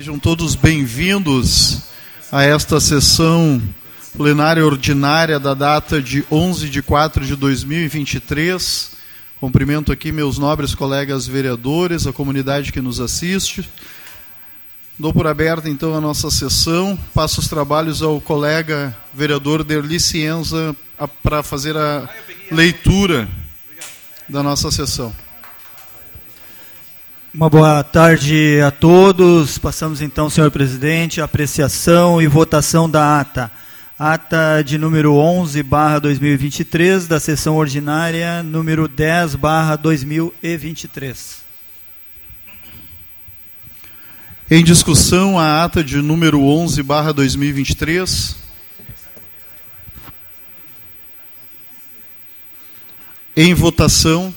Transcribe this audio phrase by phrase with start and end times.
[0.00, 1.82] Sejam todos bem-vindos
[2.32, 3.60] a esta sessão
[4.16, 8.92] plenária ordinária da data de 11 de 4 de 2023.
[9.38, 13.68] Cumprimento aqui meus nobres colegas vereadores, a comunidade que nos assiste.
[14.98, 16.98] Dou por aberta então a nossa sessão.
[17.12, 20.74] Passo os trabalhos ao colega vereador Derli Cienza
[21.22, 22.08] para fazer a
[22.50, 23.28] leitura
[24.26, 25.14] da nossa sessão.
[27.32, 29.56] Uma boa tarde a todos.
[29.56, 33.52] Passamos então, senhor presidente, a apreciação e votação da ata.
[33.96, 41.36] Ata de número 11, barra 2023, da sessão ordinária número 10, barra 2023.
[44.50, 48.34] Em discussão, a ata de número 11, barra 2023.
[53.36, 54.34] Em votação.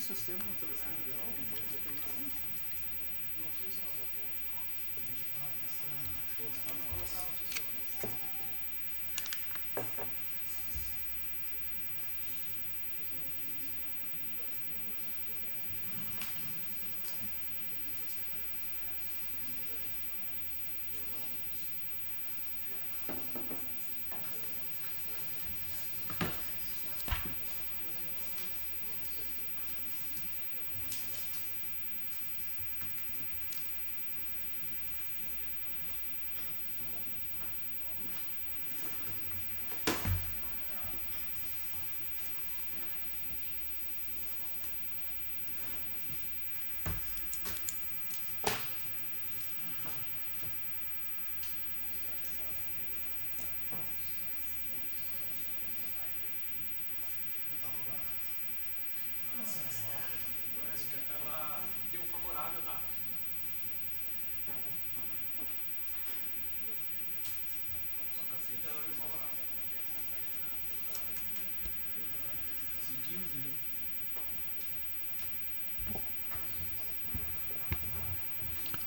[0.00, 1.27] Sistema no telefone dela?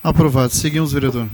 [0.03, 0.51] Aprovado.
[0.51, 1.29] Seguimos, vereador.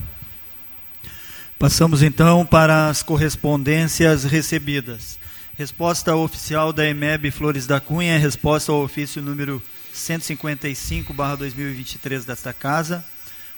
[1.57, 5.17] Passamos então para as correspondências recebidas.
[5.57, 9.63] Resposta oficial da EMEB Flores da Cunha, resposta ao ofício número
[9.95, 13.03] 155/2023 desta casa.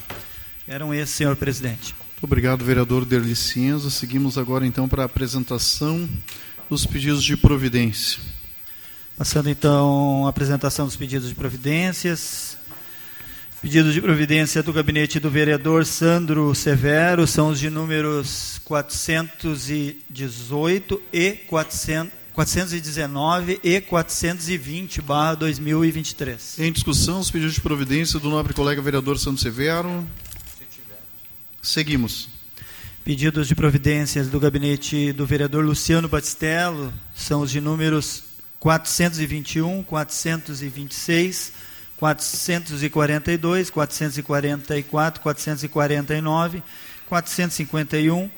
[0.68, 1.96] Eram esses, senhor presidente.
[2.12, 3.90] Muito obrigado, vereador Derli Cienza.
[3.90, 6.10] Seguimos agora então para a apresentação
[6.70, 8.20] dos pedidos de providência.
[9.18, 12.49] Passando então a apresentação dos pedidos de providências.
[13.62, 21.34] Pedidos de providência do gabinete do vereador Sandro Severo são os de números 418 e
[21.34, 26.60] 400, 419 e 420 barra 2023.
[26.60, 30.08] Em discussão, os pedidos de providência do nobre colega vereador Santos Severo.
[31.62, 32.30] Seguimos.
[33.04, 38.24] Pedidos de providências do gabinete do vereador Luciano Batistello são os de números
[38.58, 41.59] 421, 426,
[42.00, 46.64] 442, 444, 449,
[47.08, 48.30] 451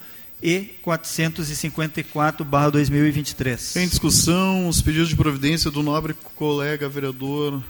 [0.41, 3.75] e 454 barra 2023.
[3.75, 7.61] Em discussão, os pedidos de providência do nobre colega vereador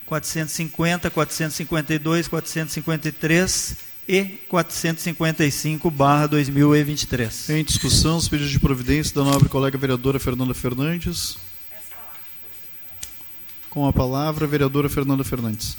[0.07, 3.77] 450, 452, 453
[4.09, 7.51] e 455 barra 2023.
[7.51, 11.39] Em discussão, os pedidos de providência da nobre colega vereadora Fernanda Fernandes.
[13.71, 15.77] Com a palavra, a vereadora Fernanda Fernandes.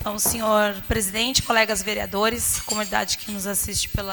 [0.00, 4.10] Então, senhor presidente, colegas vereadores, comunidade que nos assiste pelo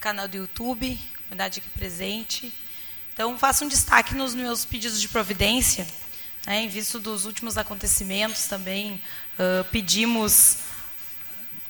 [0.00, 0.98] canal do YouTube,
[1.28, 2.52] comunidade aqui presente.
[3.14, 5.86] Então, faço um destaque nos meus pedidos de providência.
[6.44, 9.00] Né, em vista dos últimos acontecimentos também,
[9.38, 10.56] uh, pedimos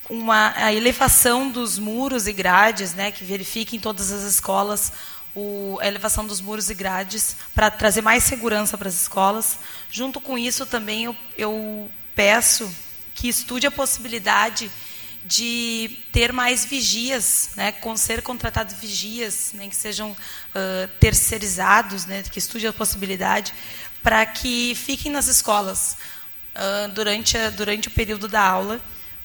[0.08, 4.94] uma, a elevação dos muros e grades, né, que verifiquem em todas as escolas
[5.36, 9.58] o, a elevação dos muros e grades para trazer mais segurança para as escolas.
[9.90, 12.74] Junto com isso, também eu, eu peço
[13.22, 14.68] que estude a possibilidade
[15.24, 22.04] de ter mais vigias, né, com ser contratados vigias, nem né, que sejam uh, terceirizados,
[22.04, 23.54] né, que estude a possibilidade
[24.02, 25.96] para que fiquem nas escolas
[26.56, 28.80] uh, durante, a, durante o período da aula,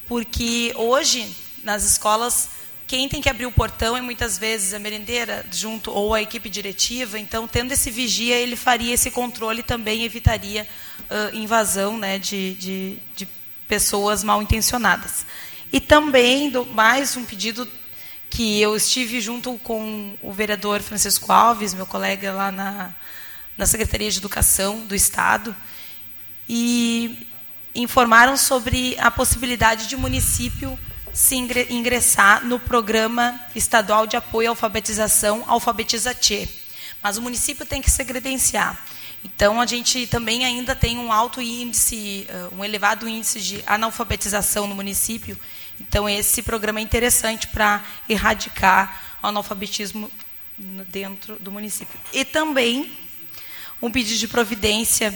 [0.06, 1.28] porque hoje,
[1.64, 2.50] nas escolas,
[2.86, 6.48] quem tem que abrir o portão é muitas vezes a merendeira junto ou a equipe
[6.48, 10.68] diretiva, então, tendo esse vigia, ele faria esse controle e também evitaria
[11.10, 13.37] uh, invasão né, de, de, de
[13.68, 15.26] pessoas mal intencionadas.
[15.70, 17.68] E também, do, mais um pedido
[18.30, 22.94] que eu estive junto com o vereador Francisco Alves, meu colega lá na,
[23.56, 25.54] na Secretaria de Educação do Estado
[26.48, 27.26] e
[27.74, 30.78] informaram sobre a possibilidade de município
[31.12, 36.48] se ingressar no programa estadual de apoio à alfabetização Alfabetiza Tchê.
[37.02, 38.80] Mas o município tem que se credenciar.
[39.34, 44.66] Então, a gente também ainda tem um alto índice, uh, um elevado índice de analfabetização
[44.66, 45.38] no município.
[45.80, 50.10] Então, esse programa é interessante para erradicar o analfabetismo
[50.88, 51.98] dentro do município.
[52.12, 52.90] E também
[53.80, 55.12] um pedido de providência,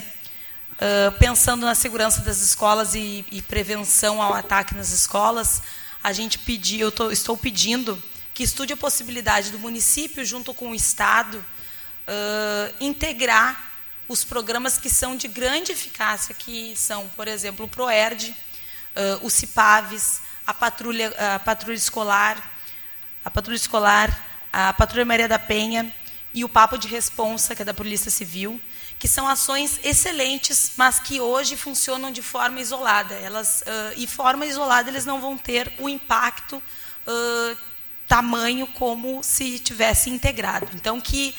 [0.74, 5.62] uh, pensando na segurança das escolas e, e prevenção ao ataque nas escolas.
[6.02, 8.00] A gente pediu, eu tô- estou pedindo
[8.34, 13.71] que estude a possibilidade do município, junto com o Estado, uh, integrar
[14.08, 19.30] os programas que são de grande eficácia, que são, por exemplo, o PROERD, uh, o
[19.30, 22.36] CIPAVES, a patrulha, a patrulha escolar,
[23.24, 25.92] a patrulha escolar, a patrulha Maria da Penha
[26.34, 28.60] e o Papo de Responsa, que é da Polícia Civil,
[28.98, 33.14] que são ações excelentes, mas que hoje funcionam de forma isolada.
[33.14, 37.56] Elas, uh, e forma isolada eles não vão ter o impacto uh,
[38.06, 40.68] tamanho como se tivesse integrado.
[40.74, 41.34] Então, que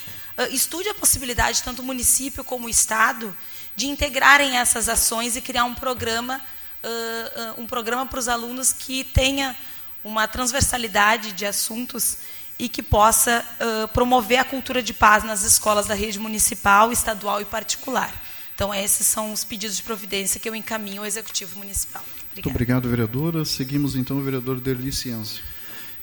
[0.51, 3.35] estude a possibilidade, tanto o município como o Estado,
[3.75, 6.41] de integrarem essas ações e criar um programa,
[6.83, 9.55] uh, um programa para os alunos que tenha
[10.03, 12.17] uma transversalidade de assuntos
[12.59, 17.41] e que possa uh, promover a cultura de paz nas escolas da rede municipal, estadual
[17.41, 18.13] e particular.
[18.53, 22.03] Então, esses são os pedidos de providência que eu encaminho ao Executivo Municipal.
[22.33, 23.43] Muito obrigado, vereadora.
[23.43, 25.39] Seguimos então o vereador Derli Cienza.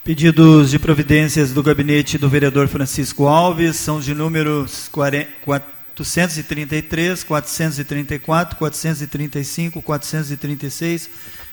[0.03, 8.57] Pedidos de providências do gabinete do vereador Francisco Alves são de números 40 433, 434,
[8.57, 11.11] 435, 436,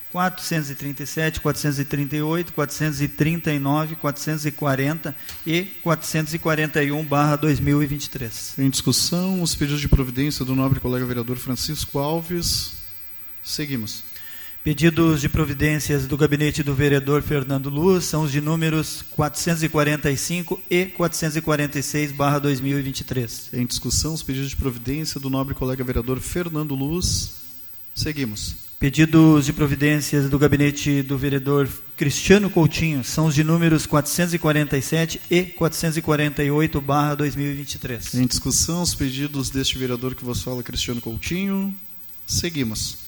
[0.09, 8.53] 437, 438, 439, 440 e 441 barra 2023.
[8.59, 12.77] Em discussão, os pedidos de providência do nobre colega vereador Francisco Alves.
[13.43, 14.06] Seguimos.
[14.67, 20.87] Pedidos de providências do gabinete do vereador Fernando Luz são os de números 445 e
[20.87, 23.51] 446 barra 2023.
[23.53, 27.31] Em discussão, os pedidos de providência do nobre colega vereador Fernando Luz.
[27.95, 28.57] Seguimos.
[28.77, 35.43] Pedidos de providências do gabinete do vereador Cristiano Coutinho são os de números 447 e
[35.43, 38.15] 448 barra 2023.
[38.15, 41.73] Em discussão, os pedidos deste vereador que vos fala, Cristiano Coutinho.
[42.25, 43.06] Seguimos.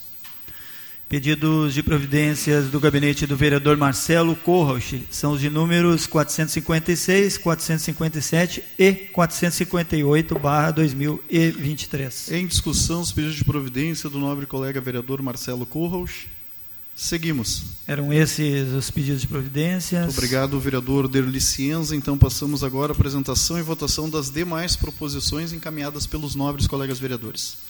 [1.10, 8.64] Pedidos de providências do gabinete do vereador Marcelo Corroche são os de números 456, 457
[8.78, 12.32] e 458 barra 2023.
[12.32, 16.28] Em discussão, os pedidos de providência do nobre colega vereador Marcelo Corros.
[16.96, 17.64] Seguimos.
[17.88, 20.06] Eram esses os pedidos de providências.
[20.06, 21.96] Muito obrigado, vereador Derli Cienza.
[21.96, 27.69] Então, passamos agora à apresentação e votação das demais proposições encaminhadas pelos nobres colegas vereadores.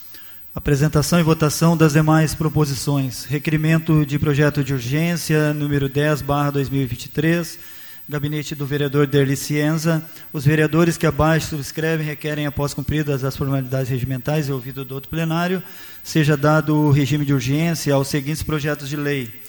[0.52, 3.24] Apresentação e votação das demais proposições.
[3.24, 7.56] Requerimento de projeto de urgência, número 10, barra 2023,
[8.08, 10.02] gabinete do vereador Derli Cienza.
[10.32, 15.08] Os vereadores que abaixo subscrevem requerem, após cumpridas as formalidades regimentais e ouvido do outro
[15.08, 15.62] plenário,
[16.02, 19.39] seja dado o regime de urgência aos seguintes projetos de lei.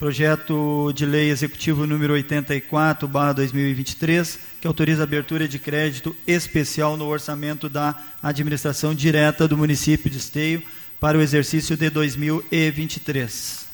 [0.00, 6.96] Projeto de lei executivo número 84, barra 2023, que autoriza a abertura de crédito especial
[6.96, 10.62] no orçamento da administração direta do município de Esteio
[10.98, 13.66] para o exercício de 2023.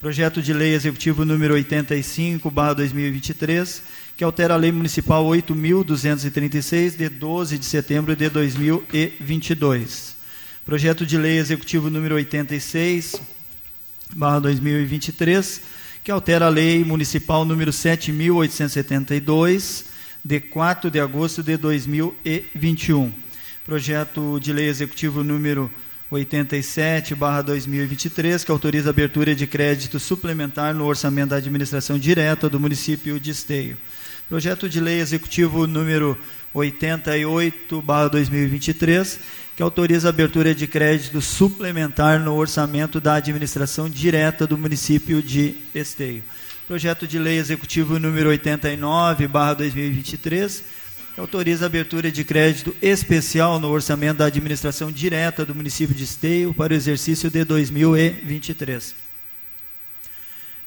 [0.00, 3.80] Projeto de lei executivo número 85, barra 2023,
[4.16, 10.16] que altera a lei municipal 8.236, de 12 de setembro de 2022.
[10.66, 13.37] Projeto de lei executivo número 86,
[14.14, 15.62] barra 2023,
[16.02, 19.84] que altera a lei municipal número 7.872,
[20.24, 23.12] de 4 de agosto de 2021.
[23.64, 25.70] Projeto de lei executivo número
[26.10, 32.48] 87, barra 2023, que autoriza a abertura de crédito suplementar no orçamento da administração direta
[32.48, 33.76] do município de Esteio.
[34.28, 36.18] Projeto de lei executivo número
[36.54, 39.20] 88, barra 2023,
[39.58, 45.56] que autoriza a abertura de crédito suplementar no orçamento da administração direta do município de
[45.74, 46.22] Esteio.
[46.68, 50.62] Projeto de lei executivo número 89, barra 2023,
[51.12, 56.04] que autoriza a abertura de crédito especial no orçamento da administração direta do município de
[56.04, 58.94] Esteio para o exercício de 2023.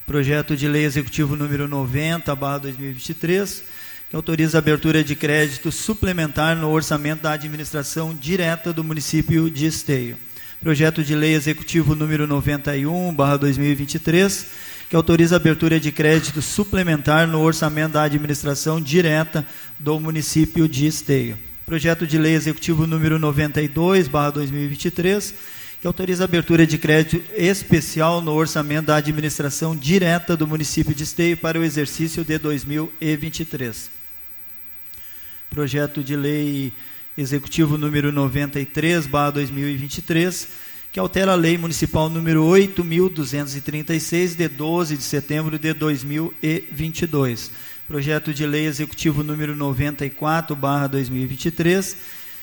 [0.06, 3.64] Projeto de lei executivo número 90, barra 2023,
[4.12, 9.66] que autoriza a abertura de crédito suplementar no orçamento da administração direta do município de
[9.66, 10.18] Esteio.
[10.60, 14.48] Projeto de lei executivo número 91, barra 2023,
[14.90, 19.48] que autoriza a abertura de crédito suplementar no orçamento da administração direta
[19.80, 21.38] do município de Esteio.
[21.66, 25.34] Projeto de lei executivo número 92, barra 2023,
[25.80, 31.04] que autoriza a abertura de crédito especial no orçamento da administração direta do município de
[31.04, 34.01] Esteio para o exercício de 2023.
[35.52, 36.74] Projeto de lei
[37.18, 40.48] Executivo número 93, barra 2023,
[40.94, 47.52] que altera a Lei Municipal número 8.236, de 12 de setembro de 2022.
[47.86, 51.98] Projeto de Lei Executivo número 94, barra 2023,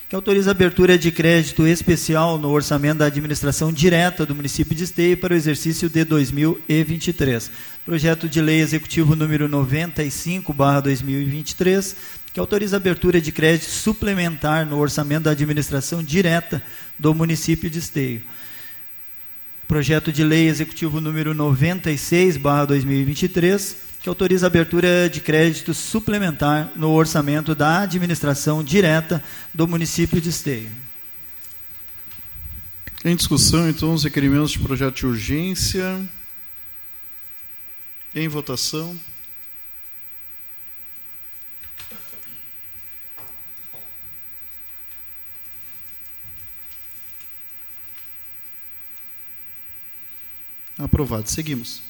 [0.07, 4.85] que autoriza a abertura de crédito especial no orçamento da administração direta do município de
[4.85, 7.51] Esteio para o exercício de 2023.
[7.87, 15.25] Projeto de lei executivo número 95/2023, que autoriza a abertura de crédito suplementar no orçamento
[15.25, 16.63] da administração direta
[16.97, 18.23] do município de Esteio.
[19.67, 27.57] Projeto de lei executivo número 96/2023, que autoriza a abertura de crédito suplementar no orçamento
[27.57, 29.21] da administração direta
[29.53, 30.71] do município de Esteio.
[33.05, 36.09] Em discussão, então, os requerimentos de projeto de urgência.
[38.15, 38.97] Em votação.
[50.79, 51.29] Aprovado.
[51.29, 51.83] Seguimos.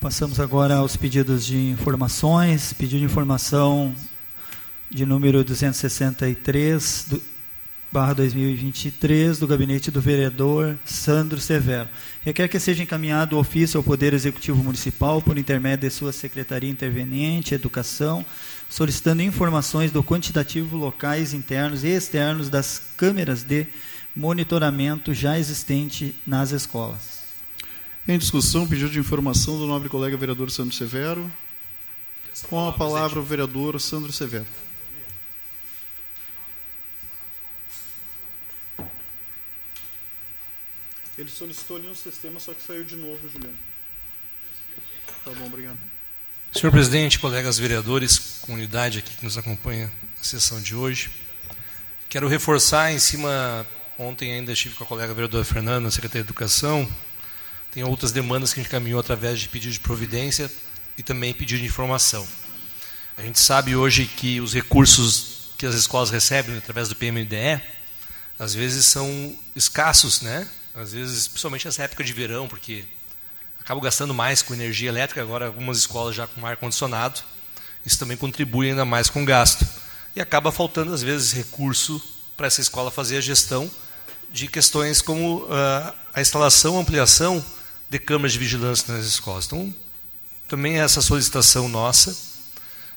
[0.00, 2.72] Passamos agora aos pedidos de informações.
[2.72, 3.94] Pedido de informação
[4.90, 7.22] de número 263, do,
[7.92, 11.88] barra 2023, do gabinete do vereador Sandro Severo.
[12.22, 16.68] Requer que seja encaminhado o ofício ao Poder Executivo Municipal, por intermédio de sua Secretaria
[16.68, 18.26] Interveniente, Educação,
[18.68, 23.68] solicitando informações do quantitativo locais internos e externos das câmeras de
[24.14, 27.24] monitoramento já existente nas escolas.
[28.06, 31.30] Em discussão, pedido de informação do nobre colega vereador Sandro Severo.
[32.48, 34.46] Com a palavra o vereador Sandro Severo.
[41.16, 43.56] Ele solicitou ali no sistema, só que saiu de novo, Juliano.
[45.24, 45.78] Tá bom, obrigado.
[46.52, 51.10] Senhor presidente, colegas vereadores, comunidade aqui que nos acompanha na sessão de hoje,
[52.08, 53.66] quero reforçar em cima.
[53.96, 56.88] Ontem ainda estive com a colega vereadora Fernanda, secretária de Educação,
[57.70, 60.50] tem outras demandas que a gente caminhou através de pedido de providência
[60.98, 62.26] e também pedido de informação.
[63.16, 67.62] A gente sabe hoje que os recursos que as escolas recebem através do PMDE,
[68.36, 70.48] às vezes são escassos, né?
[70.74, 72.84] Às vezes, principalmente nessa época de verão, porque
[73.60, 77.22] acabam gastando mais com energia elétrica, agora algumas escolas já com ar condicionado,
[77.86, 79.64] isso também contribui ainda mais com o gasto.
[80.16, 82.02] E acaba faltando às vezes recurso
[82.36, 83.70] para essa escola fazer a gestão
[84.34, 87.42] de questões como uh, a instalação, ampliação
[87.88, 89.46] de câmeras de vigilância nas escolas.
[89.46, 89.72] Então,
[90.48, 92.16] também é essa solicitação nossa,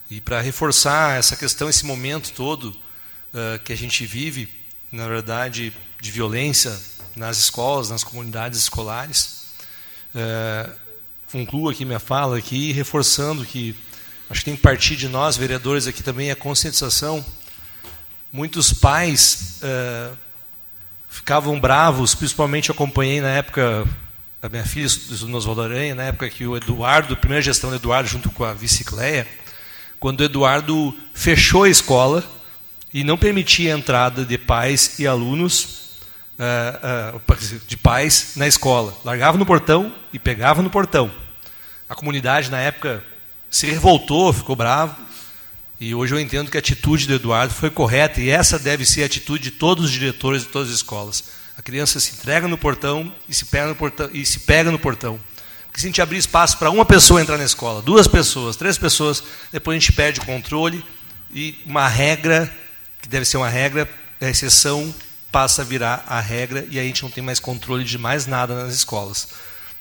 [0.10, 4.50] e para reforçar essa questão, esse momento todo uh, que a gente vive,
[4.91, 5.71] na verdade,
[6.02, 6.76] de violência
[7.15, 9.43] nas escolas, nas comunidades escolares,
[10.15, 10.73] uh,
[11.32, 13.76] concluo aqui minha fala aqui, reforçando que
[14.28, 17.23] acho que tem que partir de nós, vereadores, aqui também a conscientização.
[18.34, 20.17] Muitos pais uh,
[21.17, 23.88] ficavam bravos, principalmente acompanhei na época
[24.41, 27.75] a minha filha estudou Oswaldo Aranha, na época que o Eduardo, a primeira gestão do
[27.75, 29.27] Eduardo, junto com a vice-Cleia,
[29.99, 32.23] quando o Eduardo fechou a escola
[32.93, 35.97] e não permitia a entrada de pais e alunos,
[36.38, 38.95] uh, uh, de pais na escola.
[39.03, 41.12] Largava no portão e pegava no portão.
[41.89, 43.03] A comunidade, na época,
[43.49, 44.95] se revoltou, ficou bravo.
[45.80, 49.04] E hoje eu entendo que a atitude do Eduardo foi correta e essa deve ser
[49.04, 51.24] a atitude de todos os diretores de todas as escolas
[51.58, 54.10] a criança se entrega no portão e se pega no portão.
[54.13, 55.20] E se pega no portão.
[55.66, 58.78] Porque se a gente abrir espaço para uma pessoa entrar na escola, duas pessoas, três
[58.78, 60.86] pessoas, depois a gente perde o controle
[61.34, 62.52] e uma regra,
[63.02, 63.90] que deve ser uma regra,
[64.22, 64.94] a exceção
[65.32, 68.63] passa a virar a regra e a gente não tem mais controle de mais nada
[68.63, 69.30] nas escolas.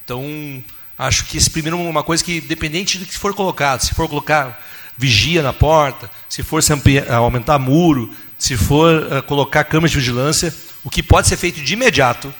[0.02, 0.64] Então,
[0.96, 4.08] acho que esse primeiro é uma coisa que, dependente do que for colocado, se for
[4.08, 4.64] colocar
[4.96, 10.54] vigia na porta, se for ampliar, aumentar muro, se for uh, colocar câmeras de vigilância,
[10.84, 12.32] o que pode ser feito de imediato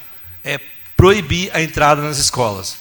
[0.45, 0.61] é
[0.97, 2.77] proibir a entrada nas escolas.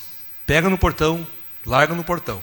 [0.45, 1.25] Pega no portão,
[1.65, 2.41] larga no portão.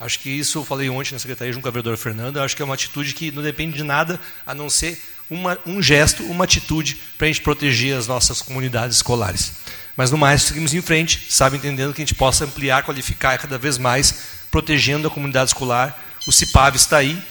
[0.00, 2.44] Acho que isso eu falei ontem na secretaria junto com a vereadora Fernanda.
[2.44, 5.82] Acho que é uma atitude que não depende de nada a não ser uma, um
[5.82, 9.52] gesto, uma atitude para a gente proteger as nossas comunidades escolares.
[9.96, 13.58] Mas no mais, seguimos em frente, sabe, entendendo que a gente possa ampliar, qualificar cada
[13.58, 14.14] vez mais,
[14.50, 15.98] protegendo a comunidade escolar.
[16.26, 17.22] O CIPAV está aí,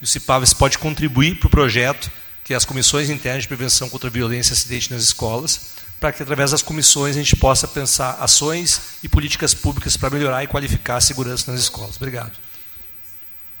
[0.00, 2.10] e o CIPAV pode contribuir para o projeto
[2.44, 6.12] que é as comissões internas de prevenção contra a violência e acidente nas escolas, para
[6.12, 10.46] que através das comissões a gente possa pensar ações e políticas públicas para melhorar e
[10.46, 11.96] qualificar a segurança nas escolas.
[11.96, 12.32] Obrigado.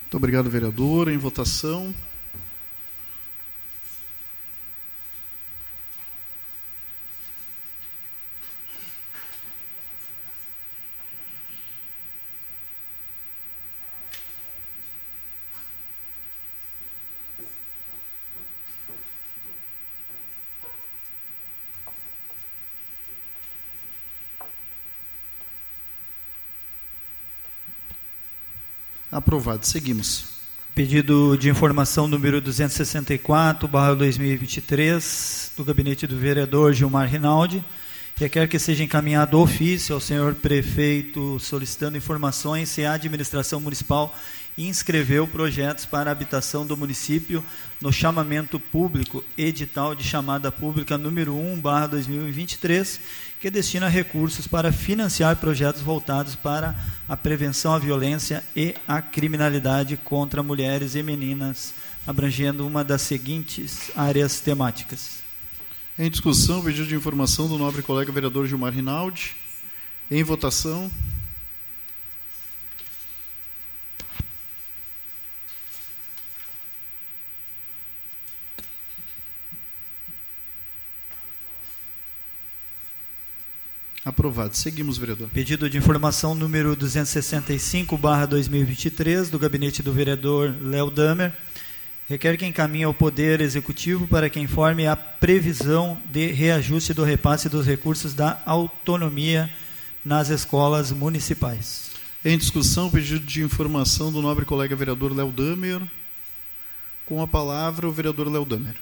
[0.02, 1.08] Muito obrigado, vereador.
[1.08, 1.94] Em votação.
[29.14, 29.64] Aprovado.
[29.64, 30.24] Seguimos.
[30.74, 37.64] Pedido de informação número 264, barra 2023, do gabinete do vereador Gilmar Rinaldi.
[38.16, 44.12] Requer que seja encaminhado ofício ao senhor prefeito solicitando informações se a administração municipal
[44.58, 47.44] inscreveu projetos para habitação do município
[47.80, 53.00] no chamamento público, edital de chamada pública número 1, barra 2023,
[53.44, 56.74] que destina recursos para financiar projetos voltados para
[57.06, 61.74] a prevenção à violência e à criminalidade contra mulheres e meninas,
[62.06, 65.18] abrangendo uma das seguintes áreas temáticas.
[65.98, 69.36] Em discussão, pedido de informação do nobre colega vereador Gilmar Rinaldi.
[70.10, 70.90] Em votação.
[84.04, 84.54] Aprovado.
[84.54, 85.30] Seguimos, vereador.
[85.30, 91.32] Pedido de informação número 265, barra 2023, do gabinete do vereador Léo Damer.
[92.06, 97.48] Requer que encaminhe ao Poder Executivo para que informe a previsão de reajuste do repasse
[97.48, 99.48] dos recursos da autonomia
[100.04, 101.90] nas escolas municipais.
[102.22, 105.80] Em discussão, pedido de informação do nobre colega vereador Léo Damer.
[107.06, 108.74] Com a palavra, o vereador Léo Damer.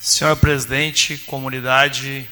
[0.00, 2.28] Senhor presidente, comunidade,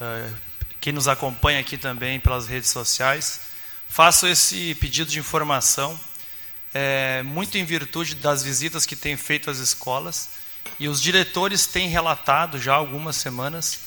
[0.00, 0.34] uh,
[0.80, 3.42] quem nos acompanha aqui também pelas redes sociais,
[3.86, 6.00] faço esse pedido de informação
[6.72, 10.30] é, muito em virtude das visitas que tenho feito às escolas
[10.78, 13.80] e os diretores têm relatado já há algumas semanas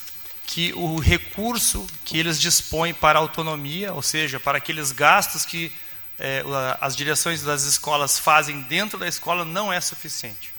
[0.46, 5.72] que o recurso que eles dispõem para autonomia, ou seja, para aqueles gastos que
[6.20, 6.44] é,
[6.80, 10.53] as direções das escolas fazem dentro da escola, não é suficiente.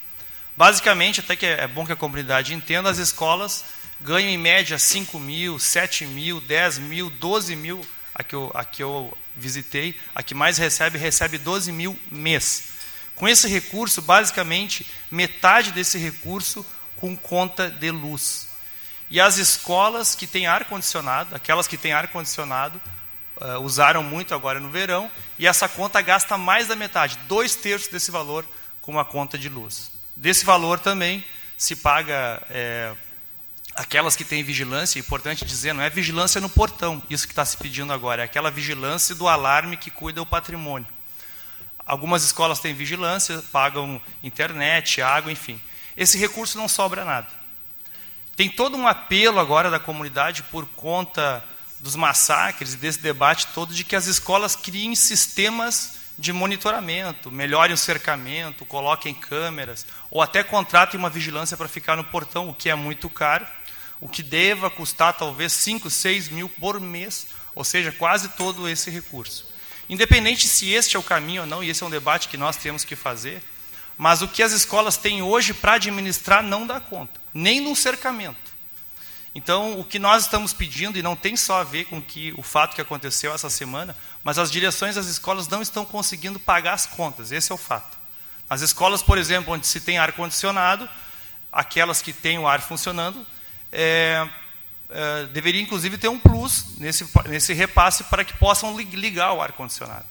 [0.58, 3.66] Basicamente, até que é bom que a comunidade entenda, as escolas
[4.00, 7.86] ganham em média 5 mil, 7 mil, 10 mil, 12 mil.
[8.14, 12.70] A que, eu, a que eu visitei, a que mais recebe, recebe 12 mil mês.
[13.14, 16.66] Com esse recurso, basicamente, metade desse recurso
[16.96, 18.48] com conta de luz.
[19.10, 22.82] E as escolas que têm ar-condicionado, aquelas que têm ar-condicionado,
[23.36, 27.90] uh, usaram muito agora no verão, e essa conta gasta mais da metade, dois terços
[27.90, 28.46] desse valor
[28.82, 29.95] com a conta de luz.
[30.16, 31.24] Desse valor também
[31.58, 32.94] se paga é,
[33.76, 37.44] aquelas que têm vigilância, é importante dizer, não é vigilância no portão, isso que está
[37.44, 40.88] se pedindo agora, é aquela vigilância do alarme que cuida o patrimônio.
[41.86, 45.60] Algumas escolas têm vigilância, pagam internet, água, enfim.
[45.96, 47.28] Esse recurso não sobra nada.
[48.36, 51.44] Tem todo um apelo agora da comunidade por conta
[51.80, 57.74] dos massacres e desse debate todo de que as escolas criem sistemas de monitoramento, melhorem
[57.74, 62.70] o cercamento, coloquem câmeras, ou até contratem uma vigilância para ficar no portão, o que
[62.70, 63.46] é muito caro,
[64.00, 68.90] o que deva custar talvez 5, 6 mil por mês, ou seja, quase todo esse
[68.90, 69.54] recurso.
[69.90, 72.58] Independente se este é o caminho ou não, e esse é um debate que nós
[72.58, 73.44] temos que fazer,
[73.98, 78.56] mas o que as escolas têm hoje para administrar não dá conta, nem no cercamento.
[79.34, 82.42] Então, o que nós estamos pedindo, e não tem só a ver com que, o
[82.42, 83.94] fato que aconteceu essa semana,
[84.26, 87.96] mas as direções das escolas não estão conseguindo pagar as contas, esse é o fato.
[88.50, 90.90] As escolas, por exemplo, onde se tem ar-condicionado,
[91.52, 93.24] aquelas que têm o ar funcionando,
[93.72, 94.28] é,
[94.90, 100.06] é, deveria inclusive ter um plus nesse, nesse repasse para que possam ligar o ar-condicionado.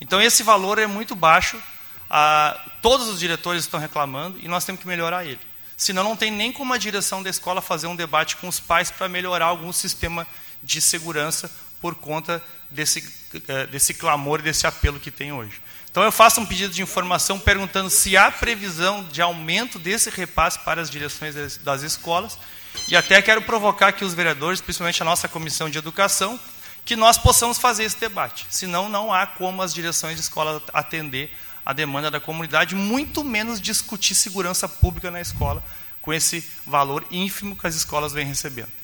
[0.00, 1.62] Então, esse valor é muito baixo,
[2.08, 5.40] a, todos os diretores estão reclamando e nós temos que melhorar ele.
[5.76, 8.90] Senão não tem nem como a direção da escola fazer um debate com os pais
[8.90, 10.26] para melhorar algum sistema
[10.62, 13.04] de segurança por conta desse,
[13.48, 15.60] eh, desse clamor, desse apelo que tem hoje.
[15.90, 20.58] Então eu faço um pedido de informação perguntando se há previsão de aumento desse repasse
[20.60, 22.38] para as direções das escolas
[22.86, 26.38] e até quero provocar aqui os vereadores, principalmente a nossa comissão de educação,
[26.84, 28.46] que nós possamos fazer esse debate.
[28.50, 33.60] Senão não há como as direções de escola atender a demanda da comunidade, muito menos
[33.60, 35.62] discutir segurança pública na escola
[36.00, 38.77] com esse valor ínfimo que as escolas vêm recebendo.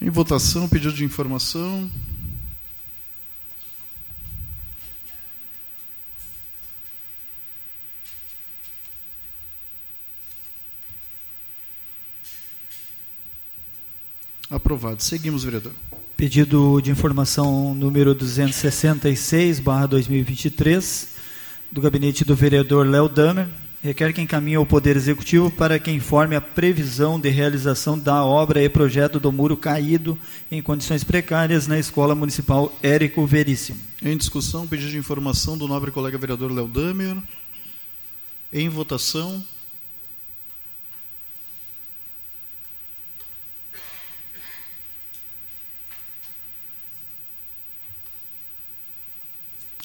[0.00, 1.90] Em votação, pedido de informação.
[14.50, 15.02] Aprovado.
[15.02, 15.72] Seguimos, vereador.
[16.16, 21.08] Pedido de informação número 266, barra 2023,
[21.72, 23.48] do gabinete do vereador Léo Damer,
[23.84, 28.62] requer que encaminhe ao Poder Executivo para que informe a previsão de realização da obra
[28.62, 30.18] e projeto do muro caído
[30.50, 33.78] em condições precárias na Escola Municipal Érico Veríssimo.
[34.02, 37.18] Em discussão, pedido de informação do nobre colega vereador Léo Damer.
[38.50, 39.44] Em votação.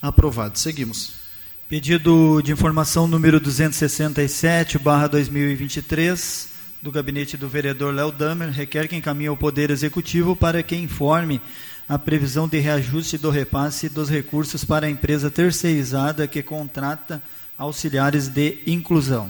[0.02, 0.58] Aprovado.
[0.58, 1.29] Seguimos.
[1.70, 6.50] Pedido de informação número 267, barra 2023,
[6.82, 11.40] do gabinete do vereador Léo Damer, requer que encaminhe ao Poder Executivo para que informe
[11.88, 17.22] a previsão de reajuste do repasse dos recursos para a empresa terceirizada que contrata
[17.56, 19.30] auxiliares de inclusão.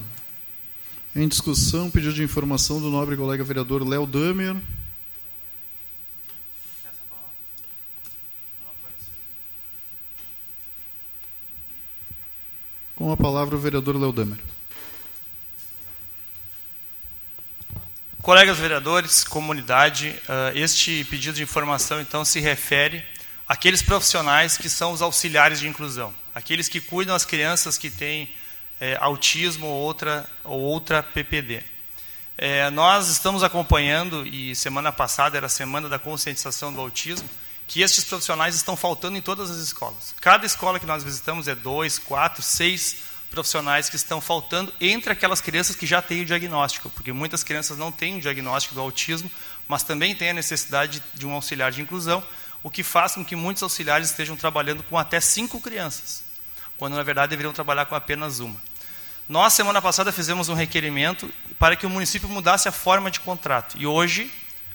[1.13, 4.55] Em discussão, pedido de informação do nobre colega vereador Léo Damer.
[12.99, 14.37] Com a palavra o vereador Léo Damer.
[18.21, 23.01] Colegas vereadores, comunidade, uh, este pedido de informação então se refere
[23.47, 28.29] àqueles profissionais que são os auxiliares de inclusão, aqueles que cuidam das crianças que têm
[28.81, 31.63] é, autismo ou outra, ou outra PPD.
[32.37, 37.29] É, nós estamos acompanhando, e semana passada era a semana da conscientização do autismo,
[37.69, 40.15] que estes profissionais estão faltando em todas as escolas.
[40.19, 42.97] Cada escola que nós visitamos é dois, quatro, seis
[43.29, 47.77] profissionais que estão faltando entre aquelas crianças que já têm o diagnóstico, porque muitas crianças
[47.77, 49.29] não têm o diagnóstico do autismo,
[49.67, 52.23] mas também têm a necessidade de um auxiliar de inclusão,
[52.63, 56.23] o que faz com que muitos auxiliares estejam trabalhando com até cinco crianças,
[56.75, 58.59] quando na verdade deveriam trabalhar com apenas uma.
[59.27, 63.77] Nós, semana passada, fizemos um requerimento para que o município mudasse a forma de contrato.
[63.77, 64.33] E hoje,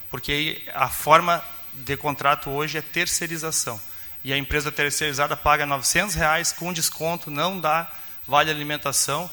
[0.08, 1.42] porque a forma
[1.74, 3.80] de contrato hoje é terceirização.
[4.22, 7.90] E a empresa terceirizada paga 900 reais com desconto, não dá
[8.26, 9.30] vale alimentação.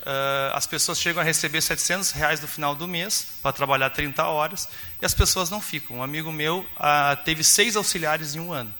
[0.00, 4.24] Uh, as pessoas chegam a receber 700 reais no final do mês para trabalhar 30
[4.24, 4.66] horas
[5.00, 5.98] e as pessoas não ficam.
[5.98, 8.74] Um amigo meu uh, teve seis auxiliares em um ano,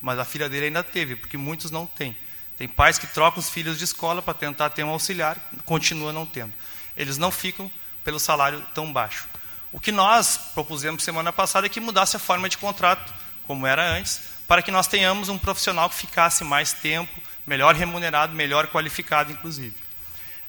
[0.00, 2.16] mas a filha dele ainda teve, porque muitos não têm.
[2.56, 6.24] Tem pais que trocam os filhos de escola para tentar ter um auxiliar, continua não
[6.24, 6.52] tendo.
[6.96, 7.70] Eles não ficam
[8.02, 9.28] pelo salário tão baixo.
[9.72, 13.12] O que nós propusemos semana passada é que mudasse a forma de contrato,
[13.46, 17.10] como era antes, para que nós tenhamos um profissional que ficasse mais tempo,
[17.46, 19.74] melhor remunerado, melhor qualificado, inclusive.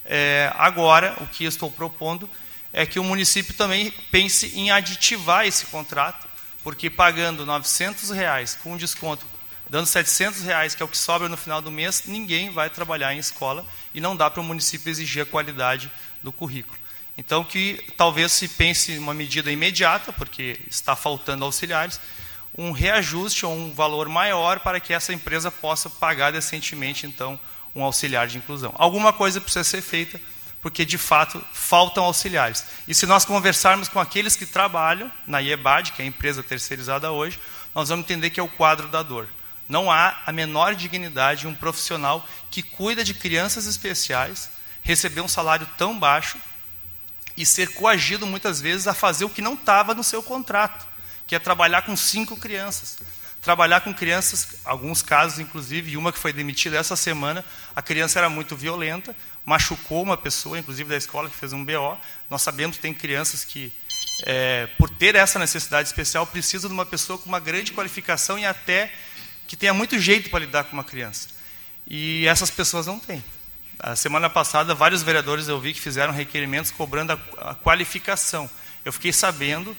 [0.04, 2.28] É, agora, o que estou propondo
[2.70, 6.28] é que o município também pense em aditivar esse contrato,
[6.62, 9.24] porque pagando 900 reais com desconto,
[9.70, 13.14] dando 700 reais, que é o que sobra no final do mês, ninguém vai trabalhar
[13.14, 15.90] em escola e não dá para o município exigir a qualidade
[16.22, 16.83] do currículo.
[17.16, 22.00] Então, que talvez se pense uma medida imediata, porque está faltando auxiliares,
[22.56, 27.38] um reajuste ou um valor maior para que essa empresa possa pagar decentemente, então,
[27.74, 28.74] um auxiliar de inclusão.
[28.76, 30.20] Alguma coisa precisa ser feita,
[30.60, 32.64] porque de fato faltam auxiliares.
[32.88, 37.10] E se nós conversarmos com aqueles que trabalham na IEBAD, que é a empresa terceirizada
[37.10, 37.38] hoje,
[37.74, 39.28] nós vamos entender que é o quadro da dor.
[39.68, 44.50] Não há a menor dignidade em um profissional que cuida de crianças especiais
[44.82, 46.36] receber um salário tão baixo
[47.36, 50.94] e ser coagido muitas vezes a fazer o que não estava no seu contrato
[51.26, 52.98] que é trabalhar com cinco crianças.
[53.40, 57.44] Trabalhar com crianças, alguns casos, inclusive, e uma que foi demitida essa semana,
[57.76, 61.98] a criança era muito violenta, machucou uma pessoa, inclusive da escola, que fez um BO.
[62.30, 63.70] Nós sabemos que tem crianças que,
[64.24, 68.46] é, por ter essa necessidade especial, precisam de uma pessoa com uma grande qualificação e
[68.46, 68.90] até
[69.46, 71.28] que tenha muito jeito para lidar com uma criança.
[71.86, 73.22] E essas pessoas não têm.
[73.78, 78.48] A semana passada, vários vereadores eu vi que fizeram requerimentos cobrando a, a qualificação.
[78.84, 79.76] Eu fiquei sabendo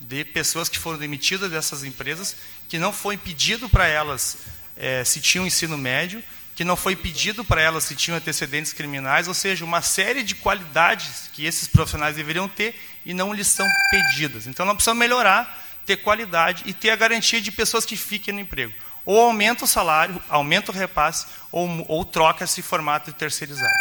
[0.00, 2.36] de pessoas que foram demitidas dessas empresas,
[2.68, 4.38] que não foi pedido para elas
[4.76, 6.22] é, se tinham ensino médio,
[6.54, 10.34] que não foi pedido para elas se tinham antecedentes criminais, ou seja, uma série de
[10.34, 14.46] qualidades que esses profissionais deveriam ter e não lhes são pedidas.
[14.46, 18.40] Então, nós precisamos melhorar, ter qualidade e ter a garantia de pessoas que fiquem no
[18.40, 18.72] emprego.
[19.08, 23.72] Ou aumenta o salário, aumenta o repasse, ou, ou troca esse formato de terceirizado.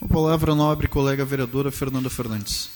[0.00, 2.70] A palavra, nobre colega vereadora Fernanda Fernandes.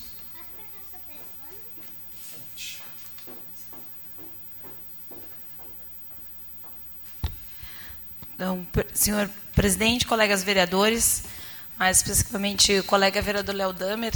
[8.35, 11.23] Então, senhor presidente, colegas vereadores,
[11.79, 14.15] mais especificamente o colega vereador Léo Damer,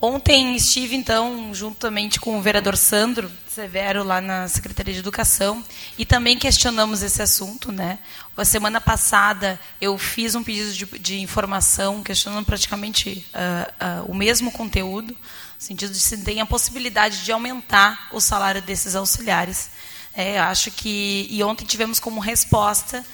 [0.00, 5.64] ontem estive, então, juntamente com o vereador Sandro Severo, lá na Secretaria de Educação,
[5.98, 7.70] e também questionamos esse assunto.
[7.70, 7.98] Né?
[8.36, 14.14] A semana passada, eu fiz um pedido de, de informação, questionando praticamente uh, uh, o
[14.14, 15.18] mesmo conteúdo, no
[15.58, 19.70] sentido de se tem a possibilidade de aumentar o salário desses auxiliares.
[20.14, 23.04] É, acho que, e ontem tivemos como resposta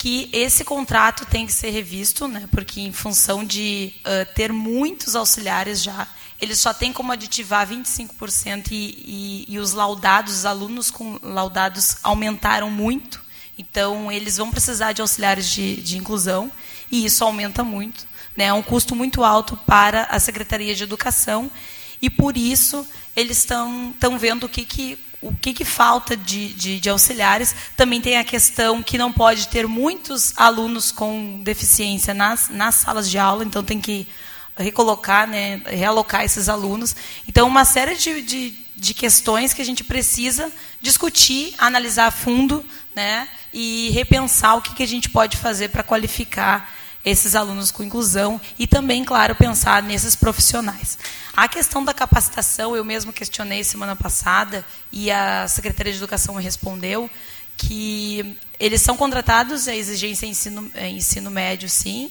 [0.00, 5.14] que esse contrato tem que ser revisto, né, porque em função de uh, ter muitos
[5.14, 6.08] auxiliares já,
[6.40, 11.96] eles só têm como aditivar 25% e, e, e os laudados, os alunos com laudados
[12.02, 13.22] aumentaram muito,
[13.58, 16.50] então eles vão precisar de auxiliares de, de inclusão
[16.90, 18.08] e isso aumenta muito.
[18.36, 21.50] Né, é um custo muito alto para a Secretaria de Educação
[22.00, 26.80] e por isso eles estão vendo o que, que o que, que falta de, de,
[26.80, 27.54] de, auxiliares.
[27.76, 33.10] Também tem a questão que não pode ter muitos alunos com deficiência nas, nas salas
[33.10, 34.08] de aula, então tem que
[34.56, 36.94] recolocar, né, realocar esses alunos.
[37.26, 42.64] Então, uma série de, de, de questões que a gente precisa discutir, analisar a fundo
[42.94, 46.70] né, e repensar o que, que a gente pode fazer para qualificar
[47.04, 50.98] esses alunos com inclusão e também, claro, pensar nesses profissionais.
[51.34, 56.42] A questão da capacitação, eu mesmo questionei semana passada e a Secretaria de Educação me
[56.42, 57.10] respondeu
[57.56, 62.10] que eles são contratados, a exigência é ensino, é ensino médio, sim,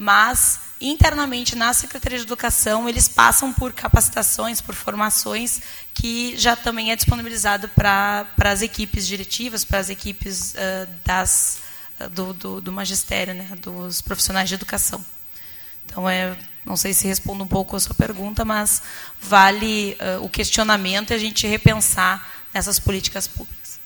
[0.00, 5.60] mas internamente na Secretaria de Educação eles passam por capacitações, por formações
[5.92, 11.58] que já também é disponibilizado para, as equipes diretivas, para as equipes uh, das,
[12.12, 15.04] do, do, do, magistério, né, dos profissionais de educação.
[15.84, 16.34] Então, é,
[16.64, 18.82] não sei se respondo um pouco a sua pergunta, mas
[19.20, 23.78] vale uh, o questionamento e a gente repensar nessas políticas públicas.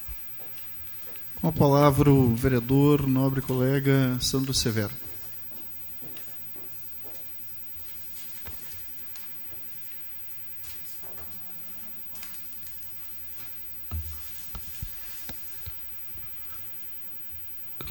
[1.41, 5.04] Com a palavra o vereador, nobre colega Sandro Severo.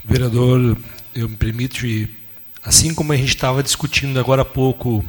[0.06, 0.78] Vereador,
[1.16, 1.86] eu me permito,
[2.62, 5.04] assim como a gente estava discutindo agora há pouco,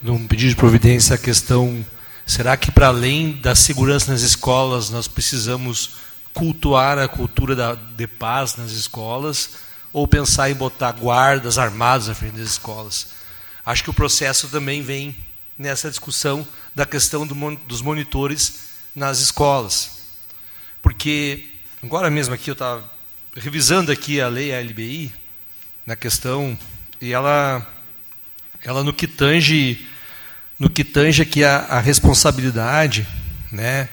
[0.00, 1.84] num pedido de providência, a questão:
[2.24, 5.90] será que para além da segurança nas escolas, nós precisamos
[6.32, 9.50] cultuar a cultura da, de paz nas escolas?
[9.92, 13.08] Ou pensar em botar guardas armados à frente das escolas?
[13.66, 15.14] Acho que o processo também vem
[15.58, 17.34] nessa discussão da questão do,
[17.68, 18.54] dos monitores
[18.96, 19.90] nas escolas.
[20.80, 21.50] Porque,
[21.82, 22.91] agora mesmo aqui eu estava
[23.34, 25.12] revisando aqui a lei ALBI,
[25.86, 26.56] na questão,
[27.00, 27.66] e ela,
[28.62, 29.86] ela no que tange,
[30.58, 33.06] no que tange aqui a, a responsabilidade,
[33.50, 33.88] né,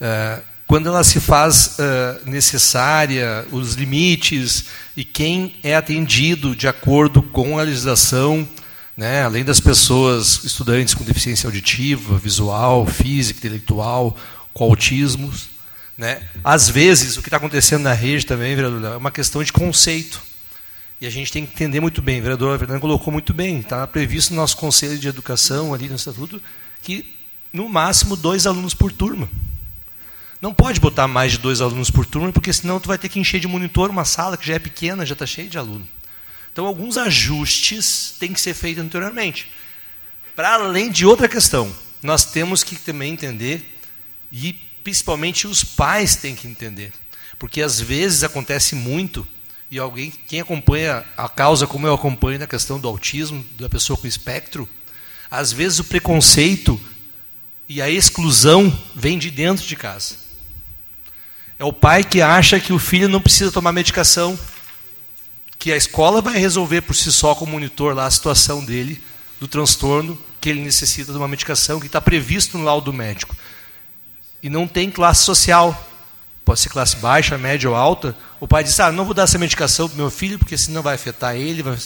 [0.00, 4.64] uh, quando ela se faz uh, necessária, os limites
[4.96, 8.48] e quem é atendido de acordo com a legislação,
[8.96, 14.16] né, além das pessoas, estudantes com deficiência auditiva, visual, física, intelectual,
[14.52, 15.51] com autismos,
[15.96, 16.22] né?
[16.42, 20.20] Às vezes, o que está acontecendo na rede também, vereador, é uma questão de conceito.
[21.00, 22.20] E a gente tem que entender muito bem.
[22.20, 23.58] O vereador Fernando colocou muito bem.
[23.58, 26.40] Está previsto no nosso Conselho de Educação, ali no Estatuto,
[26.82, 27.14] que
[27.52, 29.28] no máximo dois alunos por turma.
[30.40, 33.20] Não pode botar mais de dois alunos por turma, porque senão tu vai ter que
[33.20, 35.86] encher de monitor uma sala que já é pequena, já está cheia de aluno.
[36.52, 39.50] Então, alguns ajustes têm que ser feitos anteriormente.
[40.34, 43.78] Para além de outra questão, nós temos que também entender
[44.32, 46.92] e principalmente os pais têm que entender.
[47.38, 49.26] Porque às vezes acontece muito,
[49.70, 53.96] e alguém, quem acompanha a causa como eu acompanho na questão do autismo, da pessoa
[53.96, 54.68] com espectro,
[55.30, 56.78] às vezes o preconceito
[57.68, 60.16] e a exclusão vem de dentro de casa.
[61.58, 64.38] É o pai que acha que o filho não precisa tomar medicação,
[65.58, 69.00] que a escola vai resolver por si só com o monitor lá a situação dele,
[69.40, 73.34] do transtorno, que ele necessita de uma medicação que está previsto no laudo médico
[74.42, 75.88] e não tem classe social,
[76.44, 79.38] pode ser classe baixa, média ou alta, o pai diz: Ah, não vou dar essa
[79.38, 81.62] medicação para meu filho, porque senão vai afetar ele.
[81.62, 81.78] Vai...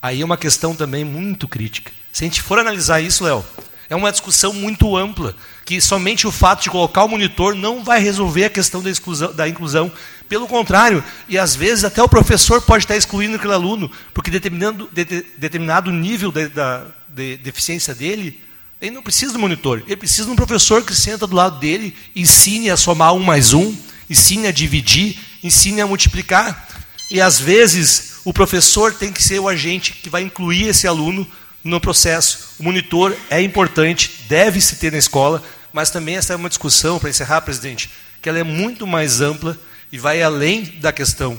[0.00, 1.92] Aí é uma questão também muito crítica.
[2.12, 3.44] Se a gente for analisar isso, Léo,
[3.88, 8.00] é uma discussão muito ampla, que somente o fato de colocar o monitor não vai
[8.00, 9.92] resolver a questão da, exclusão, da inclusão.
[10.28, 14.88] Pelo contrário, e às vezes até o professor pode estar excluindo aquele aluno, porque determinado,
[14.92, 15.04] de,
[15.36, 18.40] determinado nível de, da de deficiência dele
[18.80, 21.94] ele não precisa do monitor, ele precisa de um professor que senta do lado dele,
[22.16, 23.76] ensine a somar um mais um,
[24.08, 26.66] ensine a dividir, ensine a multiplicar.
[27.10, 31.26] E às vezes o professor tem que ser o agente que vai incluir esse aluno
[31.62, 32.54] no processo.
[32.58, 36.98] O monitor é importante, deve se ter na escola, mas também essa é uma discussão,
[36.98, 37.90] para encerrar, presidente,
[38.22, 39.58] que ela é muito mais ampla
[39.92, 41.38] e vai além da questão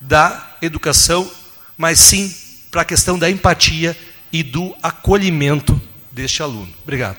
[0.00, 1.30] da educação,
[1.76, 2.34] mas sim
[2.70, 3.96] para a questão da empatia
[4.32, 5.80] e do acolhimento
[6.18, 6.72] deste aluno.
[6.82, 7.18] Obrigado.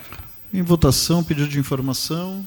[0.53, 2.45] Em votação, pedido de informação.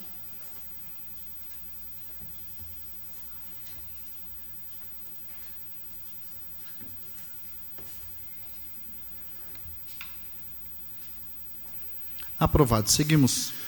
[12.38, 12.90] Aprovado.
[12.90, 13.61] Seguimos.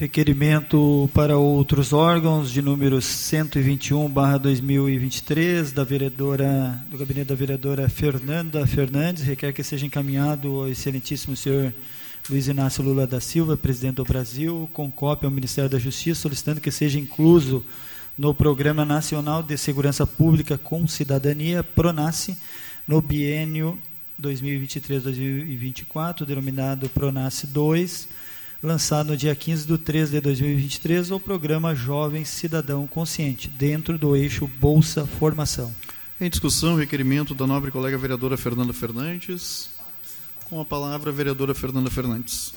[0.00, 9.22] Requerimento para outros órgãos de número 121/2023 da vereadora do gabinete da vereadora Fernanda Fernandes.
[9.22, 11.74] Requer que seja encaminhado ao excelentíssimo senhor
[12.30, 16.62] Luiz Inácio Lula da Silva, presidente do Brasil, com cópia ao Ministério da Justiça solicitando
[16.62, 17.62] que seja incluso
[18.16, 22.38] no Programa Nacional de Segurança Pública com Cidadania Pronace
[22.88, 23.78] no biênio
[24.18, 28.19] 2023-2024, denominado Pronace 2
[28.62, 34.14] lançado no dia 15 de 3 de 2023, o programa Jovem Cidadão Consciente, dentro do
[34.14, 35.74] eixo Bolsa Formação.
[36.20, 39.70] Em discussão, requerimento da nobre colega vereadora Fernanda Fernandes.
[40.44, 42.52] Com a palavra, a vereadora Fernanda Fernandes.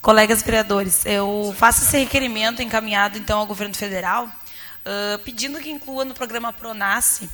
[0.00, 6.04] Colegas vereadores, eu faço esse requerimento encaminhado então ao governo federal, uh, pedindo que inclua
[6.04, 7.28] no programa Pronace,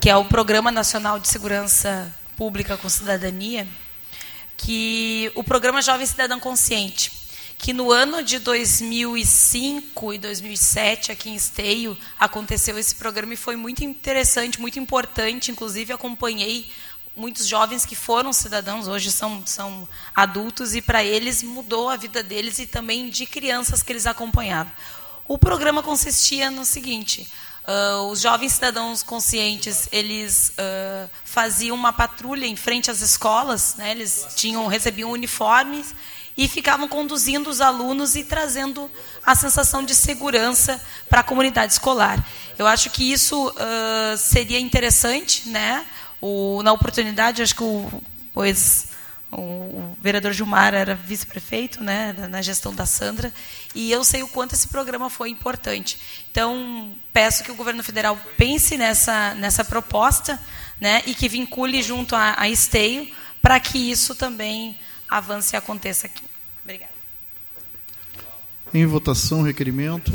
[0.00, 3.66] que é o Programa Nacional de Segurança Pública com Cidadania,
[4.56, 7.12] que o programa Jovem Cidadão Consciente,
[7.58, 13.56] que no ano de 2005 e 2007 aqui em Esteio aconteceu esse programa e foi
[13.56, 16.70] muito interessante, muito importante, inclusive acompanhei
[17.16, 22.22] muitos jovens que foram cidadãos, hoje são, são adultos, e para eles mudou a vida
[22.22, 24.72] deles e também de crianças que eles acompanhavam.
[25.28, 27.30] O programa consistia no seguinte:
[27.66, 33.90] uh, os jovens cidadãos conscientes eles uh, faziam uma patrulha em frente às escolas, né,
[33.90, 35.94] eles tinham recebiam uniformes
[36.36, 38.90] e ficavam conduzindo os alunos e trazendo
[39.24, 42.24] a sensação de segurança para a comunidade escolar.
[42.58, 45.84] Eu acho que isso uh, seria interessante, né?
[46.20, 48.02] O, na oportunidade, acho que o,
[48.32, 48.86] pois,
[49.32, 53.32] o vereador Gilmar era vice-prefeito né, na gestão da Sandra,
[53.74, 55.98] e eu sei o quanto esse programa foi importante.
[56.30, 60.38] Então, peço que o governo federal pense nessa, nessa proposta
[60.80, 63.10] né, e que vincule junto a, a Esteio
[63.40, 64.78] para que isso também
[65.08, 66.22] avance e aconteça aqui.
[66.62, 66.92] Obrigada.
[68.74, 70.12] Em votação, requerimento.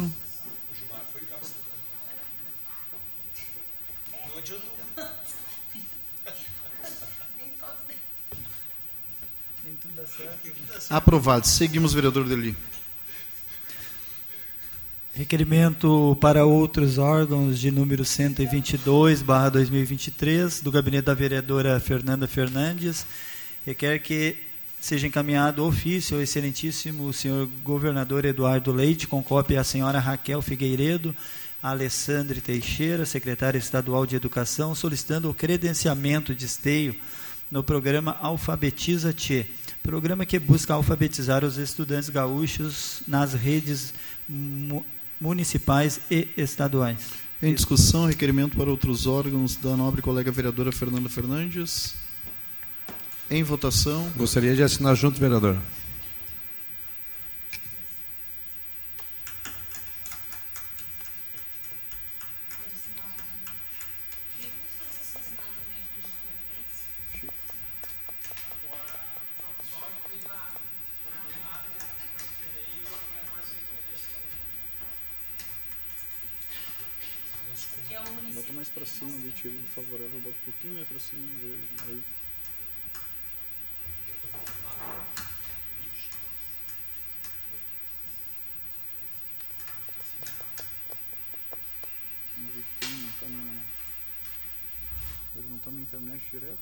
[10.89, 11.45] Aprovado.
[11.45, 12.55] Seguimos, vereador Deli.
[15.13, 23.05] Requerimento para outros órgãos de número 122, barra 2023, do gabinete da vereadora Fernanda Fernandes.
[23.65, 24.37] Requer que
[24.79, 31.13] seja encaminhado ofício ao excelentíssimo senhor governador Eduardo Leite, com cópia à senhora Raquel Figueiredo,
[31.61, 36.95] Alessandre Teixeira, secretária estadual de Educação, solicitando o credenciamento de esteio
[37.51, 39.47] no programa Alfabetiza Tchê
[39.83, 43.93] Programa que busca alfabetizar os estudantes gaúchos nas redes
[45.19, 46.97] municipais e estaduais.
[47.41, 51.95] Em discussão, requerimento para outros órgãos da nobre colega vereadora Fernanda Fernandes.
[53.29, 54.09] Em votação.
[54.15, 55.57] Gostaria de assinar junto, vereador.
[79.77, 81.67] Favorável, eu boto um pouquinho mais para cima verde.
[81.85, 82.03] Aí.
[92.35, 93.63] Vamos ver que tem, não tá na.
[95.35, 96.57] Ele não está na internet direto?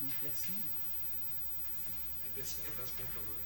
[0.00, 0.60] Não é para cima?
[2.24, 3.40] É para cima atrás do computador.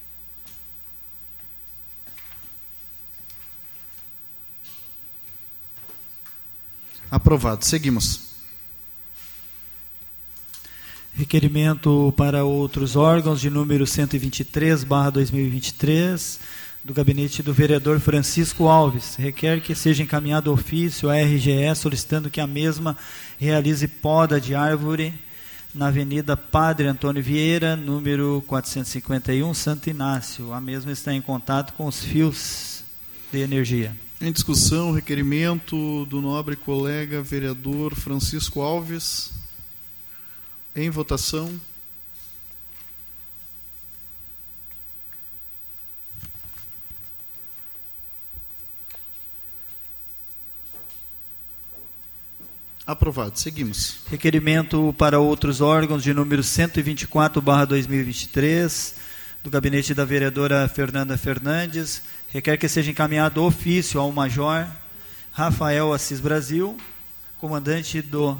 [7.14, 7.64] Aprovado.
[7.64, 8.22] Seguimos.
[11.12, 16.40] Requerimento para outros órgãos de número 123, barra 2023,
[16.82, 19.14] do gabinete do vereador Francisco Alves.
[19.14, 22.96] Requer que seja encaminhado ofício à RGE solicitando que a mesma
[23.38, 25.14] realize poda de árvore
[25.72, 30.52] na Avenida Padre Antônio Vieira, número 451, Santo Inácio.
[30.52, 32.82] A mesma está em contato com os fios
[33.32, 33.94] de energia.
[34.20, 39.32] Em discussão, requerimento do nobre colega vereador Francisco Alves.
[40.74, 41.60] Em votação.
[52.86, 53.38] Aprovado.
[53.38, 53.98] Seguimos.
[54.08, 58.94] Requerimento para outros órgãos de número 124/2023
[59.42, 62.00] do gabinete da vereadora Fernanda Fernandes
[62.34, 64.66] requer que seja encaminhado ofício ao Major
[65.30, 66.76] Rafael Assis Brasil,
[67.38, 68.36] comandante do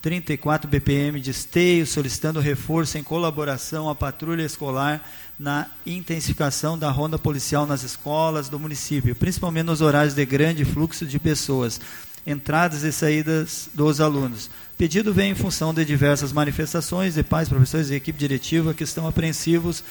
[0.00, 5.04] 34 BPM de Esteio, solicitando reforço em colaboração à patrulha escolar
[5.36, 11.04] na intensificação da ronda policial nas escolas do município, principalmente nos horários de grande fluxo
[11.04, 11.80] de pessoas,
[12.24, 14.48] entradas e saídas dos alunos.
[14.78, 19.04] Pedido vem em função de diversas manifestações de pais, professores e equipe diretiva que estão
[19.04, 19.82] apreensivos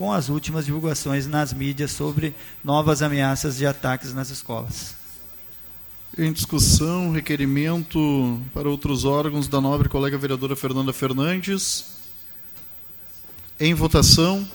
[0.00, 2.34] com as últimas divulgações nas mídias sobre
[2.64, 4.94] novas ameaças de ataques nas escolas.
[6.16, 11.84] Em discussão, requerimento para outros órgãos da nobre colega vereadora Fernanda Fernandes.
[13.60, 14.48] Em votação.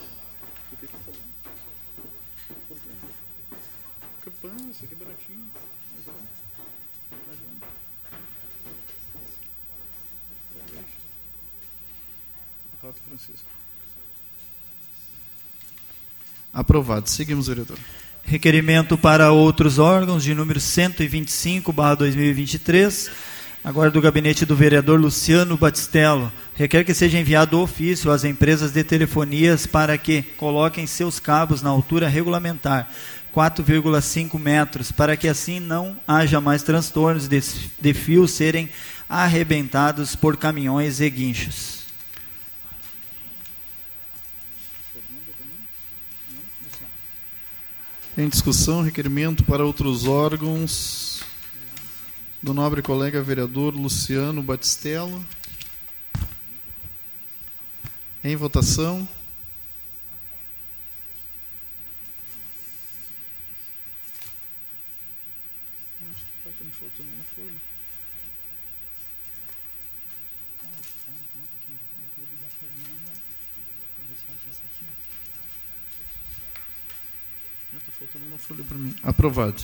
[16.55, 17.09] Aprovado.
[17.09, 17.77] Seguimos, vereador.
[18.23, 23.11] Requerimento para outros órgãos de número 125, barra 2023,
[23.61, 26.31] agora do gabinete do vereador Luciano Batistello.
[26.55, 31.69] Requer que seja enviado ofício às empresas de telefonias para que coloquem seus cabos na
[31.69, 32.89] altura regulamentar,
[33.35, 37.43] 4,5 metros, para que assim não haja mais transtornos de,
[37.81, 38.69] de fios serem
[39.09, 41.74] arrebentados por caminhões e guinchos.
[48.18, 51.22] Em discussão, requerimento para outros órgãos
[52.41, 55.26] do nobre colega vereador Luciano Batistello.
[58.24, 59.05] Em votação.
[79.03, 79.61] Aprovado.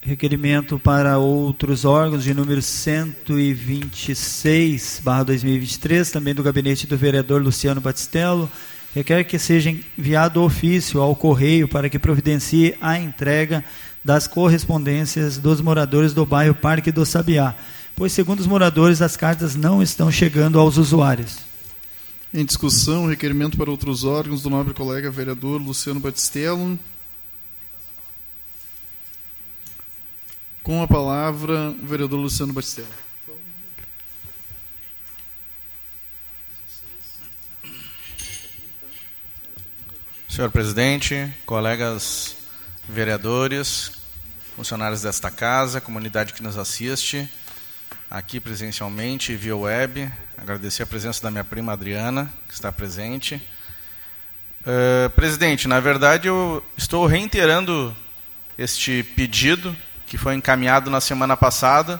[0.00, 7.80] Requerimento para outros órgãos de número 126, barra 2023, também do gabinete do vereador Luciano
[7.80, 8.50] Batistello,
[8.92, 13.64] requer que seja enviado ofício ao correio para que providencie a entrega
[14.04, 17.54] das correspondências dos moradores do bairro Parque do Sabiá,
[17.94, 21.51] pois, segundo os moradores, as cartas não estão chegando aos usuários.
[22.34, 26.78] Em discussão, requerimento para outros órgãos do nobre colega vereador Luciano Batistello.
[30.62, 32.88] Com a palavra, o vereador Luciano Batistello.
[40.26, 42.34] Senhor presidente, colegas
[42.88, 43.92] vereadores,
[44.56, 47.28] funcionários desta casa, comunidade que nos assiste,
[48.12, 50.06] aqui presencialmente via web.
[50.36, 53.36] Agradecer a presença da minha prima Adriana, que está presente.
[54.60, 57.96] Uh, presidente, na verdade eu estou reiterando
[58.58, 59.74] este pedido
[60.06, 61.98] que foi encaminhado na semana passada.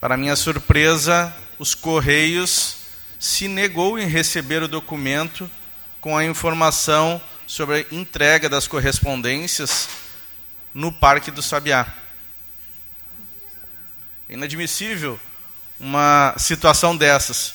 [0.00, 2.76] Para minha surpresa, os Correios
[3.18, 5.50] se negou em receber o documento
[6.00, 9.88] com a informação sobre a entrega das correspondências
[10.72, 11.92] no Parque do Sabiá.
[14.28, 15.18] É inadmissível
[15.82, 17.54] uma situação dessas.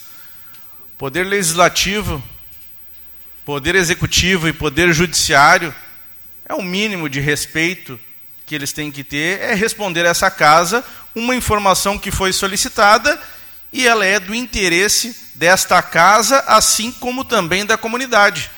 [0.97, 2.21] Poder legislativo,
[3.45, 5.73] poder executivo e poder judiciário
[6.45, 7.97] é o mínimo de respeito
[8.45, 10.83] que eles têm que ter é responder a essa casa
[11.15, 13.19] uma informação que foi solicitada
[13.71, 18.51] e ela é do interesse desta casa, assim como também da comunidade.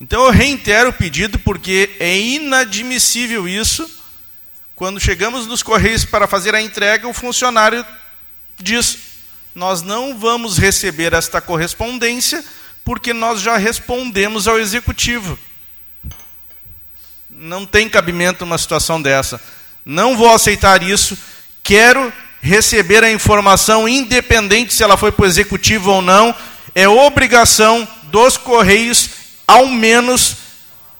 [0.00, 3.97] Então eu reitero o pedido porque é inadmissível isso.
[4.78, 7.84] Quando chegamos nos correios para fazer a entrega, o funcionário
[8.56, 8.96] diz:
[9.52, 12.44] Nós não vamos receber esta correspondência
[12.84, 15.36] porque nós já respondemos ao executivo.
[17.28, 19.40] Não tem cabimento uma situação dessa.
[19.84, 21.18] Não vou aceitar isso.
[21.60, 26.32] Quero receber a informação, independente se ela foi para o executivo ou não.
[26.72, 29.10] É obrigação dos Correios,
[29.44, 30.36] ao menos,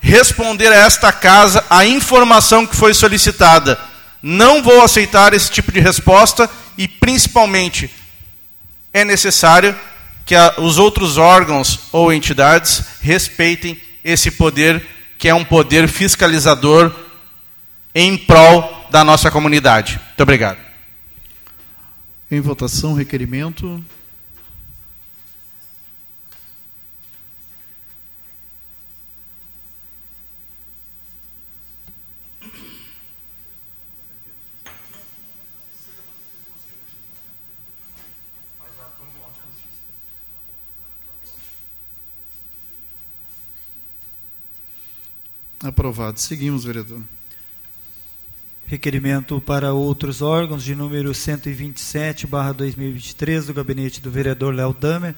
[0.00, 3.78] responder a esta casa a informação que foi solicitada.
[4.22, 7.90] Não vou aceitar esse tipo de resposta e, principalmente,
[8.92, 9.76] é necessário
[10.24, 14.84] que a, os outros órgãos ou entidades respeitem esse poder,
[15.18, 16.94] que é um poder fiscalizador
[17.94, 20.00] em prol da nossa comunidade.
[20.08, 20.58] Muito obrigado.
[22.30, 23.82] Em votação, requerimento.
[45.62, 46.20] Aprovado.
[46.20, 47.02] Seguimos, vereador.
[48.66, 55.14] Requerimento para outros órgãos de número 127, barra 2023, do gabinete do vereador Léo Damer.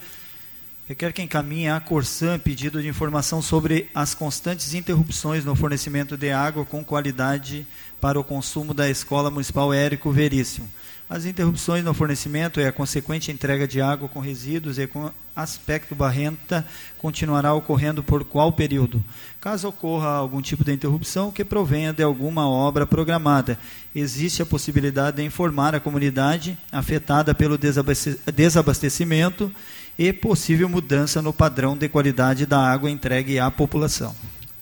[0.89, 6.31] Requer que encaminhe à Corsan pedido de informação sobre as constantes interrupções no fornecimento de
[6.31, 7.67] água com qualidade
[8.01, 10.69] para o consumo da Escola Municipal Érico Veríssimo.
[11.11, 15.93] As interrupções no fornecimento e a consequente entrega de água com resíduos e com aspecto
[15.93, 16.65] barrenta
[16.99, 19.03] continuará ocorrendo por qual período?
[19.41, 23.59] Caso ocorra algum tipo de interrupção que provenha de alguma obra programada,
[23.93, 29.53] existe a possibilidade de informar a comunidade afetada pelo desabastecimento
[29.99, 34.15] e possível mudança no padrão de qualidade da água entregue à população.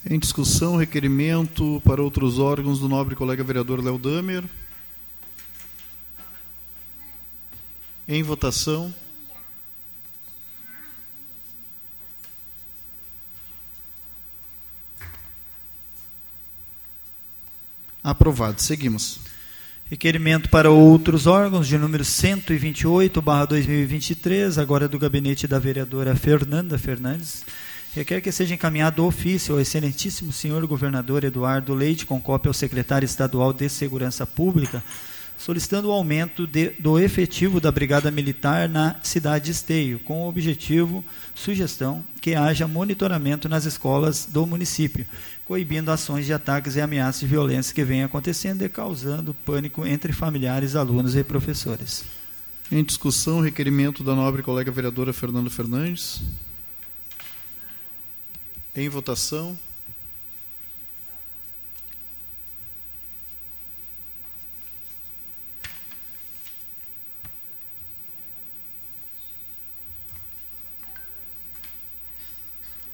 [0.08, 4.44] Em discussão, requerimento para outros órgãos do nobre colega vereador Léo Damer.
[8.08, 8.92] Em votação.
[18.02, 18.62] Aprovado.
[18.62, 19.20] Seguimos.
[19.90, 26.78] Requerimento para outros órgãos de número 128, barra 2023, agora do gabinete da vereadora Fernanda
[26.78, 27.44] Fernandes.
[27.94, 33.04] Requer que seja encaminhado ofício ao excelentíssimo senhor governador Eduardo Leite, com cópia ao secretário
[33.04, 34.82] estadual de Segurança Pública,
[35.38, 40.28] solicitando o aumento de, do efetivo da Brigada Militar na cidade de Esteio, com o
[40.28, 45.06] objetivo, sugestão, que haja monitoramento nas escolas do município,
[45.46, 50.12] coibindo ações de ataques e ameaças de violência que vêm acontecendo e causando pânico entre
[50.12, 52.04] familiares, alunos e professores.
[52.70, 56.20] Em discussão, requerimento da nobre colega vereadora Fernanda Fernandes.
[58.74, 59.56] Em votação.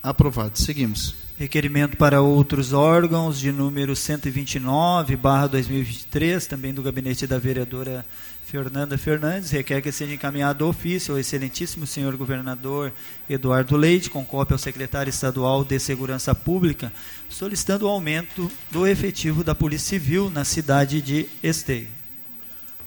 [0.05, 0.59] Aprovado.
[0.59, 1.15] Seguimos.
[1.39, 8.05] Requerimento para outros órgãos de número 129, barra 2023, também do gabinete da vereadora
[8.45, 12.93] Fernanda Fernandes, requer que seja encaminhado ofício ao excelentíssimo senhor governador
[13.31, 16.93] Eduardo Leite, com cópia ao secretário estadual de Segurança Pública,
[17.31, 21.89] solicitando o aumento do efetivo da Polícia Civil na cidade de Esteio.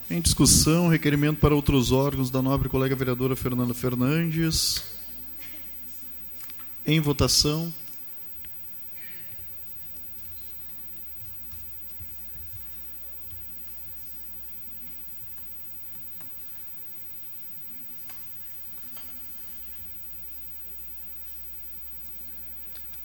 [0.07, 4.96] Em discussão, requerimento para outros órgãos da nobre colega vereadora Fernanda Fernandes.
[6.87, 7.73] Em votação.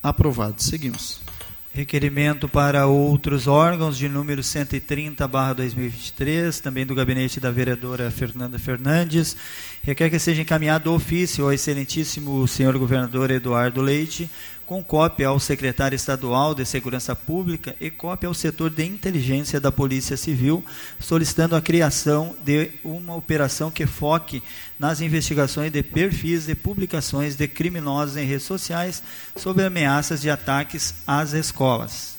[0.01, 0.63] Aprovado.
[0.63, 1.32] Seguimos.
[1.75, 8.59] Requerimento para outros órgãos de número 130, barra 2023, também do gabinete da vereadora Fernanda
[8.59, 9.35] Fernandes.
[9.83, 14.29] Requer que seja encaminhado ofício ao excelentíssimo senhor governador Eduardo Leite,
[14.67, 19.73] com cópia ao secretário estadual de Segurança Pública e cópia ao setor de inteligência da
[19.73, 20.65] Polícia Civil,
[20.99, 24.43] solicitando a criação de uma operação que foque
[24.79, 29.03] nas investigações de perfis e publicações de criminosos em redes sociais
[29.37, 32.17] sobre ameaças de ataques às escolas.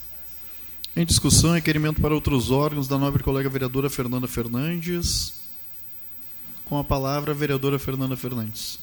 [0.95, 5.41] Em discussão, requerimento para outros órgãos da nobre colega vereadora Fernanda Fernandes.
[6.65, 8.82] Com a palavra, a vereadora Fernanda Fernandes.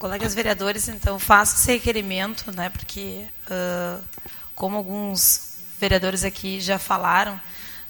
[0.00, 4.02] Colegas vereadores, então, faço esse requerimento, né, porque, uh,
[4.54, 7.38] como alguns vereadores aqui já falaram,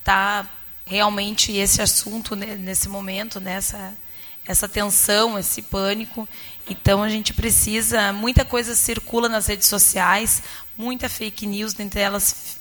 [0.00, 0.44] está
[0.84, 3.96] realmente esse assunto né, nesse momento, nessa né,
[4.44, 6.28] essa tensão, esse pânico.
[6.68, 10.42] Então, a gente precisa, muita coisa circula nas redes sociais,
[10.76, 12.58] muita fake news, dentre elas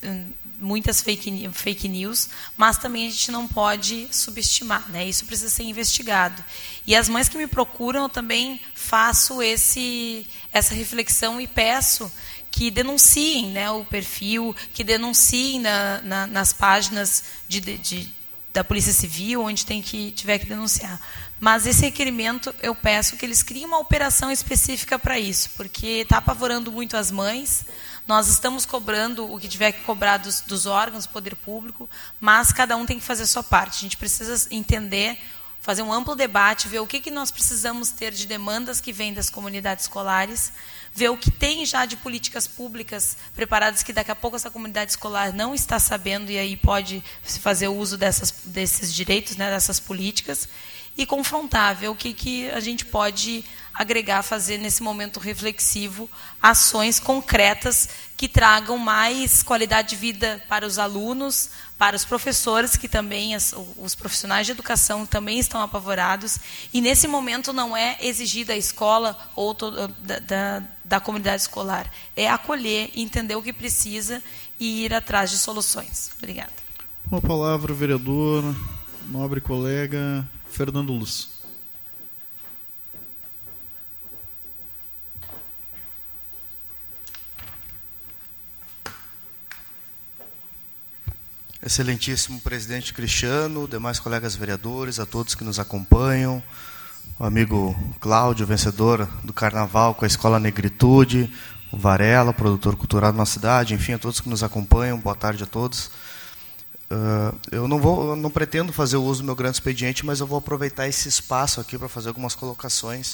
[0.60, 5.08] muitas fake, fake news, mas também a gente não pode subestimar, né?
[5.08, 6.44] Isso precisa ser investigado.
[6.86, 12.12] E as mães que me procuram, eu também faço esse, essa reflexão e peço
[12.52, 18.10] que denunciem né, o perfil, que denunciem na, na, nas páginas de, de, de,
[18.52, 21.00] da Polícia Civil, onde tem que tiver que denunciar.
[21.40, 26.18] Mas esse requerimento, eu peço que eles criem uma operação específica para isso, porque está
[26.18, 27.66] apavorando muito as mães,
[28.10, 31.88] nós estamos cobrando o que tiver que cobrar dos, dos órgãos do poder público,
[32.20, 33.78] mas cada um tem que fazer a sua parte.
[33.78, 35.16] A gente precisa entender,
[35.62, 39.14] fazer um amplo debate, ver o que, que nós precisamos ter de demandas que vêm
[39.14, 40.52] das comunidades escolares,
[40.92, 44.90] ver o que tem já de políticas públicas preparadas que daqui a pouco essa comunidade
[44.90, 50.50] escolar não está sabendo e aí pode fazer uso dessas, desses direitos, né, dessas políticas,
[51.00, 56.10] e confrontar, ver o que, que a gente pode agregar, fazer nesse momento reflexivo
[56.42, 57.88] ações concretas
[58.18, 63.34] que tragam mais qualidade de vida para os alunos, para os professores, que também,
[63.78, 66.38] os profissionais de educação também estão apavorados.
[66.74, 72.30] E nesse momento não é exigir da escola ou da, da, da comunidade escolar, é
[72.30, 74.22] acolher, entender o que precisa
[74.60, 76.12] e ir atrás de soluções.
[76.18, 76.52] Obrigada.
[77.10, 78.44] Com a palavra, vereador,
[79.10, 81.30] nobre colega Fernando Luz.
[91.62, 96.42] Excelentíssimo presidente Cristiano, demais colegas vereadores, a todos que nos acompanham,
[97.20, 101.32] o amigo Cláudio, vencedor do carnaval com a Escola Negritude,
[101.72, 105.44] o Varela, produtor cultural da nossa cidade, enfim, a todos que nos acompanham, boa tarde
[105.44, 105.92] a todos.
[106.92, 110.20] Uh, eu não vou, eu não pretendo fazer o uso do meu grande expediente, mas
[110.20, 113.14] eu vou aproveitar esse espaço aqui para fazer algumas colocações.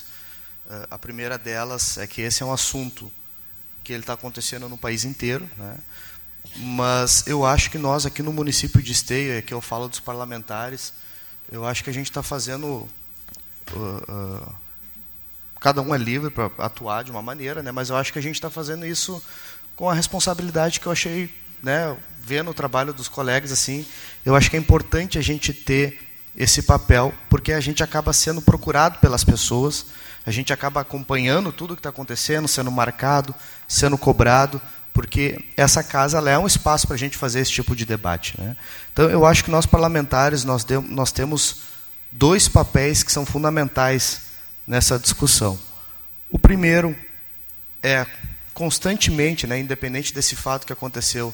[0.65, 3.11] Uh, a primeira delas é que esse é um assunto
[3.83, 5.77] que ele está acontecendo no país inteiro, né?
[6.57, 10.93] mas eu acho que nós aqui no município de Esteio, que eu falo dos parlamentares,
[11.51, 12.87] eu acho que a gente está fazendo
[13.73, 14.55] uh,
[15.59, 17.71] cada um é livre para atuar de uma maneira, né?
[17.71, 19.19] Mas eu acho que a gente está fazendo isso
[19.75, 21.97] com a responsabilidade que eu achei, né?
[22.25, 23.85] Vendo o trabalho dos colegas assim,
[24.25, 25.99] eu acho que é importante a gente ter
[26.35, 29.85] esse papel, porque a gente acaba sendo procurado pelas pessoas,
[30.25, 33.33] a gente acaba acompanhando tudo que está acontecendo, sendo marcado,
[33.67, 34.59] sendo cobrado,
[34.91, 38.33] porque essa casa é um espaço para a gente fazer esse tipo de debate.
[38.41, 38.57] Né?
[38.91, 41.57] Então, eu acho que nós parlamentares nós, nós temos
[42.11, 44.21] dois papéis que são fundamentais
[44.65, 45.59] nessa discussão.
[46.29, 46.95] O primeiro
[47.83, 48.07] é
[48.53, 51.33] constantemente, né, independente desse fato que aconteceu,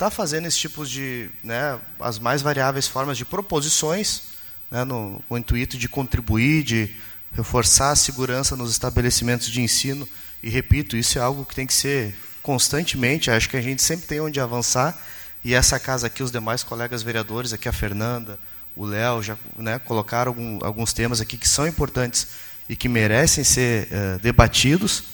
[0.00, 4.22] está fazendo esse tipo de, né, as mais variáveis formas de proposições,
[4.70, 6.96] né, no, com o intuito de contribuir, de
[7.32, 10.08] reforçar a segurança nos estabelecimentos de ensino.
[10.42, 13.30] E repito, isso é algo que tem que ser constantemente.
[13.30, 14.98] Acho que a gente sempre tem onde avançar.
[15.44, 18.38] E essa casa aqui, os demais colegas vereadores, aqui a Fernanda,
[18.74, 22.26] o Léo já né, colocaram algum, alguns temas aqui que são importantes
[22.70, 25.04] e que merecem ser uh, debatidos.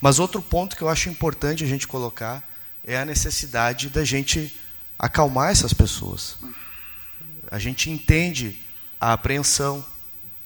[0.00, 2.42] Mas outro ponto que eu acho importante a gente colocar
[2.84, 4.54] é a necessidade da gente
[4.98, 6.36] acalmar essas pessoas.
[7.50, 8.58] A gente entende
[9.00, 9.84] a apreensão,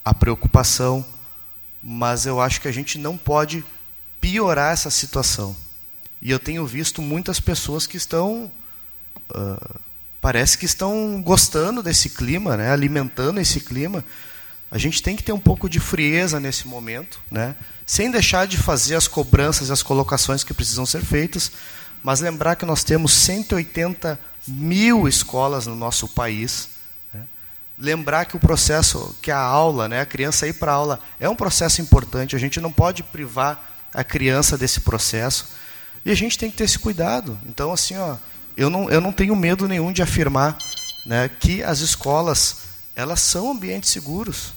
[0.04, 1.04] a preocupação,
[1.82, 3.64] mas eu acho que a gente não pode
[4.20, 5.56] piorar essa situação.
[6.20, 8.50] E eu tenho visto muitas pessoas que estão
[9.30, 9.80] uh,
[10.20, 14.04] parece que estão gostando desse clima, né, alimentando esse clima.
[14.68, 17.54] A gente tem que ter um pouco de frieza nesse momento, né,
[17.86, 21.52] sem deixar de fazer as cobranças e as colocações que precisam ser feitas,
[22.06, 26.68] mas lembrar que nós temos 180 mil escolas no nosso país.
[27.12, 27.24] Né,
[27.76, 31.28] lembrar que o processo, que a aula, né, a criança ir para a aula, é
[31.28, 35.48] um processo importante, a gente não pode privar a criança desse processo.
[36.04, 37.36] E a gente tem que ter esse cuidado.
[37.44, 38.14] Então, assim, ó,
[38.56, 40.56] eu não, eu não tenho medo nenhum de afirmar
[41.04, 42.58] né, que as escolas
[42.94, 44.52] elas são ambientes seguros.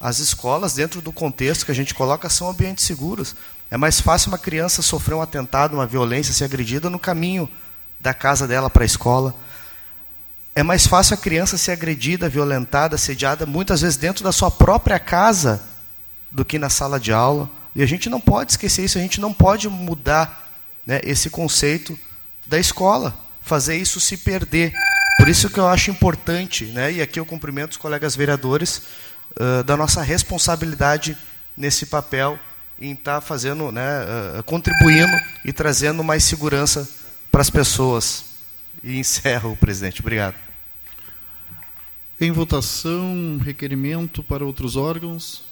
[0.00, 3.36] As escolas, dentro do contexto que a gente coloca, são ambientes seguros.
[3.70, 7.48] É mais fácil uma criança sofrer um atentado, uma violência, ser agredida no caminho
[7.98, 9.34] da casa dela para a escola.
[10.54, 15.00] É mais fácil a criança ser agredida, violentada, assediada, muitas vezes dentro da sua própria
[15.00, 15.60] casa,
[16.30, 17.50] do que na sala de aula.
[17.74, 20.52] E a gente não pode esquecer isso, a gente não pode mudar
[20.86, 21.98] né, esse conceito
[22.46, 24.72] da escola, fazer isso se perder.
[25.18, 28.82] Por isso que eu acho importante, né, e aqui eu cumprimento os colegas vereadores,
[29.40, 31.16] uh, da nossa responsabilidade
[31.56, 32.38] nesse papel
[32.80, 33.82] em estar tá fazendo, né,
[34.38, 35.12] uh, contribuindo
[35.44, 36.88] e trazendo mais segurança
[37.30, 38.24] para as pessoas.
[38.82, 40.00] E encerro, presidente.
[40.00, 40.34] Obrigado.
[42.20, 45.42] Em votação, requerimento para outros órgãos.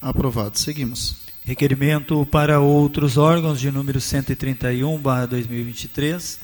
[0.00, 0.58] Aprovado.
[0.58, 1.31] Seguimos.
[1.44, 6.38] Requerimento para outros órgãos de número 131, barra 2023,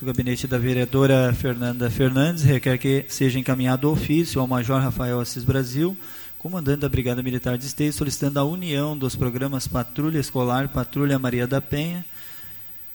[0.00, 5.44] do gabinete da vereadora Fernanda Fernandes, requer que seja encaminhado ofício ao Major Rafael Assis
[5.44, 5.94] Brasil,
[6.38, 11.46] comandante da Brigada Militar de Esteio, solicitando a união dos programas Patrulha Escolar, Patrulha Maria
[11.46, 12.02] da Penha,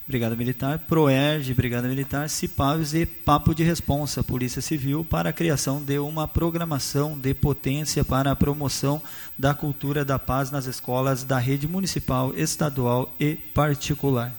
[0.09, 5.83] Brigada Militar, PROERG, Brigada Militar, CIPAVES e Papo de Responsa, Polícia Civil, para a criação
[5.83, 8.99] de uma programação de potência para a promoção
[9.37, 14.33] da cultura da paz nas escolas da rede municipal, estadual e particular.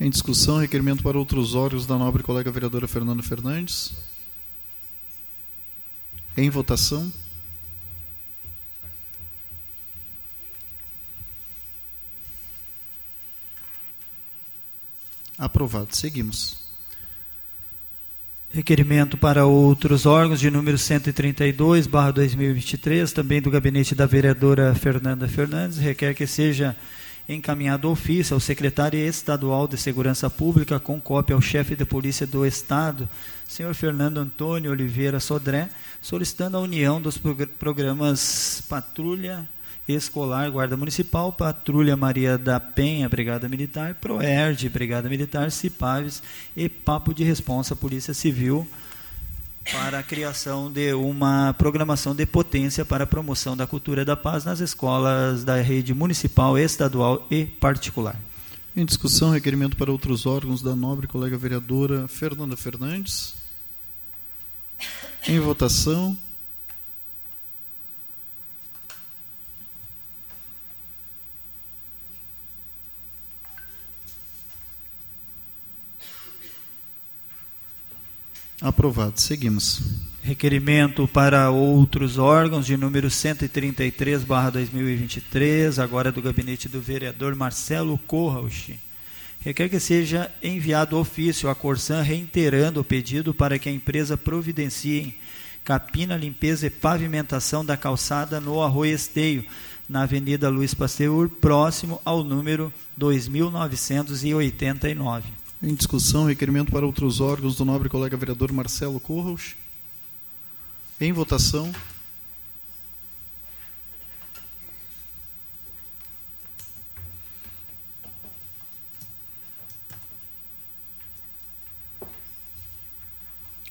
[0.00, 3.94] Em discussão, requerimento para outros órgãos da nobre colega vereadora Fernanda Fernandes.
[6.36, 7.12] Em votação.
[15.38, 15.94] Aprovado.
[15.94, 16.64] Seguimos.
[18.50, 25.26] Requerimento para outros órgãos de número 132, barra 2023, também do gabinete da vereadora Fernanda
[25.26, 26.76] Fernandes, requer que seja
[27.28, 32.46] encaminhado ofício ao secretário estadual de Segurança Pública com cópia ao chefe de polícia do
[32.46, 33.08] Estado,
[33.48, 35.68] senhor Fernando Antônio Oliveira Sodré,
[36.00, 37.18] solicitando a união dos
[37.58, 39.48] programas Patrulha
[39.86, 46.22] Escolar, Guarda Municipal, Patrulha Maria da Penha, Brigada Militar, Proerd, Brigada Militar, Cipaves
[46.56, 48.66] e Papo de Responsa, Polícia Civil,
[49.70, 54.44] para a criação de uma programação de potência para a promoção da cultura da paz
[54.44, 58.16] nas escolas da rede municipal, estadual e particular.
[58.76, 63.34] Em discussão, requerimento para outros órgãos da nobre colega vereadora Fernanda Fernandes.
[65.28, 66.16] Em votação.
[78.64, 79.20] Aprovado.
[79.20, 79.82] Seguimos.
[80.22, 88.74] Requerimento para outros órgãos de número 133/2023, agora do gabinete do vereador Marcelo Corrauch.
[89.40, 95.14] Requer que seja enviado ofício à Corsan reiterando o pedido para que a empresa providencie
[95.62, 99.44] capina, limpeza e pavimentação da calçada no Arroio Esteio,
[99.86, 105.43] na Avenida Luiz Pasteur, próximo ao número 2989.
[105.66, 109.54] Em discussão, requerimento para outros órgãos do nobre colega vereador Marcelo Corros.
[111.00, 111.72] Em votação.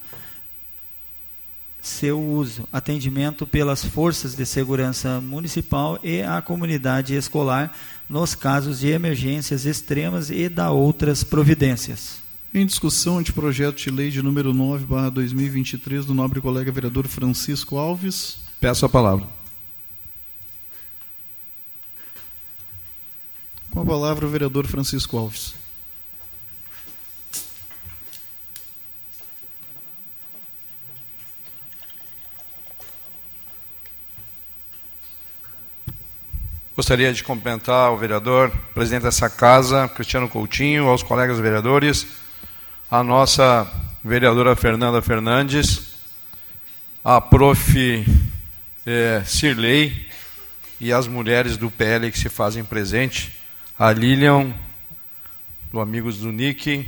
[1.87, 7.73] seu uso, atendimento pelas forças de segurança municipal e a comunidade escolar
[8.09, 12.19] nos casos de emergências extremas e da outras providências.
[12.53, 17.07] Em discussão de projeto de lei de número 9, barra 2023, do nobre colega vereador
[17.07, 18.37] Francisco Alves.
[18.59, 19.27] Peço a palavra.
[23.71, 25.66] Com a palavra o vereador Francisco Alves.
[36.77, 42.05] Gostaria de cumprimentar o vereador, presidente dessa casa, Cristiano Coutinho, aos colegas vereadores,
[42.91, 43.67] a nossa
[44.03, 45.95] vereadora Fernanda Fernandes,
[47.03, 48.05] a prof.
[48.85, 50.07] É, Cirlei
[50.79, 53.33] e as mulheres do PL que se fazem presente,
[53.79, 54.53] a Lilian,
[55.71, 56.87] do Amigos do Nick,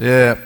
[0.00, 0.36] é,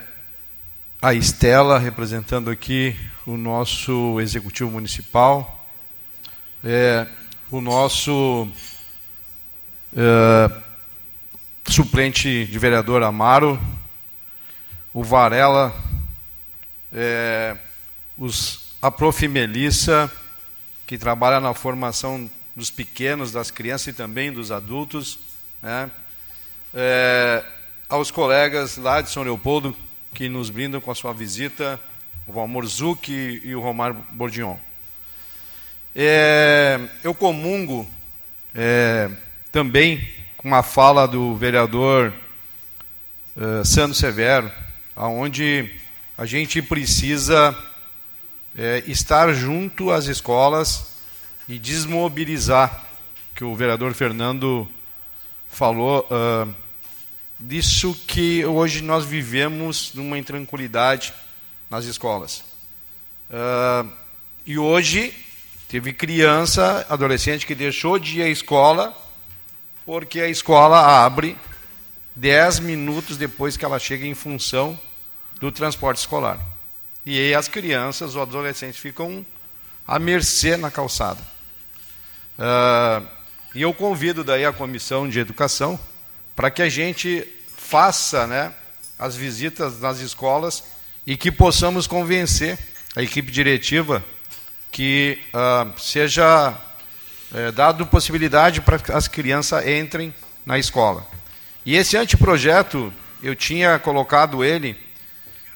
[1.00, 2.94] a Estela, representando aqui
[3.24, 5.66] o nosso Executivo Municipal,
[6.62, 7.06] é,
[7.52, 8.48] o nosso
[9.92, 10.62] uh,
[11.70, 13.60] suplente de vereador Amaro,
[14.94, 15.70] o Varela,
[16.90, 17.54] é,
[18.16, 19.28] os, a prof.
[19.28, 20.10] Melissa,
[20.86, 25.18] que trabalha na formação dos pequenos, das crianças e também dos adultos,
[25.62, 25.90] né?
[26.72, 27.44] é,
[27.86, 29.76] aos colegas lá de São Leopoldo,
[30.14, 31.78] que nos brindam com a sua visita,
[32.26, 34.56] o Valmor Zucchi e o Romar Bordion.
[35.94, 37.86] É, eu comungo
[38.54, 39.10] é,
[39.50, 42.14] também com uma fala do vereador
[43.36, 44.50] é, Sandro Severo,
[44.96, 45.70] aonde
[46.16, 47.54] a gente precisa
[48.56, 50.92] é, estar junto às escolas
[51.46, 52.86] e desmobilizar,
[53.34, 54.66] que o vereador Fernando
[55.50, 56.54] falou, uh,
[57.38, 61.12] disso que hoje nós vivemos numa intranquilidade
[61.68, 62.42] nas escolas.
[63.28, 63.90] Uh,
[64.46, 65.14] e hoje
[65.72, 68.94] teve criança, adolescente que deixou de ir à escola
[69.86, 71.34] porque a escola abre
[72.14, 74.78] 10 minutos depois que ela chega em função
[75.40, 76.38] do transporte escolar.
[77.06, 79.24] E aí as crianças ou adolescentes ficam
[79.88, 81.22] à mercê na calçada.
[82.38, 83.06] Uh,
[83.54, 85.80] e eu convido daí a comissão de educação
[86.36, 88.52] para que a gente faça né,
[88.98, 90.64] as visitas nas escolas
[91.06, 92.58] e que possamos convencer
[92.94, 94.04] a equipe diretiva
[94.72, 96.54] que uh, seja
[97.32, 100.12] é, dado possibilidade para que as crianças entrem
[100.44, 101.06] na escola.
[101.64, 102.92] E esse anteprojeto,
[103.22, 104.76] eu tinha colocado ele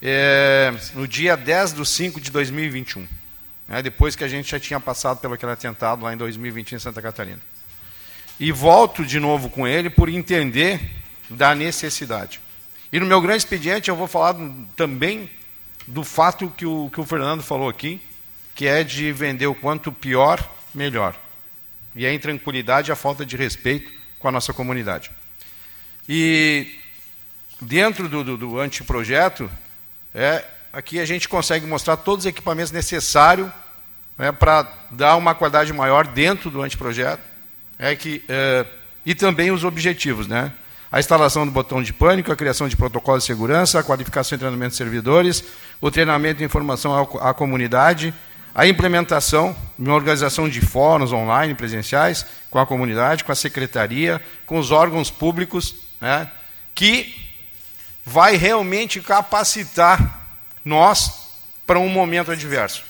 [0.01, 3.09] é, no dia 10 de 5 de 2021,
[3.67, 6.79] né, depois que a gente já tinha passado pelo aquele atentado lá em 2020 em
[6.79, 7.41] Santa Catarina.
[8.39, 10.81] E volto de novo com ele por entender
[11.31, 12.39] da necessidade.
[12.93, 14.37] E no meu grande expediente eu vou falar
[14.77, 15.29] também
[15.87, 18.01] do fato que o, que o Fernando falou aqui,
[18.57, 20.43] que é de vender o quanto pior,
[20.75, 21.15] melhor.
[21.95, 25.11] E a intranquilidade e a falta de respeito com a nossa comunidade.
[26.09, 26.75] E
[27.61, 29.49] dentro do, do, do anteprojeto,
[30.15, 33.49] é, aqui a gente consegue mostrar todos os equipamentos necessários
[34.17, 37.23] né, para dar uma qualidade maior dentro do anteprojeto
[37.79, 38.65] é que, é,
[39.05, 40.27] e também os objetivos.
[40.27, 40.51] Né?
[40.91, 44.39] A instalação do botão de pânico, a criação de protocolos de segurança, a qualificação e
[44.39, 45.45] treinamento de servidores,
[45.81, 48.15] o treinamento de informação à comunidade,
[48.57, 54.19] a implementação de uma organização de fóruns online, presenciais, com a comunidade, com a secretaria,
[54.47, 56.27] com os órgãos públicos, né,
[56.75, 57.15] que
[58.03, 60.27] vai realmente capacitar
[60.65, 61.13] nós
[61.67, 62.83] para um momento adverso.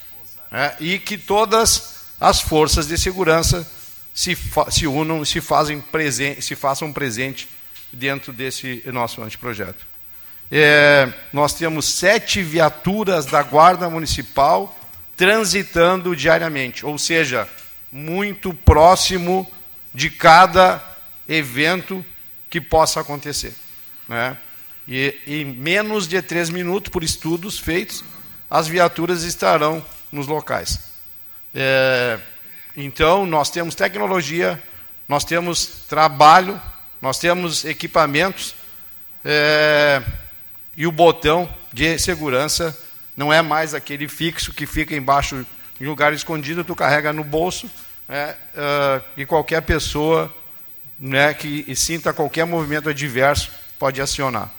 [0.53, 3.69] Né, e que todas as forças de segurança
[4.14, 4.39] se,
[4.71, 7.49] se unam se, fazem presente, se façam presente
[7.93, 9.85] dentro desse nosso anteprojeto.
[10.49, 14.73] É, nós temos sete viaturas da Guarda Municipal
[15.17, 17.49] transitando diariamente, ou seja,
[17.91, 19.51] muito próximo
[19.95, 20.83] de cada
[21.29, 22.05] evento
[22.51, 23.55] que possa acontecer.
[24.07, 24.37] Né?
[24.87, 28.05] E em menos de três minutos, por estudos feitos,
[28.51, 30.79] as viaturas estarão nos locais.
[31.55, 32.19] É,
[32.77, 34.62] então, nós temos tecnologia,
[35.09, 36.61] nós temos trabalho,
[37.01, 38.55] nós temos equipamentos
[39.25, 40.03] é,
[40.77, 42.77] e o botão de segurança
[43.17, 45.47] não é mais aquele fixo que fica embaixo,
[45.81, 47.71] em lugar escondido, tu carrega no bolso,
[48.09, 50.33] né, uh, e qualquer pessoa
[50.99, 54.51] né, que sinta qualquer movimento adverso pode acionar.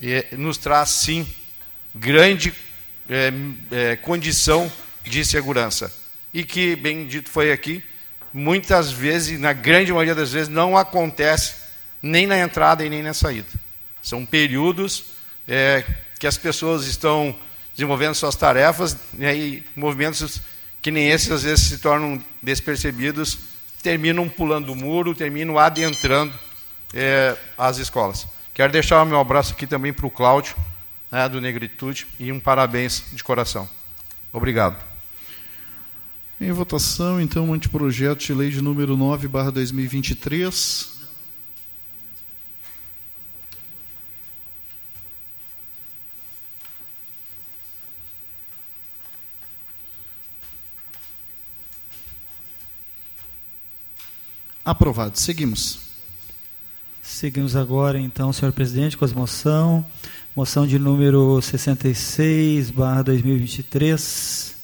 [0.00, 1.26] E nos traz, sim,
[1.94, 2.54] grande
[3.08, 3.32] é,
[3.70, 4.70] é, condição
[5.04, 5.92] de segurança.
[6.32, 7.82] E que, bem dito foi aqui,
[8.32, 11.54] muitas vezes, na grande maioria das vezes, não acontece
[12.00, 13.48] nem na entrada e nem na saída.
[14.02, 15.04] São períodos
[15.46, 15.84] é,
[16.18, 17.36] que as pessoas estão
[17.78, 20.42] desenvolvendo suas tarefas, e aí movimentos
[20.82, 23.38] que nem esses às vezes se tornam despercebidos,
[23.80, 26.34] terminam pulando o muro, terminam adentrando
[26.92, 28.26] é, as escolas.
[28.52, 30.56] Quero deixar o meu abraço aqui também para o Cláudio,
[31.08, 33.68] né, do Negritude, e um parabéns de coração.
[34.32, 34.76] Obrigado.
[36.40, 40.97] Em votação, então, o anteprojeto de lei de número 9, barra 2023.
[54.68, 55.18] Aprovado.
[55.18, 55.78] Seguimos.
[57.02, 59.82] Seguimos agora, então, senhor presidente, com as moção.
[60.36, 64.54] Moção de número 66, barra 2023,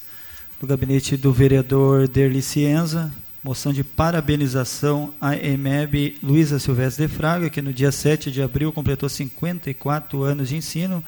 [0.61, 3.11] do gabinete do vereador Derli Cienza.
[3.43, 8.71] Moção de parabenização à EMEB Luísa Silvestre de Fraga, que no dia 7 de abril
[8.71, 11.03] completou 54 anos de ensino.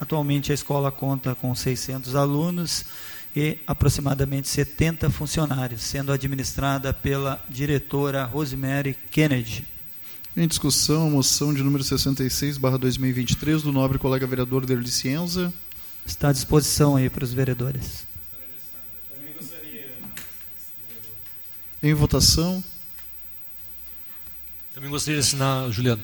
[0.00, 2.84] Atualmente a escola conta com 600 alunos
[3.34, 9.66] e aproximadamente 70 funcionários, sendo administrada pela diretora Rosemary Kennedy.
[10.36, 15.52] Em discussão, a moção de número 66, barra 2023, do nobre colega vereador Derli Cienza.
[16.06, 18.06] Está à disposição aí para os vereadores.
[21.82, 22.62] Em votação.
[24.74, 26.02] Também gostaria de assinar, Juliano.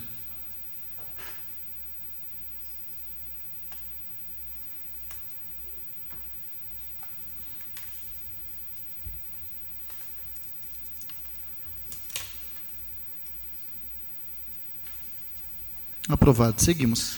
[16.09, 16.63] Aprovado.
[16.63, 17.17] Seguimos.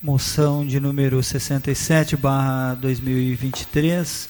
[0.00, 4.28] Moção de número 67, barra 2023,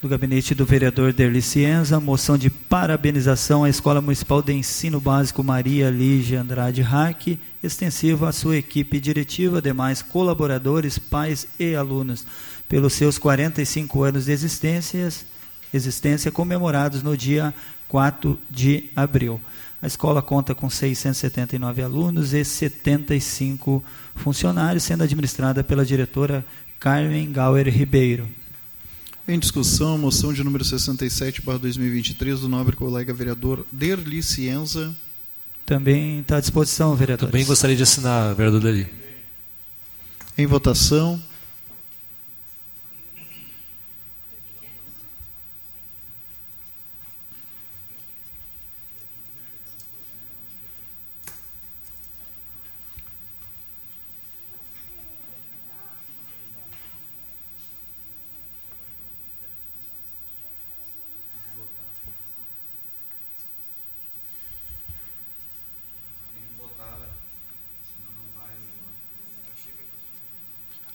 [0.00, 5.42] do gabinete do vereador Derli Cienza, moção de parabenização à Escola Municipal de Ensino Básico
[5.42, 12.24] Maria Lígia Andrade Hack, extensiva à sua equipe diretiva, demais colaboradores, pais e alunos,
[12.68, 15.08] pelos seus 45 anos de existência,
[15.74, 17.52] existência comemorados no dia
[17.88, 19.40] 4 de abril.
[19.82, 23.82] A escola conta com 679 alunos e 75
[24.14, 26.46] funcionários, sendo administrada pela diretora
[26.78, 28.28] Carmen Gauer Ribeiro.
[29.26, 34.94] Em discussão, moção de número 67, 2023, do nobre colega vereador Derli Cienza.
[35.66, 37.28] Também está à disposição, vereador.
[37.28, 38.86] Também gostaria de assinar, vereador Derli.
[40.38, 41.20] Em votação.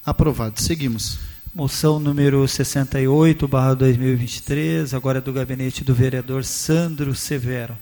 [0.07, 0.61] Aprovado.
[0.61, 1.19] Seguimos.
[1.53, 7.77] Moção número 68, barra 2023, agora é do gabinete do vereador Sandro Severo.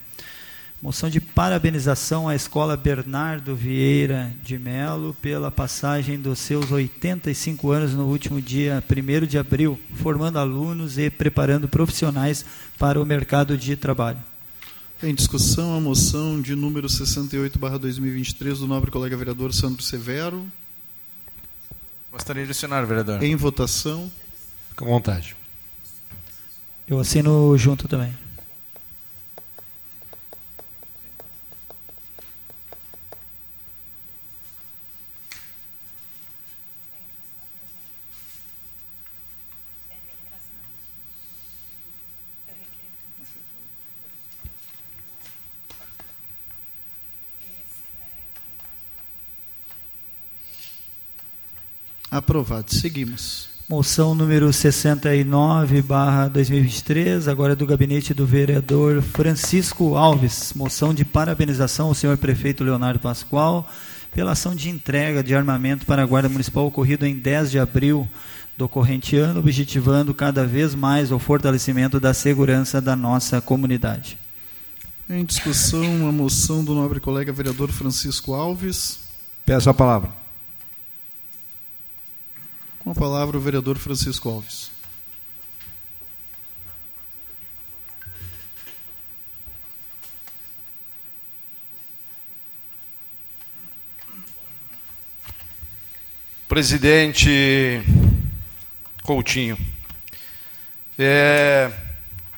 [0.82, 7.94] Moção de parabenização à Escola Bernardo Vieira de Melo pela passagem dos seus 85 anos
[7.94, 12.44] no último dia 1 de abril, formando alunos e preparando profissionais
[12.80, 14.18] para o mercado de trabalho.
[15.04, 20.44] Em discussão, a moção de número 68, barra 2023, do nobre colega vereador Sandro Severo.
[22.16, 23.22] Gostaria de assinar, vereador.
[23.22, 24.10] Em votação.
[24.70, 25.36] Fique à vontade.
[26.88, 28.14] Eu assino junto também.
[52.16, 52.74] Aprovado.
[52.74, 53.50] Seguimos.
[53.68, 60.54] Moção número 69, barra 2023, agora é do gabinete do vereador Francisco Alves.
[60.56, 63.68] Moção de parabenização ao senhor prefeito Leonardo Pascoal
[64.14, 68.08] pela ação de entrega de armamento para a Guarda Municipal ocorrido em 10 de abril
[68.58, 74.18] do corrente ano, objetivando cada vez mais o fortalecimento da segurança da nossa comunidade.
[75.10, 79.00] Em discussão, a moção do nobre colega vereador Francisco Alves.
[79.46, 80.25] Peço a palavra.
[82.86, 84.70] Com a palavra o vereador Francisco Alves.
[96.48, 97.82] Presidente
[99.02, 99.58] Coutinho,
[101.00, 101.72] é,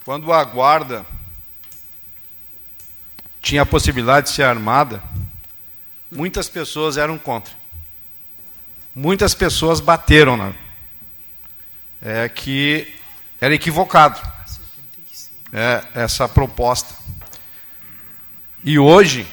[0.05, 1.05] quando a guarda
[3.41, 5.03] tinha a possibilidade de ser armada,
[6.09, 7.56] muitas pessoas eram contra
[8.97, 10.53] muitas pessoas bateram na
[12.01, 12.95] é que
[13.39, 14.19] era equivocado
[15.53, 16.95] é, essa proposta.
[18.63, 19.27] E hoje,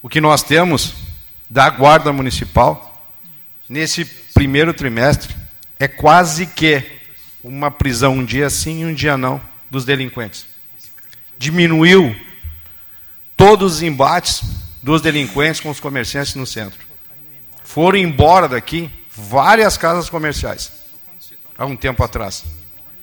[0.00, 0.94] o que nós temos
[1.50, 3.12] da Guarda Municipal,
[3.68, 5.34] nesse primeiro trimestre,
[5.78, 6.84] é quase que
[7.42, 10.46] uma prisão um dia sim e um dia não dos delinquentes.
[11.36, 12.14] Diminuiu
[13.36, 14.40] todos os embates
[14.80, 16.91] dos delinquentes com os comerciantes no centro
[17.72, 20.70] foram embora daqui várias casas comerciais
[21.56, 22.44] há um tempo atrás.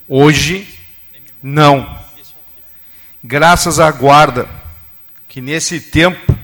[0.08, 0.68] Hoje,
[1.42, 2.00] não.
[3.24, 4.48] Graças à guarda,
[5.28, 6.38] que nesse tempo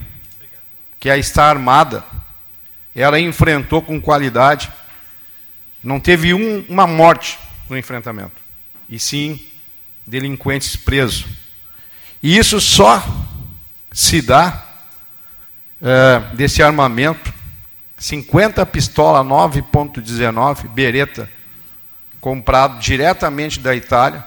[0.99, 2.03] que a está armada,
[2.95, 4.71] ela enfrentou com qualidade,
[5.83, 7.37] não teve um, uma morte
[7.69, 8.41] no enfrentamento,
[8.89, 9.39] e sim
[10.07, 11.25] delinquentes presos.
[12.23, 13.03] E isso só
[13.91, 14.65] se dá
[15.79, 17.34] é, desse armamento
[18.05, 21.27] 50 pistola 9.19 Beretta
[22.21, 24.23] comprado diretamente da Itália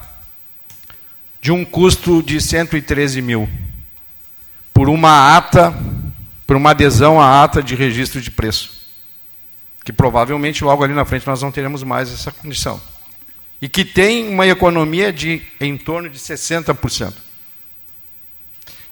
[1.40, 3.48] de um custo de 113 mil.
[4.74, 5.72] Por uma ata
[6.44, 8.84] por uma adesão à ata de registro de preço
[9.84, 12.80] que provavelmente logo ali na frente nós não teremos mais essa condição.
[13.62, 17.14] E que tem uma economia de em torno de 60%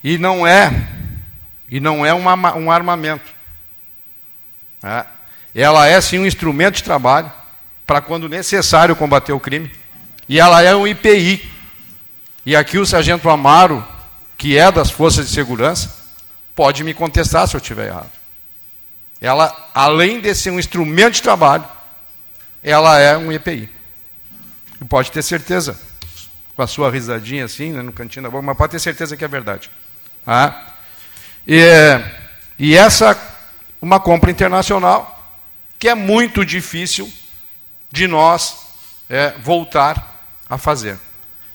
[0.04, 0.70] e não é
[1.68, 3.34] e não é uma, um armamento.
[5.54, 7.30] Ela é sim um instrumento de trabalho
[7.86, 9.70] para quando necessário combater o crime.
[10.28, 11.50] E ela é um IPI.
[12.44, 13.86] E aqui o sargento Amaro,
[14.36, 15.94] que é das forças de segurança,
[16.54, 18.10] pode me contestar se eu estiver errado.
[19.20, 21.64] Ela, além de ser um instrumento de trabalho,
[22.62, 23.70] ela é um IPI.
[24.80, 25.78] E pode ter certeza,
[26.54, 29.24] com a sua risadinha assim, né, no cantinho da boca, mas pode ter certeza que
[29.24, 29.70] é verdade.
[30.26, 30.72] Ah?
[31.46, 31.60] E,
[32.58, 33.16] e essa,
[33.80, 35.12] uma compra internacional,
[35.78, 37.12] que é muito difícil
[37.90, 38.66] de nós
[39.08, 40.98] é, voltar a fazer.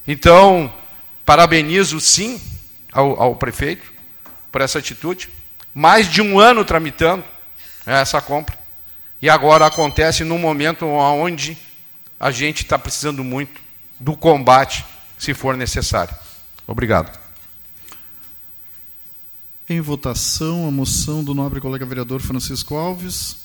[0.08, 0.72] Então,
[1.26, 2.42] parabenizo sim
[2.92, 3.92] ao, ao prefeito
[4.52, 5.30] por essa atitude.
[5.74, 7.24] Mais de um ano tramitando
[7.86, 8.58] essa compra.
[9.22, 11.58] E agora acontece num momento onde
[12.20, 13.62] a gente está precisando muito
[14.00, 14.84] do combate,
[15.18, 16.14] se for necessário.
[16.68, 17.21] Obrigado.
[19.72, 23.38] Em votação, a moção do nobre colega vereador Francisco Alves.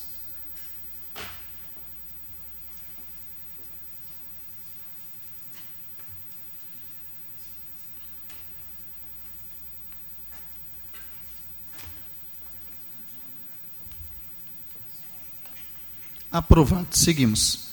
[16.33, 16.89] Aprovado.
[16.91, 17.69] Seguimos.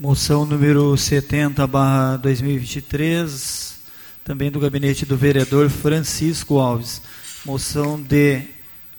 [0.00, 3.77] Moção número 70, barra 2023,
[4.28, 7.00] também do gabinete do vereador Francisco Alves.
[7.46, 8.42] Moção de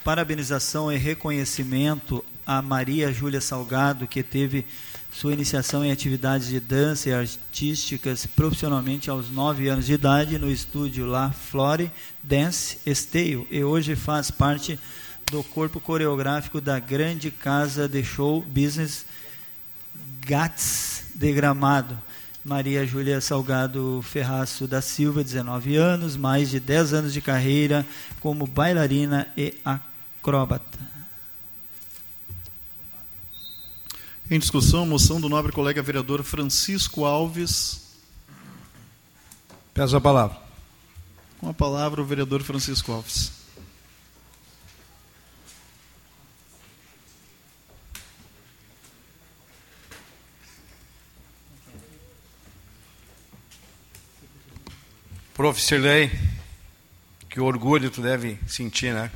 [0.03, 4.65] parabenização e reconhecimento a Maria Júlia Salgado, que teve
[5.13, 10.49] sua iniciação em atividades de dança e artísticas profissionalmente aos 9 anos de idade no
[10.49, 11.91] estúdio La Flore
[12.23, 14.79] Dance Esteio e hoje faz parte
[15.29, 19.05] do corpo coreográfico da grande casa de show business
[20.25, 22.08] Gats de Gramado.
[22.49, 27.85] Maria Júlia Salgado Ferraço da Silva, 19 anos, mais de 10 anos de carreira
[28.19, 30.79] como bailarina e acróbata.
[34.31, 37.99] Em discussão, moção do nobre colega vereador Francisco Alves.
[39.71, 40.35] Peço a palavra.
[41.37, 43.38] Com a palavra, o vereador Francisco Alves.
[55.39, 55.57] Prof.
[55.57, 56.11] Sirley,
[57.29, 59.09] que orgulho tu deve sentir, né?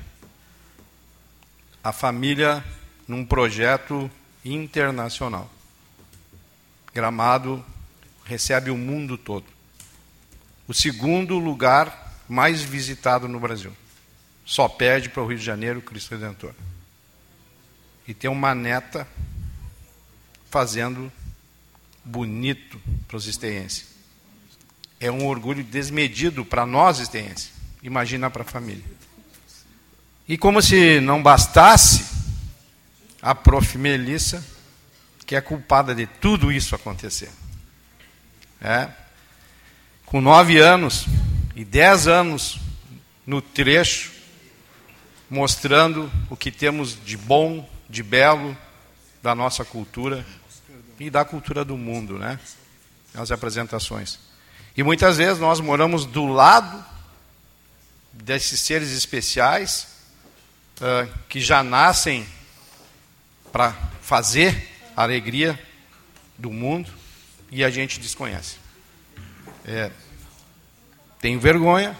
[1.83, 2.63] A família
[3.05, 4.09] num projeto
[4.45, 5.51] internacional.
[6.93, 7.61] Gramado
[8.23, 9.43] recebe o mundo todo.
[10.65, 13.73] O segundo lugar mais visitado no Brasil.
[14.45, 16.53] Só perde para o Rio de Janeiro, Cristo Redentor.
[18.07, 19.05] E tem uma neta
[20.49, 21.11] fazendo
[22.05, 22.79] bonito
[23.09, 23.92] para os esteenses
[25.03, 27.51] é um orgulho desmedido para nós, estenses.
[27.83, 28.85] Imagina para a família.
[30.25, 32.05] E como se não bastasse,
[33.21, 33.77] a prof.
[33.77, 34.41] Melissa,
[35.25, 37.29] que é culpada de tudo isso acontecer.
[38.61, 38.87] É,
[40.05, 41.05] com nove anos
[41.53, 42.57] e dez anos
[43.27, 44.09] no trecho,
[45.29, 48.57] mostrando o que temos de bom, de belo
[49.21, 50.25] da nossa cultura
[50.97, 52.39] e da cultura do mundo, né?
[53.13, 54.31] As apresentações.
[54.75, 56.83] E muitas vezes nós moramos do lado
[58.11, 59.87] desses seres especiais
[60.81, 62.25] uh, que já nascem
[63.51, 63.71] para
[64.01, 65.59] fazer a alegria
[66.37, 66.91] do mundo
[67.51, 68.57] e a gente desconhece.
[69.65, 69.91] É,
[71.21, 71.95] tenho vergonha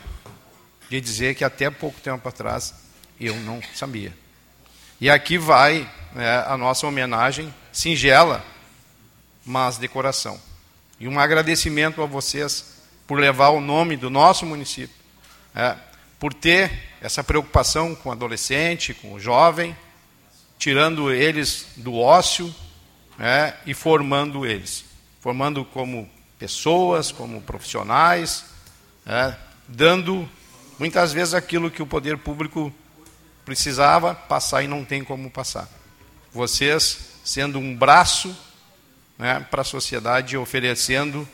[0.90, 2.74] de dizer que até pouco tempo atrás
[3.20, 4.12] eu não sabia.
[5.00, 8.44] E aqui vai né, a nossa homenagem singela,
[9.46, 10.40] mas de coração.
[11.04, 12.64] E um agradecimento a vocês
[13.06, 14.96] por levar o nome do nosso município,
[15.54, 15.76] é,
[16.18, 16.72] por ter
[17.02, 19.76] essa preocupação com o adolescente, com o jovem,
[20.58, 22.56] tirando eles do ócio
[23.20, 24.86] é, e formando eles,
[25.20, 26.10] formando como
[26.40, 28.46] pessoas, como profissionais,
[29.06, 29.36] é,
[29.68, 30.26] dando
[30.80, 32.74] muitas vezes aquilo que o poder público
[33.44, 35.68] precisava passar e não tem como passar.
[36.32, 38.34] Vocês sendo um braço
[39.24, 41.26] né, para a sociedade, oferecendo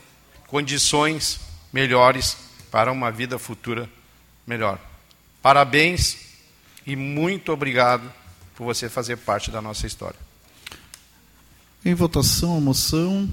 [0.46, 1.40] condições
[1.72, 2.36] melhores
[2.70, 3.90] para uma vida futura
[4.46, 4.78] melhor.
[5.42, 6.16] Parabéns
[6.86, 8.08] e muito obrigado
[8.54, 10.18] por você fazer parte da nossa história.
[11.84, 13.28] Em votação, a moção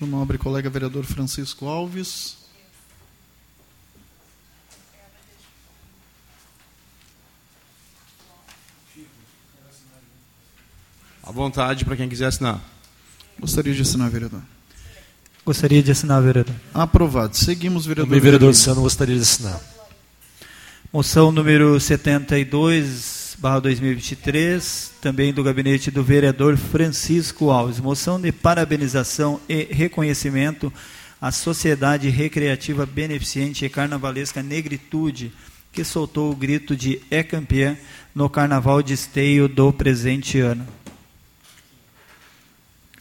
[0.00, 2.38] do nobre colega vereador Francisco Alves.
[11.22, 12.77] À vontade para quem quiser assinar.
[13.40, 14.40] Gostaria de assinar, vereador.
[15.44, 16.54] Gostaria de assinar, vereador.
[16.74, 17.36] Aprovado.
[17.36, 18.08] Seguimos, vereador.
[18.08, 19.60] Também, vereador Luciano, gostaria de assinar.
[20.92, 27.78] Moção número 72, barra 2023, também do gabinete do vereador Francisco Alves.
[27.78, 30.72] Moção de parabenização e reconhecimento
[31.20, 35.32] à Sociedade Recreativa Beneficente e Carnavalesca Negritude,
[35.72, 37.76] que soltou o grito de É Campeã
[38.14, 40.66] no Carnaval de Esteio do presente ano.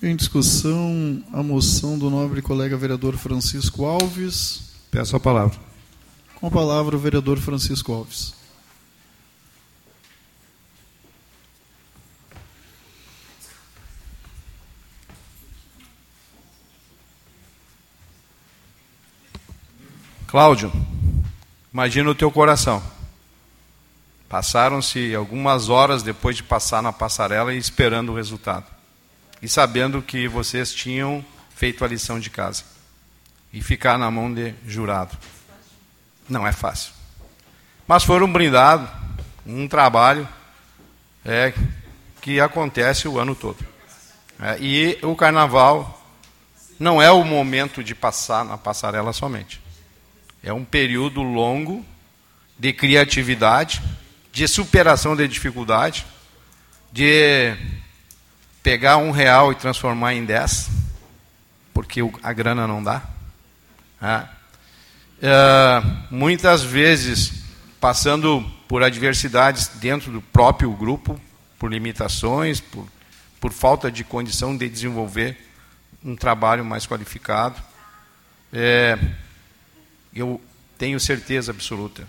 [0.01, 4.75] Em discussão, a moção do nobre colega vereador Francisco Alves.
[4.91, 5.59] Peço a palavra.
[6.35, 8.35] Com a palavra o vereador Francisco Alves.
[20.27, 20.71] Cláudio,
[21.73, 22.83] imagina o teu coração.
[24.29, 28.76] Passaram-se algumas horas depois de passar na passarela e esperando o resultado.
[29.41, 31.23] E sabendo que vocês tinham
[31.55, 32.63] feito a lição de casa.
[33.53, 35.17] E ficar na mão de jurado.
[36.27, 36.91] Não é fácil.
[37.87, 38.89] Mas foram brindados
[39.45, 40.27] um trabalho
[41.23, 41.53] é,
[42.21, 43.65] que acontece o ano todo.
[44.39, 45.93] É, e o carnaval
[46.79, 49.61] não é o momento de passar na passarela somente.
[50.43, 51.85] É um período longo
[52.57, 53.81] de criatividade,
[54.31, 56.05] de superação de dificuldade,
[56.91, 57.55] de
[58.67, 60.69] pegar um real e transformar em dez,
[61.73, 63.01] porque a grana não dá.
[65.21, 65.81] É,
[66.11, 67.45] muitas vezes
[67.79, 71.17] passando por adversidades dentro do próprio grupo,
[71.57, 72.85] por limitações, por,
[73.39, 75.37] por falta de condição de desenvolver
[76.03, 77.63] um trabalho mais qualificado.
[78.51, 78.99] É,
[80.13, 80.41] eu
[80.77, 82.05] tenho certeza absoluta,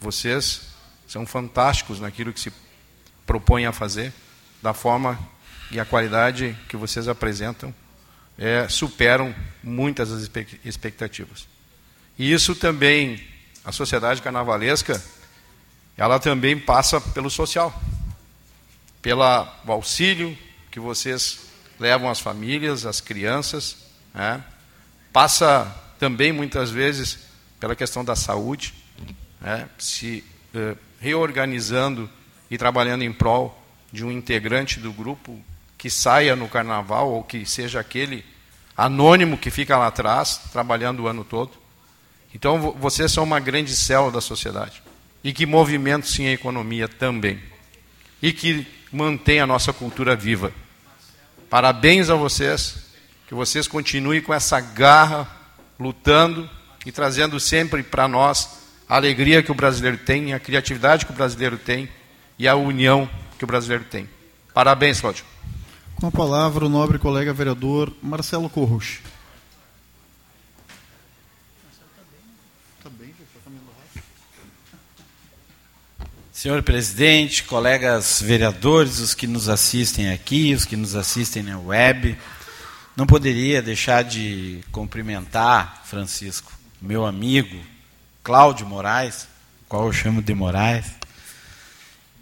[0.00, 0.60] vocês
[1.08, 2.52] são fantásticos naquilo que se
[3.26, 4.12] propõem a fazer,
[4.62, 5.18] da forma
[5.70, 7.74] e a qualidade que vocês apresentam
[8.38, 10.30] é, superam muitas das
[10.64, 11.46] expectativas.
[12.18, 13.22] E isso também,
[13.64, 15.02] a sociedade carnavalesca,
[15.96, 17.82] ela também passa pelo social,
[19.02, 19.22] pelo
[19.66, 20.36] auxílio
[20.70, 21.40] que vocês
[21.78, 23.76] levam às famílias, às crianças,
[24.14, 24.42] né?
[25.12, 27.18] passa também muitas vezes
[27.58, 28.74] pela questão da saúde,
[29.40, 29.68] né?
[29.78, 30.24] se
[30.54, 32.08] eh, reorganizando
[32.50, 33.60] e trabalhando em prol
[33.92, 35.40] de um integrante do grupo
[35.78, 38.24] que saia no carnaval ou que seja aquele
[38.76, 41.52] anônimo que fica lá atrás, trabalhando o ano todo.
[42.34, 44.82] Então, vocês são uma grande célula da sociedade
[45.22, 47.40] e que movimentam sim a economia também
[48.20, 50.52] e que mantém a nossa cultura viva.
[51.48, 52.86] Parabéns a vocês,
[53.26, 55.28] que vocês continuem com essa garra,
[55.78, 56.48] lutando
[56.84, 58.48] e trazendo sempre para nós
[58.88, 61.88] a alegria que o brasileiro tem, a criatividade que o brasileiro tem
[62.38, 64.08] e a união que o brasileiro tem.
[64.52, 65.24] Parabéns, Cláudio.
[66.00, 69.00] Com a palavra, o nobre colega vereador Marcelo Corruch.
[76.32, 82.16] Senhor presidente, colegas vereadores, os que nos assistem aqui, os que nos assistem na web,
[82.94, 87.60] não poderia deixar de cumprimentar, Francisco, meu amigo
[88.22, 89.26] Cláudio Moraes,
[89.68, 90.86] qual eu chamo de Moraes,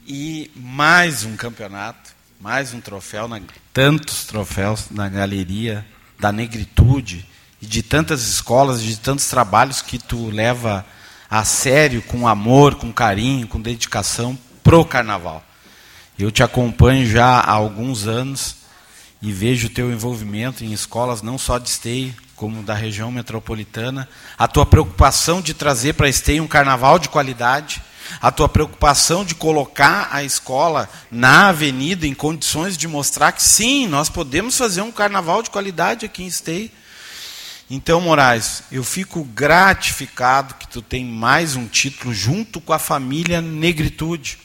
[0.06, 3.40] e mais um campeonato, mais um troféu, na,
[3.72, 5.84] tantos troféus na galeria
[6.18, 7.26] da negritude
[7.60, 10.84] e de tantas escolas, de tantos trabalhos que tu leva
[11.30, 15.42] a sério, com amor, com carinho, com dedicação pro carnaval.
[16.18, 18.56] Eu te acompanho já há alguns anos
[19.20, 24.06] e vejo o teu envolvimento em escolas não só de esteio, como da região metropolitana,
[24.38, 27.82] a tua preocupação de trazer para esteio um carnaval de qualidade,
[28.20, 33.86] a tua preocupação de colocar a escola na avenida em condições de mostrar que sim,
[33.86, 36.70] nós podemos fazer um carnaval de qualidade aqui em esteio.
[37.68, 43.40] Então, Moraes, eu fico gratificado que tu tem mais um título junto com a família
[43.40, 44.38] Negritude.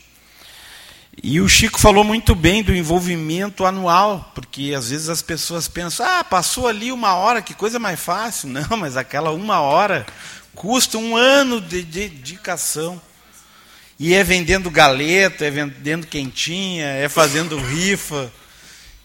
[1.21, 6.03] E o Chico falou muito bem do envolvimento anual, porque às vezes as pessoas pensam,
[6.03, 8.49] ah, passou ali uma hora, que coisa mais fácil.
[8.49, 10.05] Não, mas aquela uma hora
[10.55, 12.99] custa um ano de dedicação.
[14.03, 18.33] E é vendendo galeta, é vendendo quentinha, é fazendo rifa.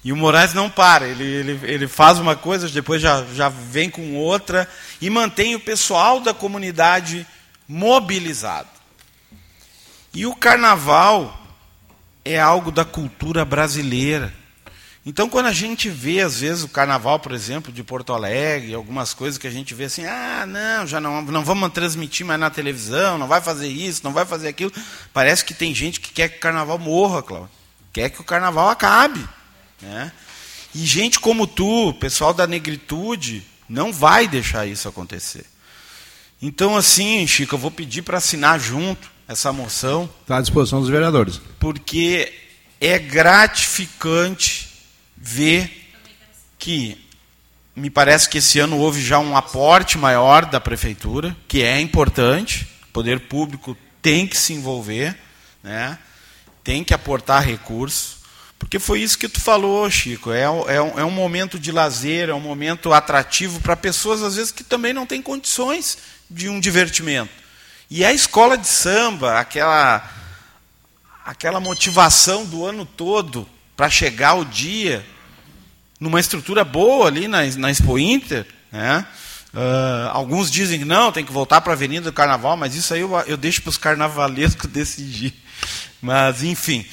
[0.03, 3.91] E o Moraes não para, ele, ele, ele faz uma coisa, depois já, já vem
[3.91, 4.67] com outra,
[4.99, 7.27] e mantém o pessoal da comunidade
[7.69, 8.71] mobilizado.
[10.15, 11.47] E o carnaval
[12.25, 14.33] é algo da cultura brasileira.
[15.09, 19.15] Então, quando a gente vê, às vezes, o carnaval, por exemplo, de Porto Alegre, algumas
[19.15, 22.51] coisas que a gente vê assim, ah, não, já não, não vamos transmitir mais na
[22.51, 24.73] televisão, não vai fazer isso, não vai fazer aquilo.
[25.13, 27.49] Parece que tem gente que quer que o carnaval morra, Cláudio.
[27.93, 29.25] Quer que o carnaval acabe.
[29.81, 30.11] Né?
[30.75, 35.47] E gente como tu, pessoal da negritude, não vai deixar isso acontecer.
[36.43, 40.11] Então, assim, Chico, eu vou pedir para assinar junto essa moção.
[40.23, 41.41] Está à disposição dos vereadores.
[41.61, 42.33] Porque
[42.81, 44.76] é gratificante
[45.17, 45.93] ver
[46.59, 47.07] que
[47.75, 52.67] me parece que esse ano houve já um aporte maior da prefeitura, que é importante,
[52.85, 55.17] o poder público tem que se envolver,
[55.63, 55.99] né?
[56.65, 58.17] tem que aportar recursos,
[58.59, 60.33] Porque foi isso que tu falou, Chico.
[60.33, 64.37] É, é, um, é um momento de lazer, é um momento atrativo para pessoas, às
[64.37, 65.99] vezes, que também não têm condições
[66.31, 67.31] de um divertimento.
[67.91, 70.11] E a escola de samba, aquela,
[71.25, 75.05] aquela motivação do ano todo para chegar o dia
[76.01, 79.07] numa estrutura boa ali na, na Expo Inter, né?
[79.55, 82.93] Uh, alguns dizem que não, tem que voltar para a Avenida do Carnaval, mas isso
[82.93, 85.35] aí eu, eu deixo para os carnavalescos decidir.
[86.01, 86.85] Mas, enfim,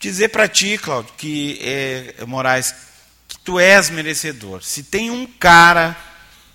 [0.00, 2.74] dizer para ti, Cláudio, que é, Moraes,
[3.28, 4.64] que tu és merecedor.
[4.64, 5.96] Se tem um cara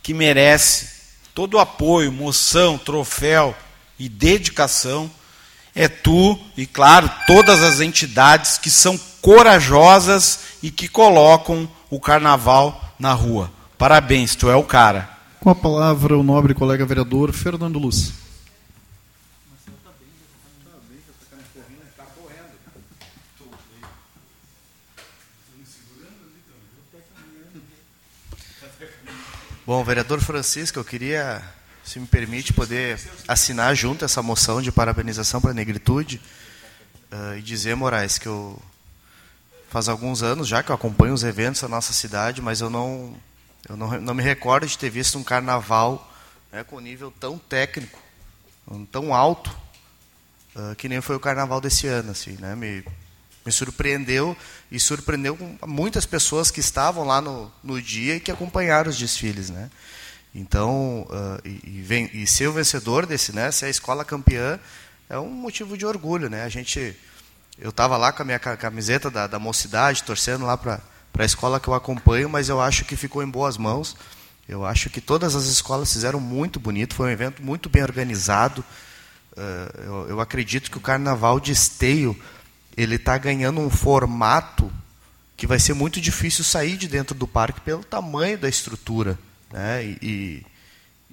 [0.03, 0.90] que merece
[1.34, 3.56] todo o apoio, moção, troféu
[3.98, 5.10] e dedicação,
[5.76, 12.96] é tu e, claro, todas as entidades que são corajosas e que colocam o carnaval
[12.98, 13.52] na rua.
[13.78, 15.10] Parabéns, tu é o cara.
[15.42, 18.14] Com a palavra, o nobre colega vereador Fernando Luz.
[29.68, 31.42] Bom, vereador Francisco, eu queria,
[31.86, 36.20] se me permite, poder assinar junto essa moção de parabenização para a negritude
[37.12, 38.60] uh, e dizer, Moraes, que eu
[39.70, 43.16] faz alguns anos já que eu acompanho os eventos da nossa cidade, mas eu não
[43.70, 46.12] eu não, não me recordo de ter visto um carnaval
[46.52, 47.99] né, com nível tão técnico,
[48.91, 49.56] tão alto,
[50.56, 52.12] uh, que nem foi o carnaval desse ano.
[52.12, 52.56] Assim, né?
[52.56, 52.84] me,
[53.45, 54.38] me surpreendeu
[54.72, 59.49] e surpreendeu muitas pessoas que estavam lá no, no dia e que acompanharam os desfiles.
[59.49, 59.70] Né?
[60.38, 64.60] Então, uh, e, e, vem, e ser o vencedor desse, né, ser a escola campeã,
[65.10, 66.30] é um motivo de orgulho.
[66.30, 66.44] Né?
[66.44, 66.94] A gente,
[67.57, 70.82] eu estava lá com a minha camiseta da, da mocidade, torcendo lá para
[71.18, 73.95] a escola que eu acompanho, mas eu acho que ficou em boas mãos.
[74.48, 78.64] Eu acho que todas as escolas fizeram muito bonito, foi um evento muito bem organizado.
[79.32, 82.16] Uh, eu, eu, acredito que o Carnaval de Esteio
[82.76, 84.72] ele está ganhando um formato
[85.38, 89.18] que vai ser muito difícil sair de dentro do parque pelo tamanho da estrutura,
[89.56, 89.86] né?
[89.86, 90.45] E, e,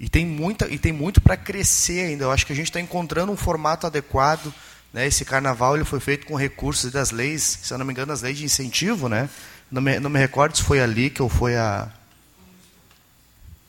[0.05, 2.25] e tem muita e tem muito para crescer ainda.
[2.25, 4.53] Eu acho que a gente está encontrando um formato adequado.
[4.93, 5.07] Né?
[5.07, 8.21] Esse Carnaval ele foi feito com recursos das leis, se eu não me engano, as
[8.21, 9.31] leis de incentivo, né?
[9.71, 11.89] não me, não me recordo se foi ali que ou foi a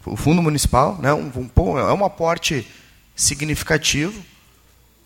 [0.05, 1.13] o fundo municipal, né?
[1.13, 2.67] Um, um, é um aporte
[3.15, 4.21] significativo,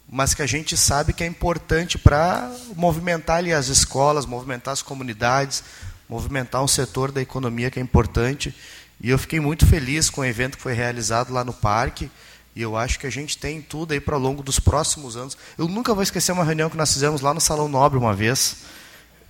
[0.09, 4.81] mas que a gente sabe que é importante para movimentar ali as escolas, movimentar as
[4.81, 5.63] comunidades,
[6.09, 8.55] movimentar um setor da economia que é importante.
[8.99, 12.09] E eu fiquei muito feliz com o evento que foi realizado lá no parque.
[12.55, 15.37] E eu acho que a gente tem tudo aí para ao longo dos próximos anos.
[15.57, 18.63] Eu nunca vou esquecer uma reunião que nós fizemos lá no Salão Nobre uma vez.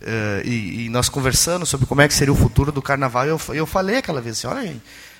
[0.01, 3.41] Uh, e, e, nós conversando sobre como é que seria o futuro do carnaval, eu,
[3.49, 4.77] eu falei aquela vez assim, olha,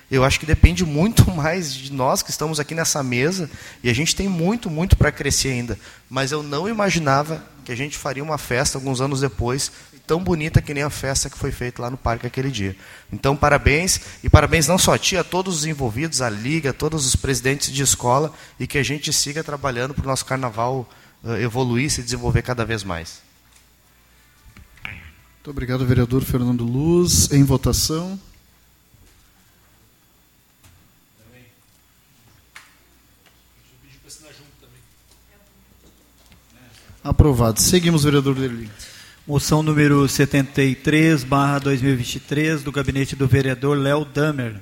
[0.08, 3.50] eu acho que depende muito mais de nós que estamos aqui nessa mesa,
[3.82, 5.78] e a gente tem muito, muito para crescer ainda.
[6.08, 9.70] Mas eu não imaginava que a gente faria uma festa alguns anos depois,
[10.06, 12.74] tão bonita que nem a festa que foi feita lá no parque aquele dia.
[13.12, 16.72] Então, parabéns, e parabéns não só a ti, a todos os envolvidos, a Liga, a
[16.72, 20.88] todos os presidentes de escola, e que a gente siga trabalhando para o nosso carnaval
[21.22, 23.20] uh, evoluir se desenvolver cada vez mais.
[25.34, 27.30] Muito obrigado, vereador Fernando Luz.
[27.30, 28.18] Em votação.
[37.08, 37.58] Aprovado.
[37.58, 38.68] Seguimos, vereador Derli.
[39.26, 44.56] Moção número 73, barra 2023, do gabinete do vereador Léo Damer.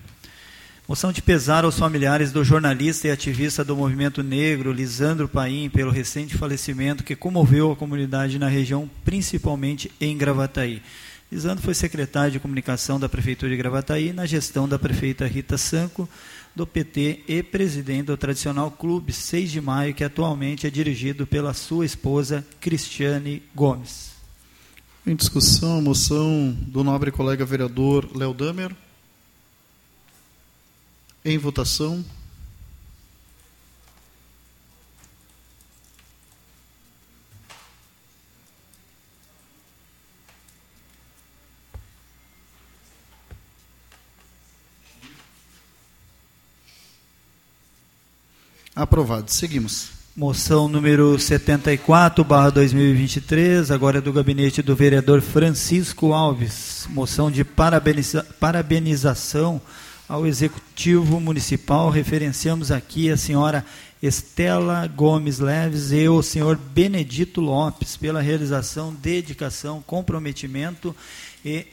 [0.87, 5.91] Moção de pesar aos familiares do jornalista e ativista do movimento negro Lisandro Paim pelo
[5.91, 10.81] recente falecimento que comoveu a comunidade na região, principalmente em Gravataí.
[11.33, 16.09] Lisandro foi secretário de comunicação da Prefeitura de Gravataí na gestão da prefeita Rita Sanco,
[16.57, 21.53] do PT, e presidente do tradicional Clube 6 de Maio, que atualmente é dirigido pela
[21.53, 24.13] sua esposa Cristiane Gomes.
[25.07, 28.75] Em discussão, a moção do nobre colega vereador Léo Damer.
[31.23, 32.03] Em votação.
[48.77, 49.31] Aprovado.
[49.31, 49.89] Seguimos.
[50.15, 56.87] Moção número 74, barra 2023, agora é do gabinete do vereador Francisco Alves.
[56.91, 59.63] Moção de parabeniza parabenização
[60.07, 63.65] ao Executivo Municipal, referenciamos aqui a senhora
[64.03, 70.95] Estela Gomes Leves e o senhor Benedito Lopes pela realização, dedicação, comprometimento
[71.43, 71.67] e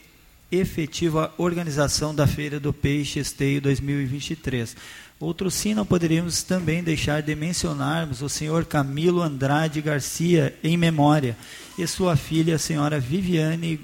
[0.50, 4.76] efetiva organização da Feira do Peixe Esteio 2023.
[5.24, 11.38] Outro sim, não poderíamos também deixar de mencionarmos o senhor Camilo Andrade Garcia, em memória,
[11.78, 13.80] e sua filha, a senhora Viviane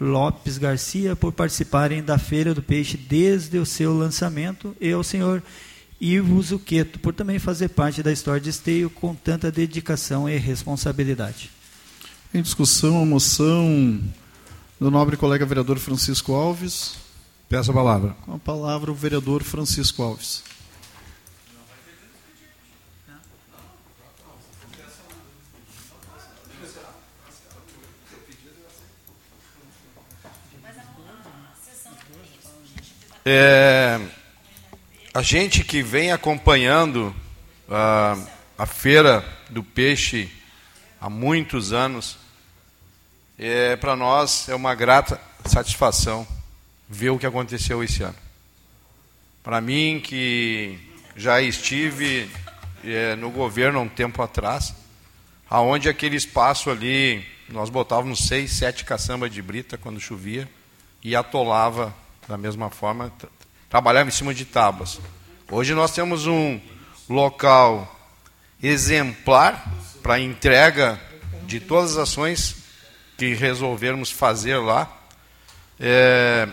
[0.00, 5.42] Lopes Garcia, por participarem da Feira do Peixe desde o seu lançamento, e ao senhor
[6.00, 11.50] Ivo Zucchetto, por também fazer parte da história de Esteio com tanta dedicação e responsabilidade.
[12.32, 14.00] Em discussão, a moção
[14.80, 16.94] do nobre colega vereador Francisco Alves.
[17.48, 18.10] Peço a palavra.
[18.24, 20.46] Com a palavra o vereador Francisco Alves.
[33.30, 34.00] É,
[35.12, 37.14] a gente que vem acompanhando
[37.68, 38.16] a,
[38.56, 40.32] a feira do peixe
[40.98, 42.16] há muitos anos,
[43.38, 46.26] é, para nós é uma grata satisfação
[46.88, 48.16] ver o que aconteceu esse ano.
[49.44, 50.78] Para mim, que
[51.14, 52.30] já estive
[52.82, 54.74] é, no governo há um tempo atrás,
[55.50, 60.48] aonde aquele espaço ali, nós botávamos seis, sete caçambas de brita quando chovia
[61.04, 61.94] e atolava
[62.28, 63.10] da mesma forma,
[63.70, 65.00] trabalhava em cima de tábuas.
[65.50, 66.60] Hoje nós temos um
[67.08, 67.96] local
[68.62, 69.66] exemplar
[70.02, 71.00] para entrega
[71.44, 72.56] de todas as ações
[73.16, 74.94] que resolvermos fazer lá.
[75.80, 76.48] É,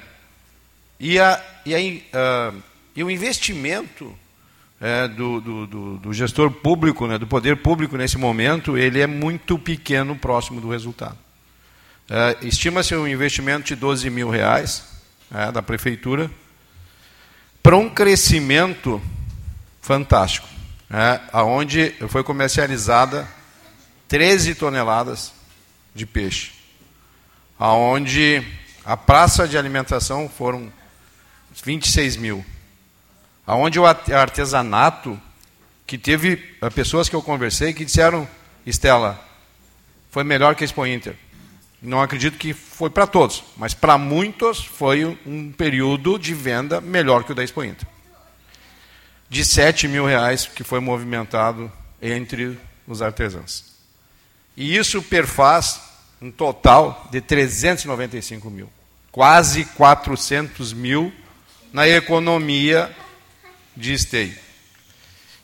[0.97, 2.63] e, a, e, a, uh,
[2.95, 4.17] e o investimento
[4.79, 9.59] é, do, do, do, gestor público, né, do poder público nesse momento, ele é muito
[9.59, 11.17] pequeno próximo do resultado.
[12.09, 14.94] É, Estima-se um investimento de 12 mil reais
[15.35, 16.31] é, da prefeitura
[17.61, 19.01] para um crescimento
[19.81, 20.47] fantástico,
[20.89, 23.27] é, aonde foi comercializada
[24.07, 25.33] 13 toneladas
[25.93, 26.51] de peixe,
[27.59, 28.45] aonde
[28.85, 30.71] a praça de alimentação foram
[31.63, 32.45] 26 mil,
[33.45, 35.19] aonde o artesanato,
[35.87, 38.27] que teve eh, pessoas que eu conversei que disseram,
[38.65, 39.19] Estela,
[40.09, 41.15] foi melhor que a Expo Inter.
[41.85, 47.23] Não acredito que foi para todos, mas para muitos foi um período de venda melhor
[47.23, 47.87] que o da Expo Inter.
[49.29, 51.71] De 7 mil reais que foi movimentado
[52.01, 53.65] entre os artesãos.
[54.57, 55.79] E isso perfaz
[56.21, 58.69] um total de 395 mil.
[59.11, 61.13] Quase 400 mil
[61.71, 62.95] na economia
[63.75, 64.35] de esteio.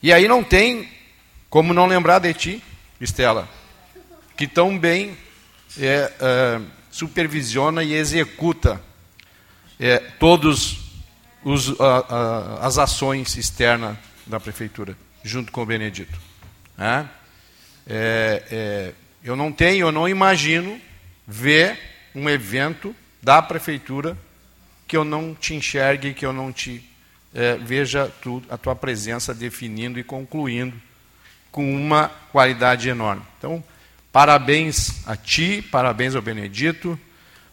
[0.02, 0.90] E aí não tem
[1.50, 2.64] como não lembrar de ti,
[3.00, 3.48] Estela,
[4.36, 5.16] que tão bem
[5.80, 6.62] é, é,
[6.92, 8.82] supervisiona e executa
[9.80, 10.02] é,
[11.80, 16.20] a, as ações externas da prefeitura, junto com o Benedito.
[16.78, 17.06] É,
[17.88, 18.94] é,
[19.24, 20.80] eu não tenho, eu não imagino
[21.28, 21.78] ver
[22.14, 24.18] um evento da prefeitura
[24.88, 26.84] que eu não te enxergue, que eu não te
[27.34, 30.76] é, veja tu, a tua presença definindo e concluindo
[31.52, 33.24] com uma qualidade enorme.
[33.38, 33.64] Então,
[34.12, 37.00] Parabéns a ti, parabéns ao Benedito,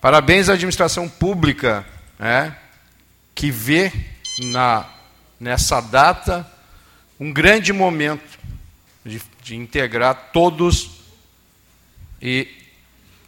[0.01, 1.87] parabéns à administração pública,
[2.19, 2.57] né,
[3.33, 3.93] que vê
[4.53, 4.85] na,
[5.39, 6.51] nessa data
[7.21, 8.39] um grande momento
[9.07, 10.91] de, de integrar todos
[12.21, 12.49] e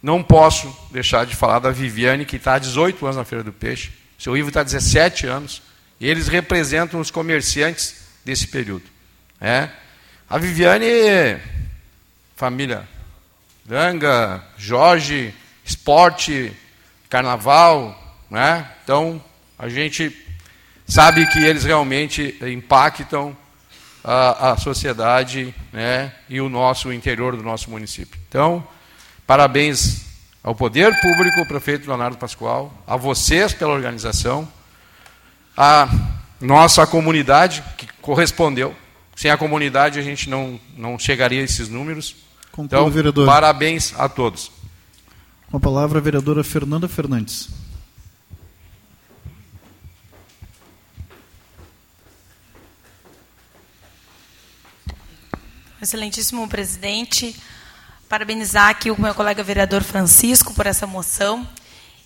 [0.03, 3.53] não posso deixar de falar da Viviane, que está há 18 anos na Feira do
[3.53, 5.61] Peixe, seu Ivo está há 17 anos,
[6.01, 8.83] e eles representam os comerciantes desse período.
[9.39, 9.69] É.
[10.29, 11.39] A Viviane,
[12.35, 12.87] família
[13.65, 15.33] Danga, Jorge,
[15.63, 16.51] esporte,
[17.09, 17.97] carnaval,
[18.29, 18.69] né?
[18.83, 19.21] Então,
[19.57, 20.15] a gente
[20.87, 23.35] sabe que eles realmente impactam
[24.03, 26.11] a, a sociedade né?
[26.29, 28.19] e o nosso interior do nosso município.
[28.27, 28.65] Então,
[29.25, 30.05] parabéns
[30.43, 34.47] ao poder público, ao prefeito Leonardo Pascoal, a vocês pela organização,
[35.55, 35.87] a
[36.39, 38.75] nossa comunidade que correspondeu.
[39.15, 42.15] Sem a comunidade a gente não, não chegaria a esses números.
[42.51, 43.25] Conclua, então, vereador.
[43.25, 44.51] parabéns a todos.
[45.49, 47.49] Com a palavra a vereadora Fernanda Fernandes.
[55.81, 57.35] Excelentíssimo presidente,
[58.07, 61.47] parabenizar aqui o meu colega vereador Francisco por essa moção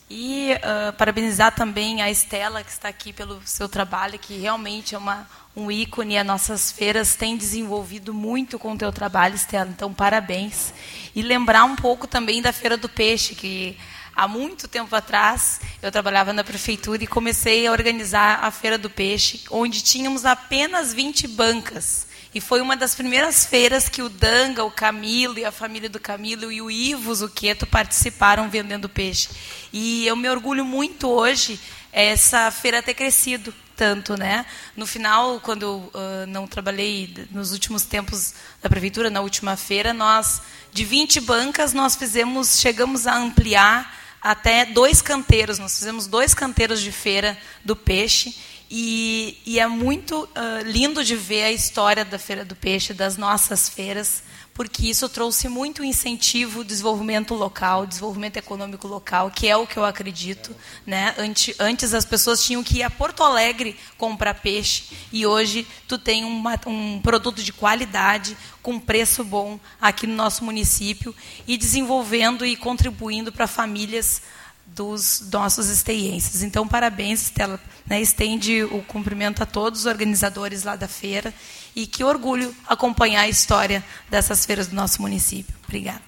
[0.09, 4.97] e uh, parabenizar também a Estela, que está aqui pelo seu trabalho, que realmente é
[4.97, 6.17] uma, um ícone.
[6.17, 9.69] As nossas feiras têm desenvolvido muito com o teu trabalho, Estela.
[9.69, 10.73] Então, parabéns.
[11.15, 13.77] E lembrar um pouco também da Feira do Peixe, que
[14.15, 18.89] há muito tempo atrás eu trabalhava na prefeitura e comecei a organizar a Feira do
[18.89, 22.07] Peixe, onde tínhamos apenas 20 bancas.
[22.33, 26.01] E foi uma das primeiras feiras que o Danga, o Camilo e a família do
[26.01, 29.29] Camilo e o Ivo Zuqueto participaram vendendo peixe.
[29.71, 31.57] E eu me orgulho muito hoje
[31.93, 34.45] essa feira ter crescido tanto, né?
[34.75, 40.41] No final, quando uh, não trabalhei nos últimos tempos da prefeitura, na última feira, nós
[40.71, 45.59] de 20 bancas nós fizemos, chegamos a ampliar até dois canteiros.
[45.59, 48.35] Nós fizemos dois canteiros de feira do peixe
[48.69, 53.17] e, e é muito uh, lindo de ver a história da feira do peixe, das
[53.17, 54.23] nossas feiras
[54.55, 59.83] porque isso trouxe muito incentivo, desenvolvimento local, desenvolvimento econômico local, que é o que eu
[59.83, 60.55] acredito.
[60.87, 61.13] Né?
[61.17, 65.97] Antes, antes as pessoas tinham que ir a Porto Alegre comprar peixe e hoje tu
[65.97, 71.13] tem uma, um produto de qualidade com preço bom aqui no nosso município
[71.45, 74.21] e desenvolvendo e contribuindo para famílias
[74.65, 76.41] dos nossos esteienses.
[76.43, 77.59] Então, parabéns, Estela.
[77.85, 81.31] Né, estende o cumprimento a todos os organizadores lá da feira
[81.75, 85.53] e que orgulho acompanhar a história dessas feiras do nosso município.
[85.65, 86.01] Obrigada.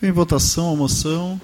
[0.00, 1.40] Em votação, a moção.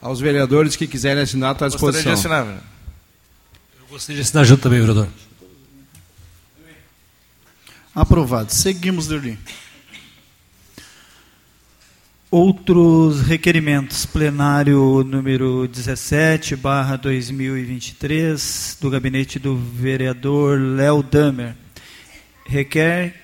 [0.00, 2.12] Aos vereadores que quiserem assinar, está à disposição.
[2.12, 2.64] Gostaria de assinar.
[3.80, 5.08] Eu gostaria de assinar junto também, vereador.
[7.94, 8.52] Aprovado.
[8.52, 9.38] Seguimos, Derli.
[12.30, 14.06] Outros requerimentos.
[14.06, 21.54] Plenário número 17, barra 2023, do gabinete do vereador Léo Damer.
[22.46, 23.14] Requer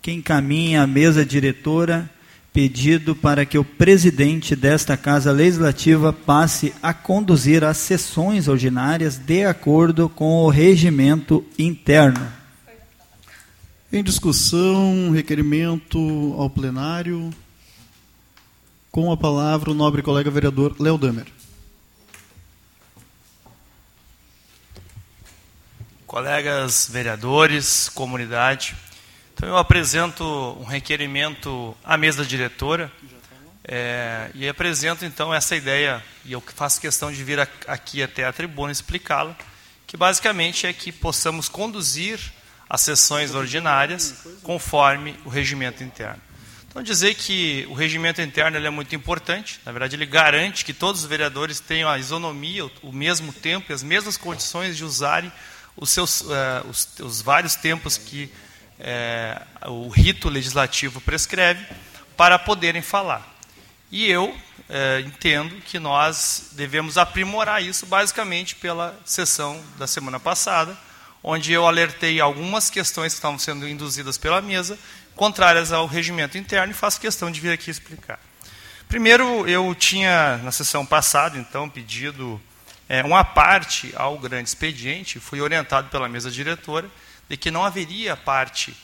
[0.00, 2.08] que encaminhe à mesa diretora
[2.52, 9.44] pedido para que o presidente desta Casa Legislativa passe a conduzir as sessões ordinárias de
[9.44, 12.26] acordo com o regimento interno.
[13.92, 15.98] Em discussão, requerimento
[16.36, 17.30] ao plenário.
[18.90, 21.26] Com a palavra, o nobre colega vereador Léo Damer.
[26.08, 28.74] Colegas vereadores, comunidade,
[29.32, 30.24] então eu apresento
[30.60, 32.90] um requerimento à mesa diretora
[33.62, 37.38] é, e apresento então essa ideia, e eu faço questão de vir
[37.68, 39.36] aqui até a tribuna explicá-la,
[39.86, 42.20] que basicamente é que possamos conduzir
[42.68, 46.29] as sessões ordinárias conforme o regimento interno.
[46.70, 51.00] Então, dizer que o regimento interno é muito importante, na verdade, ele garante que todos
[51.00, 55.32] os vereadores tenham a isonomia, o mesmo tempo e as mesmas condições de usarem
[55.76, 58.32] os, seus, uh, os, os, vários tempos que
[59.64, 61.66] uh, o rito legislativo prescreve
[62.16, 63.28] para poderem falar.
[63.90, 70.78] E eu uh, entendo que nós devemos aprimorar isso, basicamente, pela sessão da semana passada,
[71.20, 74.78] onde eu alertei algumas questões que estavam sendo induzidas pela mesa
[75.20, 78.18] contrárias ao regimento interno e faço questão de vir aqui explicar.
[78.88, 82.40] Primeiro, eu tinha, na sessão passada, então, pedido
[82.88, 86.90] é, uma parte ao grande expediente, fui orientado pela mesa diretora
[87.28, 88.74] de que não haveria parte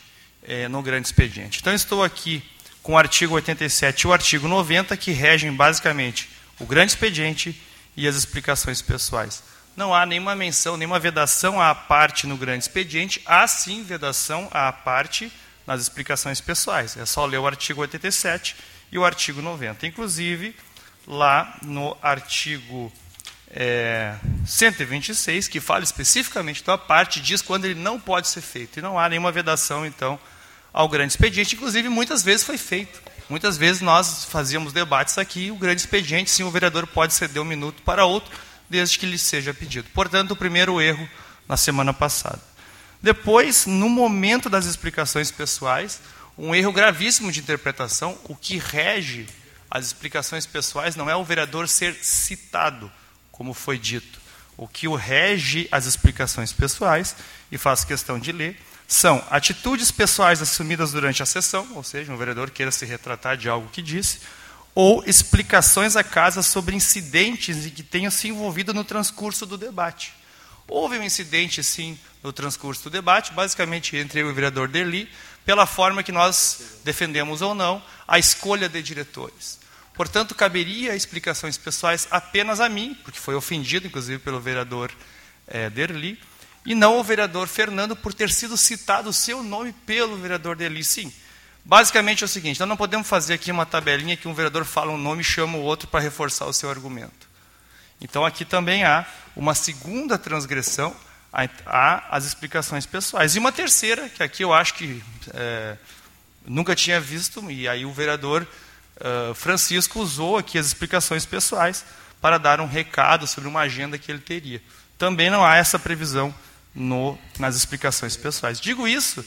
[0.42, 1.60] é, no grande expediente.
[1.62, 2.44] Então, estou aqui
[2.82, 6.28] com o artigo 87 e o artigo 90, que regem basicamente
[6.60, 7.58] o grande expediente
[7.96, 9.42] e as explicações pessoais.
[9.74, 14.70] Não há nenhuma menção, nenhuma vedação à parte no grande expediente, há sim vedação à
[14.70, 15.32] parte
[15.66, 16.96] nas explicações pessoais.
[16.96, 18.56] É só ler o artigo 87
[18.92, 19.86] e o artigo 90.
[19.86, 20.54] Inclusive,
[21.06, 22.92] lá no artigo
[23.50, 24.14] é,
[24.46, 28.78] 126, que fala especificamente da parte, diz quando ele não pode ser feito.
[28.78, 30.18] E não há nenhuma vedação, então,
[30.72, 31.56] ao grande expediente.
[31.56, 33.00] Inclusive, muitas vezes foi feito.
[33.28, 37.44] Muitas vezes nós fazíamos debates aqui, o grande expediente, sim, o vereador pode ceder um
[37.44, 38.32] minuto para outro,
[38.70, 39.88] desde que lhe seja pedido.
[39.92, 41.08] Portanto, o primeiro erro
[41.48, 42.40] na semana passada.
[43.06, 46.00] Depois, no momento das explicações pessoais,
[46.36, 49.28] um erro gravíssimo de interpretação, o que rege
[49.70, 52.90] as explicações pessoais não é o vereador ser citado,
[53.30, 54.18] como foi dito.
[54.56, 57.14] O que o rege as explicações pessoais,
[57.52, 62.16] e faço questão de ler, são atitudes pessoais assumidas durante a sessão, ou seja, um
[62.16, 64.18] vereador queira se retratar de algo que disse,
[64.74, 70.12] ou explicações à casa sobre incidentes que tenham se envolvido no transcurso do debate.
[70.68, 75.08] Houve um incidente, sim, no transcurso do debate, basicamente entre eu e o vereador Derli,
[75.44, 79.60] pela forma que nós defendemos ou não a escolha de diretores.
[79.94, 84.90] Portanto, caberia explicações pessoais apenas a mim, porque foi ofendido, inclusive, pelo vereador
[85.46, 86.20] é, Derli,
[86.66, 90.82] e não ao vereador Fernando por ter sido citado o seu nome pelo vereador Derli.
[90.82, 91.12] Sim,
[91.64, 94.90] basicamente é o seguinte: nós não podemos fazer aqui uma tabelinha que um vereador fala
[94.90, 97.25] um nome e chama o outro para reforçar o seu argumento.
[98.00, 100.94] Então, aqui também há uma segunda transgressão
[101.66, 103.36] há as explicações pessoais.
[103.36, 105.02] E uma terceira, que aqui eu acho que
[105.34, 105.76] é,
[106.46, 108.46] nunca tinha visto, e aí o vereador
[109.34, 111.84] Francisco usou aqui as explicações pessoais
[112.18, 114.62] para dar um recado sobre uma agenda que ele teria.
[114.96, 116.34] Também não há essa previsão
[116.74, 118.58] no, nas explicações pessoais.
[118.58, 119.24] Digo isso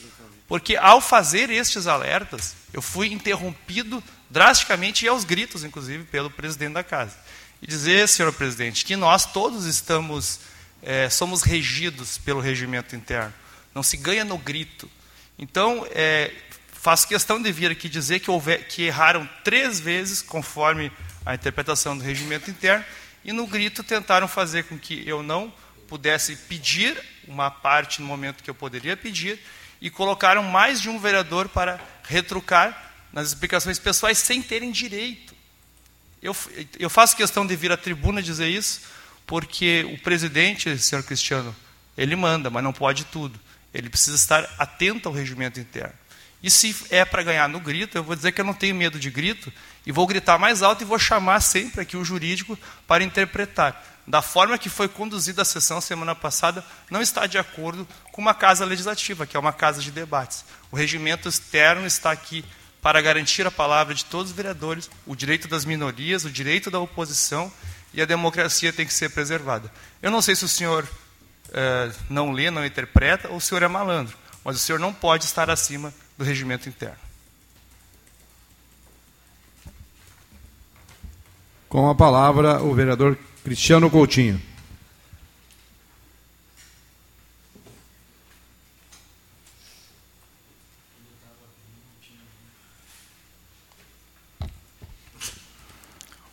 [0.48, 6.72] porque, ao fazer estes alertas, eu fui interrompido drasticamente e aos gritos, inclusive, pelo presidente
[6.72, 7.16] da casa.
[7.62, 10.40] E dizer, senhor presidente, que nós todos estamos,
[10.82, 13.32] é, somos regidos pelo regimento interno.
[13.74, 14.90] Não se ganha no grito.
[15.38, 16.32] Então, é,
[16.72, 20.90] faço questão de vir aqui dizer que, houver, que erraram três vezes, conforme
[21.26, 22.84] a interpretação do regimento interno,
[23.22, 25.52] e no grito tentaram fazer com que eu não
[25.86, 26.96] pudesse pedir
[27.28, 29.38] uma parte no momento que eu poderia pedir,
[29.80, 35.29] e colocaram mais de um vereador para retrucar nas explicações pessoais sem terem direito.
[36.22, 36.36] Eu,
[36.78, 38.82] eu faço questão de vir à tribuna dizer isso,
[39.26, 41.54] porque o presidente, senhor Cristiano,
[41.96, 43.38] ele manda, mas não pode tudo.
[43.72, 45.94] Ele precisa estar atento ao regimento interno.
[46.42, 48.98] E se é para ganhar no grito, eu vou dizer que eu não tenho medo
[48.98, 49.52] de grito,
[49.86, 54.20] e vou gritar mais alto e vou chamar sempre aqui o jurídico para interpretar da
[54.20, 58.64] forma que foi conduzida a sessão semana passada, não está de acordo com uma casa
[58.64, 60.44] legislativa, que é uma casa de debates.
[60.70, 62.44] O regimento externo está aqui
[62.82, 66.78] para garantir a palavra de todos os vereadores, o direito das minorias, o direito da
[66.78, 67.52] oposição
[67.92, 69.70] e a democracia tem que ser preservada.
[70.00, 70.88] Eu não sei se o senhor
[71.52, 75.24] eh, não lê, não interpreta, ou o senhor é malandro, mas o senhor não pode
[75.24, 76.96] estar acima do regimento interno.
[81.68, 84.40] Com a palavra, o vereador Cristiano Coutinho.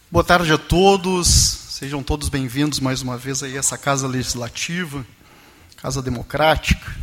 [0.10, 5.06] Boa tarde a todos, sejam todos bem-vindos mais uma vez aí a essa casa legislativa,
[5.76, 6.96] casa democrática,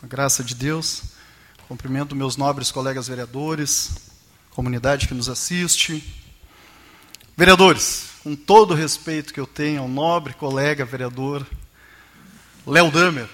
[0.00, 1.02] a graça de Deus.
[1.66, 3.96] Cumprimento meus nobres colegas vereadores,
[4.50, 6.04] comunidade que nos assiste.
[7.36, 11.44] Vereadores, com todo o respeito que eu tenho ao nobre colega vereador
[12.64, 13.28] Léo Damer,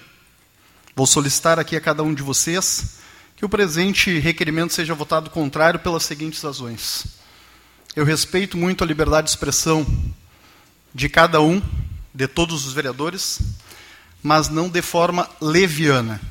[0.95, 2.97] vou solicitar aqui a cada um de vocês
[3.35, 7.16] que o presente requerimento seja votado contrário pelas seguintes razões.
[7.97, 9.83] Eu respeito muito a liberdade de expressão
[10.93, 11.59] de cada um,
[12.13, 13.39] de todos os vereadores,
[14.21, 16.21] mas não de forma leviana.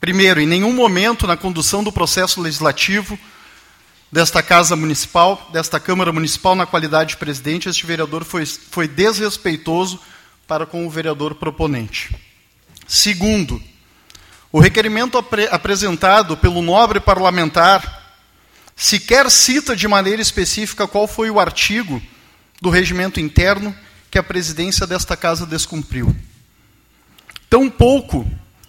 [0.00, 3.18] Primeiro, em nenhum momento na condução do processo legislativo
[4.12, 9.98] desta Casa Municipal, desta Câmara Municipal, na qualidade de presidente, este vereador foi, foi desrespeitoso
[10.46, 12.16] para com o vereador proponente.
[12.86, 13.60] Segundo,
[14.52, 18.03] o requerimento apre apresentado pelo nobre parlamentar
[18.76, 22.02] sequer cita de maneira específica qual foi o artigo
[22.60, 23.74] do regimento interno
[24.10, 26.14] que a presidência desta casa descumpriu.
[27.48, 28.28] Tampouco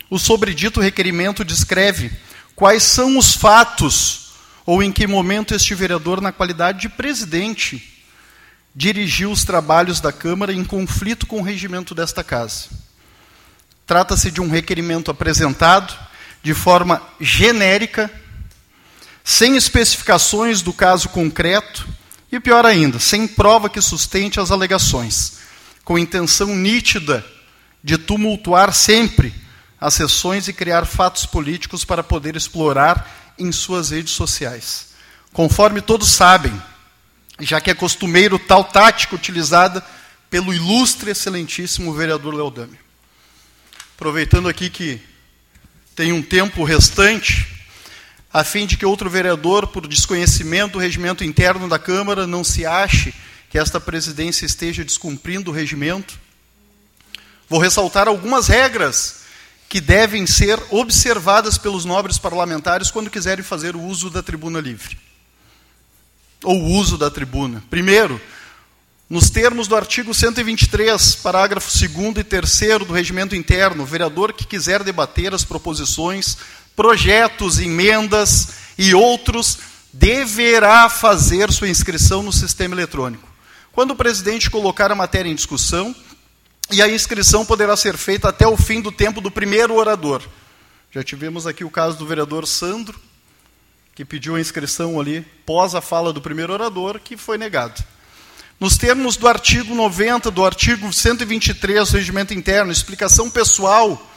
[0.10, 2.12] o sobredito requerimento descreve
[2.56, 4.34] quais são os fatos
[4.66, 8.04] ou em que momento este vereador, na qualidade de presidente,
[8.76, 12.70] dirigiu os trabalhos da Câmara em conflito com o regimento desta casa.
[13.86, 15.96] Trata-se de um requerimento apresentado
[16.42, 18.12] de forma genérica,
[19.28, 21.88] sem especificações do caso concreto
[22.32, 25.40] e, pior ainda, sem prova que sustente as alegações,
[25.84, 27.26] com intenção nítida
[27.84, 29.34] de tumultuar sempre
[29.82, 34.90] as sessões e criar fatos políticos para poder explorar em suas redes sociais.
[35.34, 36.54] Conforme todos sabem,
[37.40, 39.84] já que é costumeiro tal tática utilizada
[40.30, 42.80] pelo ilustre, excelentíssimo vereador Leodame.
[43.96, 45.02] Aproveitando aqui que
[45.96, 47.55] tem um tempo restante,
[48.36, 52.66] a fim de que outro vereador, por desconhecimento do regimento interno da Câmara, não se
[52.66, 53.14] ache
[53.50, 56.20] que esta presidência esteja descumprindo o regimento,
[57.48, 59.22] vou ressaltar algumas regras
[59.70, 64.98] que devem ser observadas pelos nobres parlamentares quando quiserem fazer o uso da tribuna livre.
[66.44, 67.64] Ou o uso da tribuna.
[67.70, 68.20] Primeiro,
[69.10, 74.46] nos termos do artigo 123, parágrafo 2 e 3 do regimento interno, o vereador que
[74.46, 76.38] quiser debater as proposições,
[76.76, 79.60] projetos, emendas e outros,
[79.94, 83.28] deverá fazer sua inscrição no sistema eletrônico.
[83.72, 85.96] Quando o presidente colocar a matéria em discussão,
[86.72, 90.22] e a inscrição poderá ser feita até o fim do tempo do primeiro orador.
[90.92, 93.00] Já tivemos aqui o caso do vereador Sandro,
[93.94, 97.84] que pediu a inscrição ali pós a fala do primeiro orador, que foi negado.
[98.60, 104.12] Nos termos do artigo 90, do artigo 123 do Regimento Interno, explicação pessoal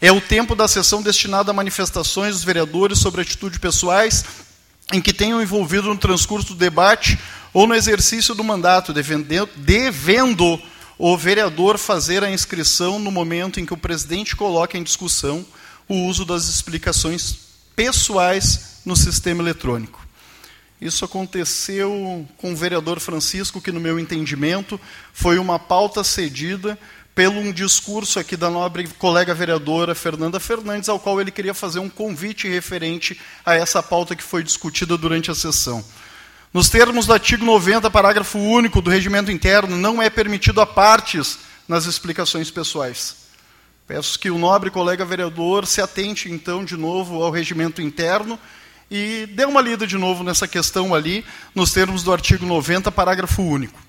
[0.00, 4.24] é o tempo da sessão destinado a manifestações dos vereadores sobre atitudes pessoais
[4.92, 7.18] em que tenham envolvido no transcurso do debate
[7.52, 10.60] ou no exercício do mandato, devendo, devendo
[10.98, 15.44] o vereador fazer a inscrição no momento em que o presidente coloca em discussão
[15.88, 17.36] o uso das explicações
[17.74, 20.06] pessoais no sistema eletrônico.
[20.80, 24.78] Isso aconteceu com o vereador Francisco, que, no meu entendimento,
[25.12, 26.78] foi uma pauta cedida
[27.16, 31.78] pelo um discurso aqui da nobre colega vereadora Fernanda Fernandes, ao qual ele queria fazer
[31.78, 35.82] um convite referente a essa pauta que foi discutida durante a sessão.
[36.52, 41.38] Nos termos do artigo 90, parágrafo único do regimento interno, não é permitido a partes
[41.66, 43.16] nas explicações pessoais.
[43.88, 48.38] Peço que o nobre colega vereador se atente, então, de novo ao regimento interno
[48.90, 51.24] e dê uma lida de novo nessa questão ali,
[51.54, 53.85] nos termos do artigo 90, parágrafo único.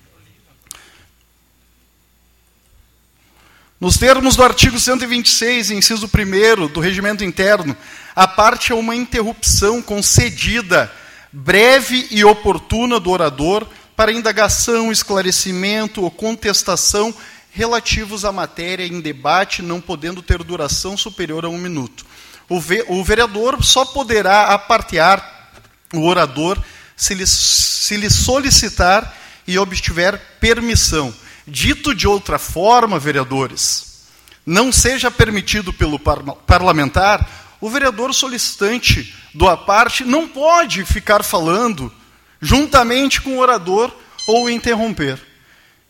[3.80, 7.76] Nos termos do artigo 126, inciso 1 do regimento interno,
[8.14, 10.92] a parte é uma interrupção concedida,
[11.32, 13.64] breve e oportuna do orador
[13.94, 17.14] para indagação, esclarecimento ou contestação
[17.52, 22.04] relativos à matéria em debate, não podendo ter duração superior a um minuto.
[22.48, 25.52] O, ve o vereador só poderá apartear
[25.94, 26.60] o orador
[26.96, 31.14] se lhe, se lhe solicitar e obtiver permissão.
[31.48, 34.06] Dito de outra forma, vereadores,
[34.44, 37.28] não seja permitido pelo par parlamentar,
[37.60, 41.92] o vereador solicitante do aparte não pode ficar falando
[42.40, 43.92] juntamente com o orador
[44.26, 45.18] ou interromper.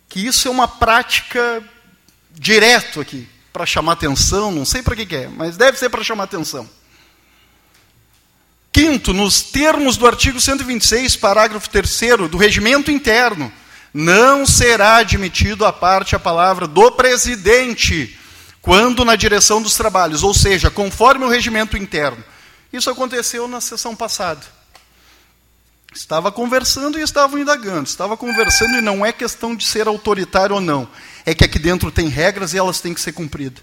[0.09, 1.63] Que isso é uma prática
[2.33, 6.05] direto aqui, para chamar atenção, não sei para que, que é, mas deve ser para
[6.05, 6.69] chamar atenção.
[8.73, 13.53] Quinto, nos termos do artigo 126, parágrafo 3 do regimento interno,
[13.93, 18.19] não será admitido a parte a palavra do presidente
[18.61, 22.23] quando na direção dos trabalhos, ou seja, conforme o regimento interno.
[22.73, 24.45] Isso aconteceu na sessão passada.
[25.95, 27.89] Estava conversando e estavam indagando.
[27.89, 30.87] Estava conversando e não é questão de ser autoritário ou não.
[31.25, 33.63] É que aqui dentro tem regras e elas têm que ser cumpridas.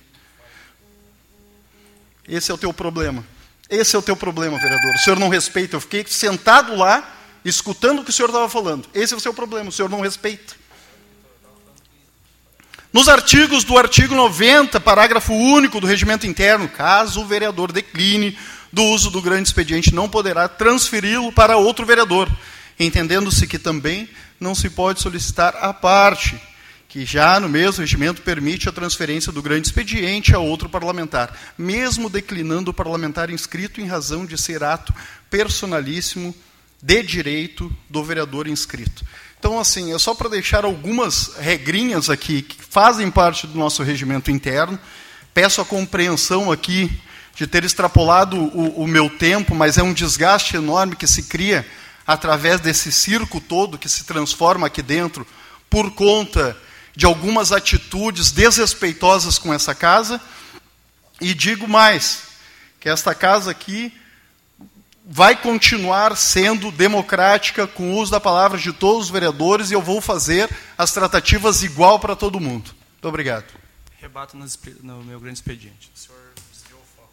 [2.27, 3.23] Esse é o teu problema.
[3.69, 4.95] Esse é o teu problema, vereador.
[4.95, 5.75] O senhor não respeita.
[5.75, 7.14] Eu fiquei sentado lá
[7.45, 8.89] escutando o que o senhor estava falando.
[8.93, 10.55] Esse é o seu problema, o senhor não respeita.
[12.91, 18.37] Nos artigos do artigo 90, parágrafo único do regimento interno, caso o vereador decline
[18.71, 22.29] do uso do grande expediente, não poderá transferi-lo para outro vereador,
[22.79, 24.09] entendendo-se que também
[24.39, 26.41] não se pode solicitar a parte,
[26.87, 32.09] que já no mesmo regimento permite a transferência do grande expediente a outro parlamentar, mesmo
[32.09, 34.93] declinando o parlamentar inscrito em razão de ser ato
[35.29, 36.33] personalíssimo
[36.85, 39.03] de direito do vereador inscrito.
[39.39, 44.29] Então, assim, é só para deixar algumas regrinhas aqui que fazem parte do nosso regimento
[44.29, 44.79] interno.
[45.33, 46.91] Peço a compreensão aqui
[47.33, 51.67] de ter extrapolado o, o meu tempo, mas é um desgaste enorme que se cria
[52.05, 55.25] através desse circo todo que se transforma aqui dentro
[55.67, 56.55] por conta
[56.95, 60.21] de algumas atitudes desrespeitosas com essa casa.
[61.19, 62.21] E digo mais,
[62.79, 63.91] que esta casa aqui
[65.07, 69.81] vai continuar sendo democrática com o uso da palavra de todos os vereadores e eu
[69.81, 72.71] vou fazer as tratativas igual para todo mundo.
[72.93, 73.45] Muito obrigado.
[74.01, 75.91] Rebato no meu grande expediente.
[75.93, 76.19] O senhor
[76.51, 77.09] desviou o foco.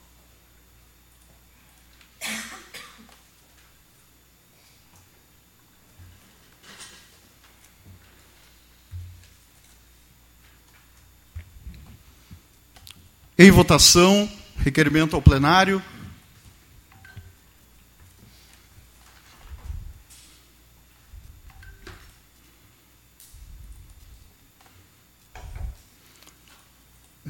[13.39, 15.83] Em votação, requerimento ao plenário.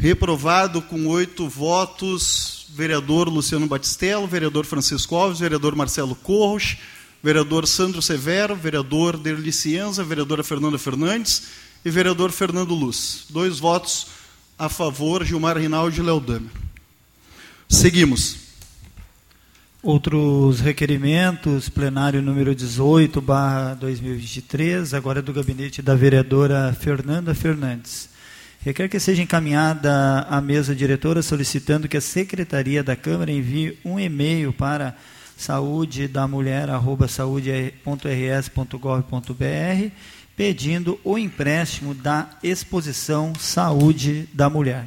[0.02, 6.76] Reprovado com oito votos, vereador Luciano Batistello, vereador Francisco Alves, vereador Marcelo Corros,
[7.22, 11.44] vereador Sandro Severo, vereador Derli Cienza, vereadora Fernanda Fernandes
[11.84, 13.26] e vereador Fernando Luz.
[13.30, 14.08] Dois votos
[14.58, 16.50] a favor, Gilmar Rinaldi e Léo Damer.
[17.68, 18.38] Seguimos.
[19.84, 28.10] Outros requerimentos, plenário número 18, barra 2023, agora é do gabinete da vereadora Fernanda Fernandes.
[28.64, 33.98] Requer que seja encaminhada à mesa diretora solicitando que a Secretaria da Câmara envie um
[33.98, 34.96] e-mail para
[35.36, 36.68] saúde da mulher
[37.08, 39.90] saúde.rs.gov.br
[40.36, 44.86] pedindo o empréstimo da exposição Saúde da Mulher.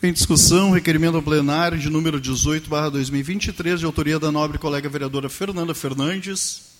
[0.00, 4.88] Em discussão, requerimento ao plenário de número 18, barra 2023, de autoria da nobre colega
[4.88, 6.71] vereadora Fernanda Fernandes.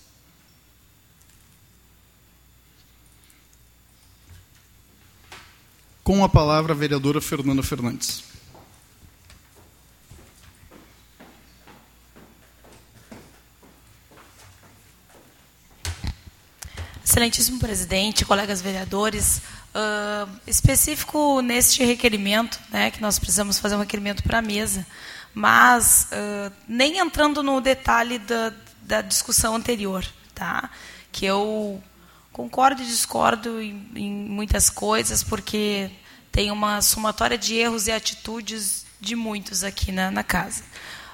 [6.03, 8.23] Com a palavra a vereadora Fernanda Fernandes.
[17.05, 24.23] Excelentíssimo presidente, colegas vereadores, uh, específico neste requerimento, né, que nós precisamos fazer um requerimento
[24.23, 24.85] para a mesa,
[25.33, 30.05] mas uh, nem entrando no detalhe da, da discussão anterior,
[30.35, 30.69] tá?
[31.13, 31.81] que eu
[32.33, 35.89] concordo e discordo em, em muitas coisas, porque
[36.31, 40.63] tem uma somatória de erros e atitudes de muitos aqui na, na casa.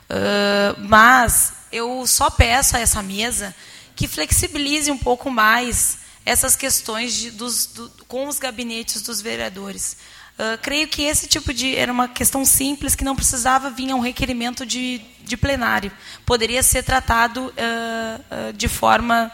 [0.10, 3.54] Uh, mas eu só peço a essa mesa
[3.96, 9.98] que flexibilize um pouco mais essas questões de, dos, do, com os gabinetes dos vereadores.
[10.36, 13.96] Uh, creio que esse tipo de era uma questão simples que não precisava vir a
[13.96, 15.91] um requerimento de, de plenário.
[16.26, 19.30] Poderia ser tratado uh, de forma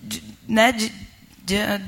[0.00, 1.05] de, né, de,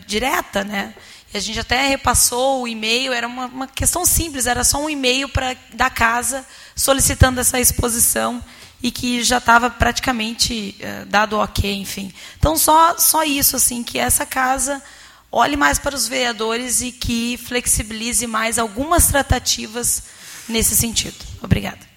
[0.07, 0.95] direta, né?
[1.33, 4.89] E a gente até repassou o e-mail, era uma, uma questão simples, era só um
[4.89, 8.43] e-mail para da casa solicitando essa exposição
[8.83, 12.13] e que já estava praticamente uh, dado ok, enfim.
[12.39, 14.83] Então só só isso assim que essa casa
[15.31, 20.05] olhe mais para os vereadores e que flexibilize mais algumas tratativas
[20.49, 21.17] nesse sentido.
[21.43, 21.88] Obrigada.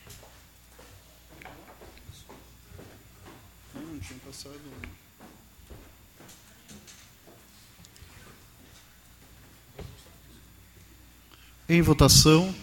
[11.73, 12.53] Em votação.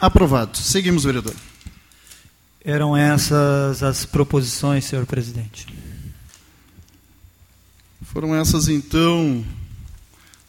[0.00, 0.56] Aprovado.
[0.56, 1.36] Seguimos, vereador.
[2.68, 5.68] Eram essas as proposições, senhor presidente.
[8.02, 9.46] Foram essas, então,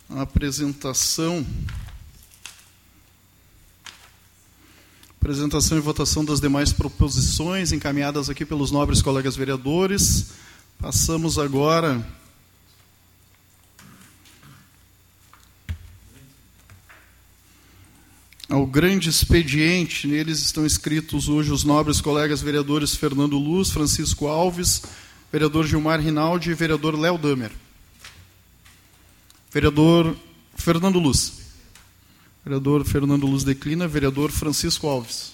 [0.09, 1.45] a apresentação.
[5.21, 10.31] Apresentação e votação das demais proposições encaminhadas aqui pelos nobres colegas vereadores.
[10.79, 12.03] Passamos agora
[18.49, 20.07] ao grande expediente.
[20.07, 24.83] Neles estão escritos hoje os nobres colegas vereadores Fernando Luz, Francisco Alves,
[25.31, 27.51] vereador Gilmar Rinaldi e vereador Léo Damer.
[29.51, 30.15] Vereador
[30.55, 31.33] Fernando Luz.
[32.43, 33.87] Vereador Fernando Luz declina.
[33.87, 35.33] Vereador Francisco Alves.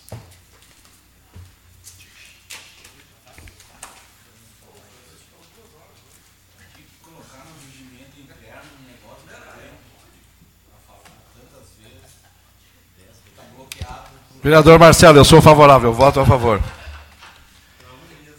[14.44, 16.62] Vereador Marcelo, eu sou favorável, voto a favor.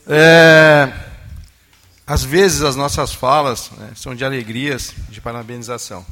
[0.07, 0.93] É,
[2.07, 6.05] às vezes as nossas falas né, são de alegrias, de parabenização.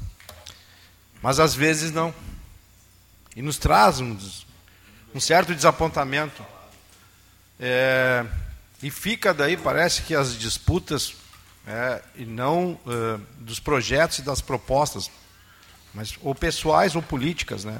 [1.21, 2.15] Mas às vezes não.
[3.37, 4.17] E nos traz um,
[5.15, 6.43] um certo desapontamento.
[7.61, 8.25] É,
[8.83, 11.15] e fica daí, parece que as disputas,
[11.67, 12.81] é, e não
[13.41, 15.11] dos projetos e das propostas,
[15.93, 17.79] mas ou pessoais ou políticas, né?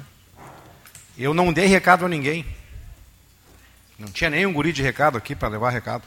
[1.17, 2.45] Eu não dei recado a ninguém.
[3.97, 6.03] Não tinha nenhum guri de recado aqui para levar recado.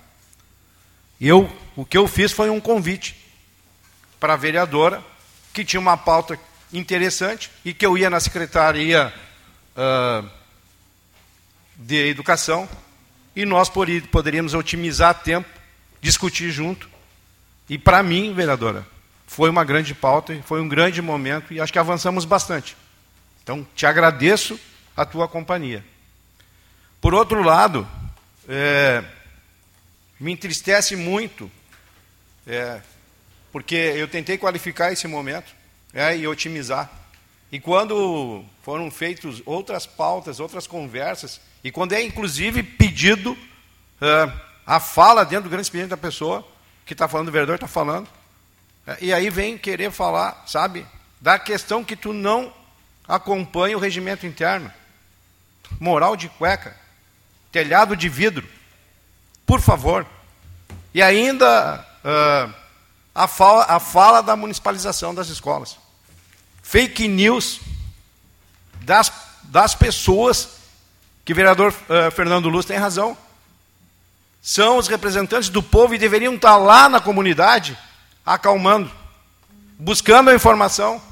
[1.20, 3.16] Eu, o que eu fiz foi um convite
[4.18, 5.02] para a vereadora,
[5.52, 6.38] que tinha uma pauta
[6.72, 9.12] interessante e que eu ia na secretaria
[9.76, 10.28] uh,
[11.76, 12.68] de educação
[13.34, 13.70] e nós
[14.10, 15.48] poderíamos otimizar tempo,
[16.00, 16.88] discutir junto.
[17.68, 18.86] E para mim, vereadora,
[19.26, 22.76] foi uma grande pauta, foi um grande momento e acho que avançamos bastante.
[23.42, 24.58] Então, te agradeço
[24.96, 25.84] a tua companhia.
[27.00, 27.86] Por outro lado,
[28.48, 29.04] é,
[30.18, 31.50] me entristece muito,
[32.46, 32.80] é,
[33.52, 35.54] porque eu tentei qualificar esse momento
[35.92, 36.90] é, e otimizar.
[37.52, 43.36] E quando foram feitas outras pautas, outras conversas, e quando é inclusive pedido
[44.00, 44.32] é,
[44.66, 46.46] a fala dentro do grande expediente da pessoa,
[46.84, 48.08] que está falando, o vereador está falando,
[48.86, 50.86] é, e aí vem querer falar, sabe,
[51.20, 52.52] da questão que tu não
[53.06, 54.72] acompanha o regimento interno
[55.78, 56.76] moral de cueca,
[57.52, 58.46] telhado de vidro.
[59.44, 60.06] Por favor.
[60.92, 62.54] E ainda uh,
[63.14, 65.76] a, fala, a fala da municipalização das escolas.
[66.62, 67.60] Fake news
[68.82, 69.12] das,
[69.44, 70.48] das pessoas,
[71.24, 73.16] que o vereador uh, Fernando Luz tem razão.
[74.42, 77.76] São os representantes do povo e deveriam estar lá na comunidade,
[78.24, 78.90] acalmando,
[79.78, 81.02] buscando a informação.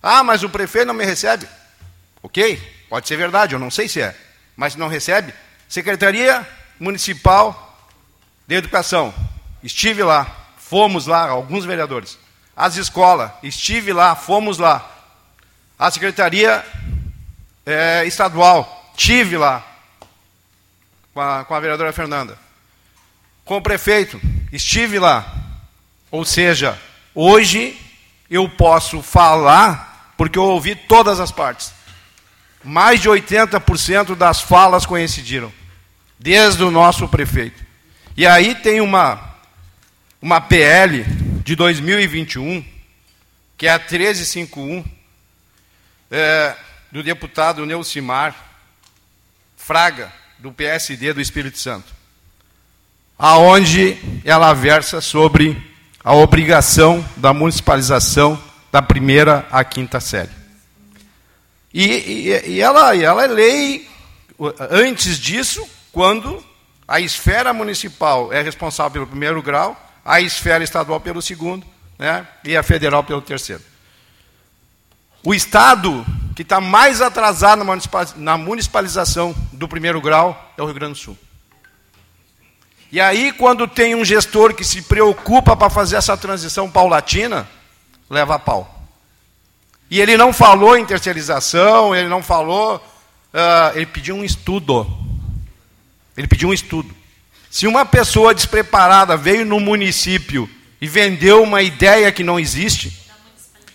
[0.00, 1.48] Ah, mas o prefeito não me recebe.
[2.22, 4.16] Ok, Pode ser verdade, eu não sei se é,
[4.56, 5.34] mas não recebe.
[5.68, 6.46] Secretaria
[6.80, 7.86] Municipal
[8.46, 9.12] de Educação.
[9.62, 12.18] Estive lá, fomos lá, alguns vereadores.
[12.56, 14.90] As escolas, estive lá, fomos lá.
[15.78, 16.64] A Secretaria
[17.66, 19.64] é, Estadual, tive lá
[21.12, 22.38] com a, com a vereadora Fernanda.
[23.44, 24.20] Com o prefeito,
[24.50, 25.34] estive lá.
[26.10, 26.78] Ou seja,
[27.14, 27.78] hoje
[28.30, 31.77] eu posso falar porque eu ouvi todas as partes
[32.68, 35.50] mais de 80% das falas coincidiram,
[36.18, 37.64] desde o nosso prefeito.
[38.14, 39.36] E aí tem uma,
[40.20, 41.02] uma PL
[41.42, 42.62] de 2021,
[43.56, 44.84] que é a 1351,
[46.10, 46.54] é,
[46.92, 48.36] do deputado Neucimar
[49.56, 51.90] Fraga, do PSD do Espírito Santo,
[53.18, 53.96] aonde
[54.26, 55.56] ela versa sobre
[56.04, 58.38] a obrigação da municipalização
[58.70, 60.37] da primeira à quinta série.
[61.72, 63.88] E, e, e ela, ela é lei,
[64.70, 66.44] antes disso, quando
[66.86, 71.66] a esfera municipal é responsável pelo primeiro grau, a esfera estadual pelo segundo,
[71.98, 73.62] né, e a federal pelo terceiro.
[75.22, 77.64] O Estado que está mais atrasado
[78.16, 81.18] na municipalização do primeiro grau é o Rio Grande do Sul.
[82.90, 87.46] E aí, quando tem um gestor que se preocupa para fazer essa transição paulatina,
[88.08, 88.77] leva a pau.
[89.90, 94.86] E ele não falou em terceirização, ele não falou, uh, ele pediu um estudo.
[96.16, 96.94] Ele pediu um estudo.
[97.50, 100.48] Se uma pessoa despreparada veio no município
[100.80, 103.06] e vendeu uma ideia que não existe,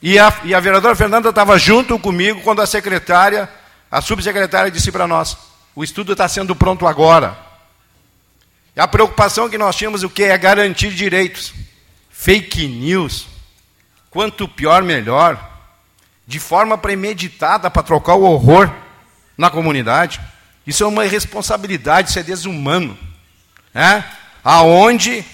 [0.02, 3.50] e a, e a vereadora Fernanda estava junto comigo quando a secretária,
[3.90, 5.36] a subsecretária disse para nós,
[5.76, 7.36] o estudo está sendo pronto agora.
[8.76, 11.54] E a preocupação que nós tínhamos o que é garantir direitos.
[12.12, 13.28] Fake news.
[14.10, 15.53] Quanto pior, melhor
[16.26, 18.74] de forma premeditada para trocar o horror
[19.38, 20.22] na comunidade.
[20.66, 22.98] Isso é uma irresponsabilidade, isso é desumano.
[23.74, 24.04] Né?
[24.44, 25.26] Aonde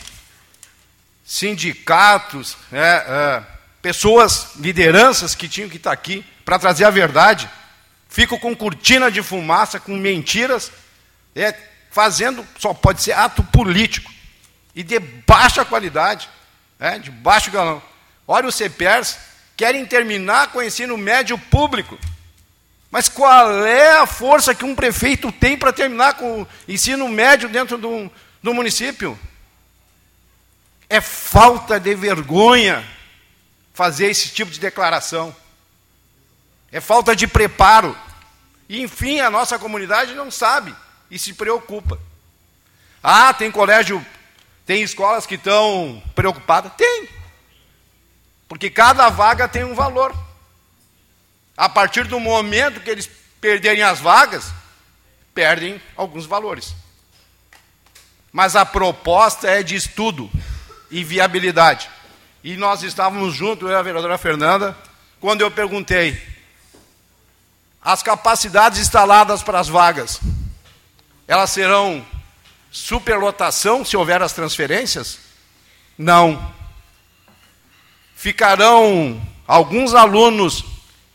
[1.23, 3.43] sindicatos, é, é,
[3.81, 7.47] pessoas, lideranças que tinham que estar aqui para trazer a verdade,
[8.09, 10.71] ficam com cortina de fumaça, com mentiras,
[11.35, 11.53] é,
[11.91, 14.11] fazendo, só pode ser ato político,
[14.75, 16.27] e de baixa qualidade,
[16.79, 17.81] é, de baixo galão.
[18.27, 19.17] Olha o CPERS,
[19.59, 21.99] querem terminar com o ensino médio público.
[22.89, 27.49] Mas qual é a força que um prefeito tem para terminar com o ensino médio
[27.49, 28.09] dentro do,
[28.41, 29.19] do município?
[30.89, 32.87] É falta de vergonha
[33.73, 35.35] fazer esse tipo de declaração.
[36.71, 37.97] É falta de preparo.
[38.69, 40.73] E, enfim, a nossa comunidade não sabe
[41.11, 41.99] e se preocupa.
[43.03, 44.03] Ah, tem colégio,
[44.65, 46.71] tem escolas que estão preocupadas?
[46.77, 47.18] Tem.
[48.49, 50.13] Porque cada vaga tem um valor.
[51.55, 53.07] A partir do momento que eles
[53.39, 54.51] perderem as vagas,
[55.35, 56.73] perdem alguns valores.
[58.33, 60.29] Mas a proposta é de estudo
[60.89, 61.89] e viabilidade.
[62.43, 64.75] E nós estávamos juntos, eu e a vereadora Fernanda,
[65.21, 66.19] quando eu perguntei
[67.81, 70.19] as capacidades instaladas para as vagas,
[71.27, 72.05] elas serão
[72.71, 75.19] superlotação se houver as transferências?
[75.97, 76.58] Não
[78.19, 80.65] ficarão alguns alunos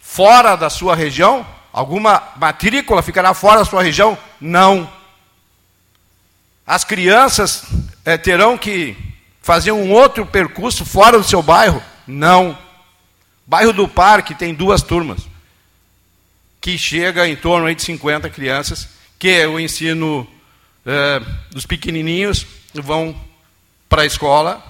[0.01, 1.47] fora da sua região?
[1.70, 4.16] Alguma matrícula ficará fora da sua região?
[4.40, 4.90] Não.
[6.66, 7.64] As crianças
[8.06, 8.97] é, terão que
[9.43, 11.82] fazer um outro percurso fora do seu bairro?
[12.06, 12.56] Não.
[13.47, 15.20] Bairro do Parque tem duas turmas,
[16.59, 20.26] que chega em torno de 50 crianças, que é o ensino
[20.86, 21.20] é,
[21.51, 23.14] dos pequenininhos vão
[23.90, 24.64] para a escola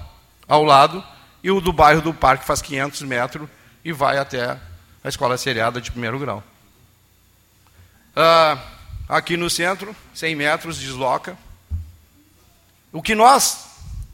[0.49, 1.01] ao lado,
[1.45, 3.47] e o do bairro do Parque faz 500 metros
[3.83, 4.57] e vai até
[5.03, 6.43] a escola seriada de primeiro grau.
[8.15, 8.57] Ah,
[9.07, 11.37] aqui no centro, 100 metros, desloca.
[12.91, 13.63] O que nós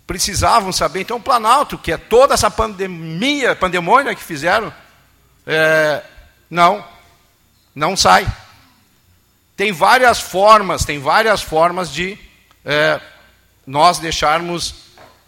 [0.06, 4.74] precisávamos saber, então, o Planalto, que é toda essa pandemia, pandemônia que fizeram,
[5.48, 6.04] é,
[6.50, 6.86] não,
[7.74, 8.30] não sai.
[9.56, 12.20] Tem várias formas, tem várias formas de
[12.66, 13.00] é,
[13.66, 14.76] nós deixarmos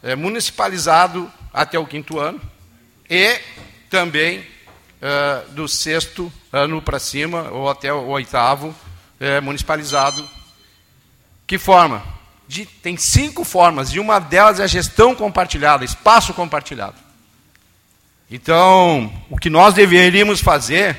[0.03, 2.41] é, municipalizado até o quinto ano
[3.09, 3.39] e
[3.89, 8.75] também uh, do sexto ano para cima ou até o oitavo
[9.19, 10.27] é, municipalizado.
[11.45, 12.03] Que forma?
[12.47, 16.95] De, tem cinco formas e uma delas é a gestão compartilhada, espaço compartilhado.
[18.30, 20.97] Então, o que nós deveríamos fazer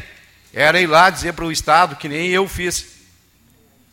[0.53, 2.95] era ir lá dizer para o Estado, que nem eu fiz,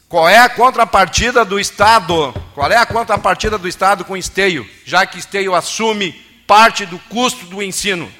[0.08, 2.34] qual é a contrapartida do Estado?
[2.54, 4.70] Qual é a contrapartida do Estado com o esteio?
[4.86, 6.14] Já que esteio assume
[6.52, 8.12] parte do custo do ensino.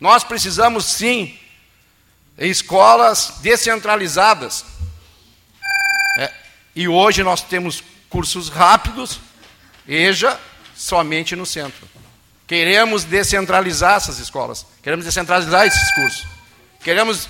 [0.00, 1.38] Nós precisamos sim
[2.38, 4.64] escolas descentralizadas.
[6.16, 6.32] É,
[6.74, 9.20] e hoje nós temos cursos rápidos,
[9.86, 10.40] EJA,
[10.74, 11.86] somente no centro.
[12.46, 16.26] Queremos descentralizar essas escolas, queremos descentralizar esses cursos.
[16.82, 17.28] Queremos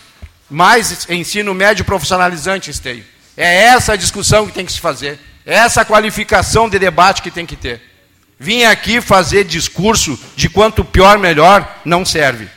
[0.49, 3.05] mais ensino médio profissionalizante, Esteio.
[3.37, 7.31] É essa a discussão que tem que se fazer, é essa qualificação de debate que
[7.33, 7.90] tem que ter.
[8.41, 12.49] Vim aqui fazer discurso de quanto pior, melhor, não serve.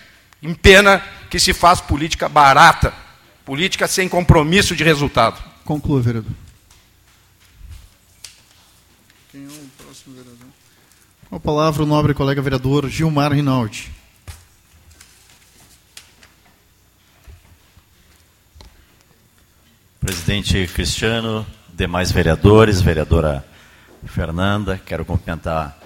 [0.41, 3.03] Em pena que se faz política barata,
[3.45, 5.41] Política sem compromisso de resultado.
[5.65, 6.31] Conclua, vereador.
[9.31, 10.47] Quem é o próximo vereador?
[11.29, 13.91] Com a palavra o nobre colega vereador Gilmar Rinaldi.
[19.99, 23.45] Presidente Cristiano, demais vereadores, vereadora
[24.07, 25.77] Fernanda, quero cumprimentar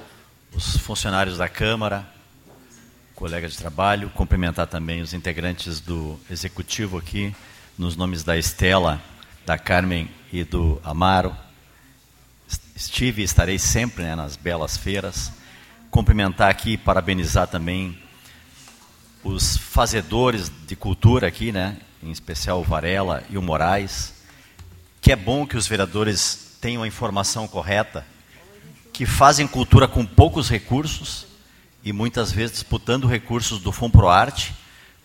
[0.54, 2.06] os funcionários da Câmara,
[3.16, 7.36] colegas de trabalho, cumprimentar também os integrantes do executivo aqui,
[7.78, 9.02] nos nomes da Estela,
[9.46, 11.36] da Carmen e do Amaro.
[12.76, 15.32] Estive e estarei sempre né, nas belas feiras.
[15.90, 17.98] Cumprimentar aqui e parabenizar também
[19.24, 24.14] os fazedores de cultura aqui, né, em especial o Varela e o Moraes,
[25.02, 28.06] que é bom que os vereadores tenham a informação correta,
[28.92, 31.28] que fazem cultura com poucos recursos
[31.84, 34.54] e muitas vezes disputando recursos do Fomproarte,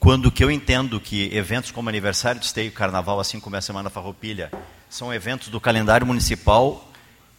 [0.00, 3.90] quando que eu entendo que eventos como aniversário de esteio, carnaval, assim como a Semana
[3.90, 4.50] Farroupilha,
[4.88, 6.90] são eventos do calendário municipal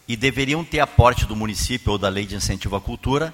[0.07, 3.33] e deveriam ter aporte do município ou da lei de incentivo à cultura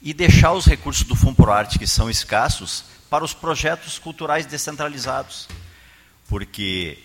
[0.00, 5.48] e deixar os recursos do Fomproarte, que são escassos, para os projetos culturais descentralizados.
[6.28, 6.98] Porque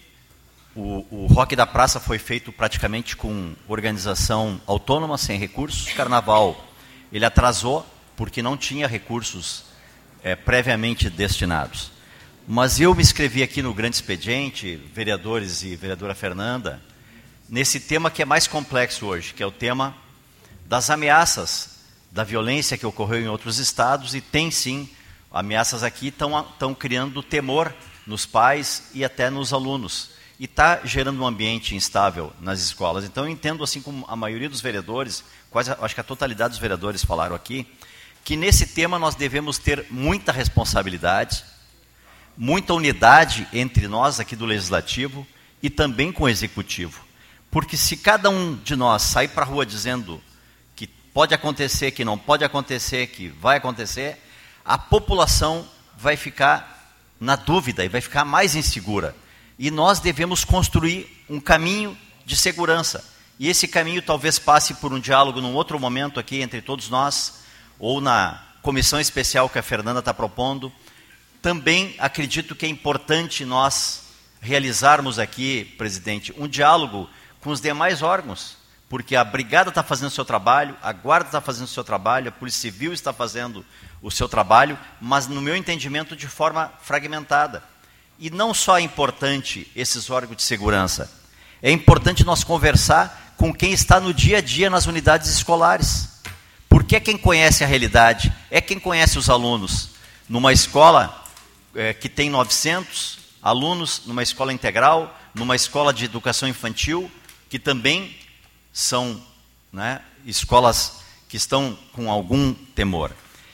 [0.76, 5.94] o, o Rock da Praça foi feito praticamente com organização autônoma, sem recursos.
[5.94, 6.68] Carnaval,
[7.12, 7.86] ele atrasou
[8.18, 9.66] porque não tinha recursos
[10.22, 11.92] é, previamente destinados.
[12.48, 16.82] Mas eu me inscrevi aqui no grande expediente, vereadores e vereadora Fernanda,
[17.48, 19.96] nesse tema que é mais complexo hoje, que é o tema
[20.66, 21.80] das ameaças,
[22.12, 24.90] da violência que ocorreu em outros estados e tem sim
[25.32, 27.74] ameaças aqui estão criando temor
[28.08, 30.15] nos pais e até nos alunos.
[30.40, 33.06] E está gerando um ambiente instável nas escolas.
[33.06, 36.60] Então, eu entendo, assim como a maioria dos vereadores, quase acho que a totalidade dos
[36.60, 37.66] vereadores falaram aqui,
[38.24, 41.46] que nesse tema nós devemos ter muita responsabilidade,
[42.36, 45.26] muita unidade entre nós aqui do Legislativo
[45.64, 47.06] e também com o Executivo.
[47.50, 50.22] Porque se cada um de nós sair para a rua dizendo
[50.76, 54.22] que pode acontecer, que não pode acontecer, que vai acontecer,
[54.66, 59.16] a população vai ficar na dúvida e vai ficar mais insegura.
[59.58, 63.04] E nós devemos construir um caminho de segurança.
[63.40, 67.42] E esse caminho talvez passe por um diálogo num outro momento aqui entre todos nós,
[67.80, 70.72] ou na comissão especial que a Fernanda está propondo.
[71.42, 74.04] Também acredito que é importante nós
[74.42, 77.10] realizarmos aqui, presidente, um diálogo
[77.42, 78.58] com os demais órgãos,
[78.90, 82.30] porque a Brigada está fazendo o seu trabalho, a Guarda está fazendo o seu trabalho,
[82.30, 83.66] a Polícia Civil está fazendo
[84.02, 87.64] o seu trabalho, mas, no meu entendimento, de forma fragmentada.
[88.18, 91.12] E não só é importante esses órgãos de segurança,
[91.62, 96.22] é importante nós conversar com quem está no dia a dia nas unidades escolares.
[96.70, 99.92] Porque é quem conhece a realidade, é quem conhece os alunos.
[100.28, 101.24] Numa escola
[101.74, 107.12] é, que tem 900 alunos, numa escola integral, numa escola de educação infantil,
[107.50, 108.16] que também
[108.74, 109.22] são
[109.72, 113.12] né, escolas que estão com algum temor.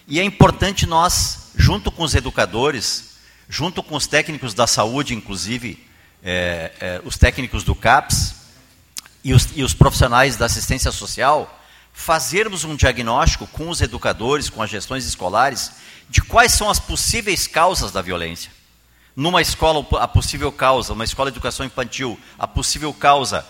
[0.07, 3.10] E é importante nós, junto com os educadores,
[3.52, 5.86] junto com os técnicos da saúde, inclusive
[6.23, 8.34] é, é, os técnicos do CAPS
[9.26, 11.61] e os, e os profissionais da assistência social,
[11.91, 15.73] fazermos um diagnóstico com os educadores, com as gestões escolares,
[16.10, 18.49] de quais são as possíveis causas da violência.
[19.14, 23.45] Numa escola, a possível causa, uma escola de educação infantil, a possível causa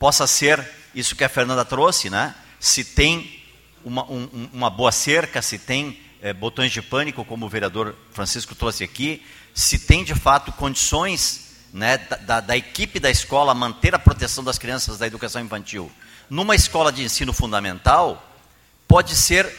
[0.00, 2.34] possa ser isso que a Fernanda trouxe, né?
[2.58, 3.40] Se tem
[3.84, 8.56] uma, um, uma boa cerca, se tem é, botões de pânico, como o vereador Francisco
[8.56, 9.22] trouxe aqui,
[9.54, 14.58] se tem de fato condições né, da, da, equipe da escola manter a proteção das
[14.58, 15.90] crianças da educação infantil.
[16.28, 18.34] Numa escola de ensino fundamental,
[18.88, 19.50] pode ser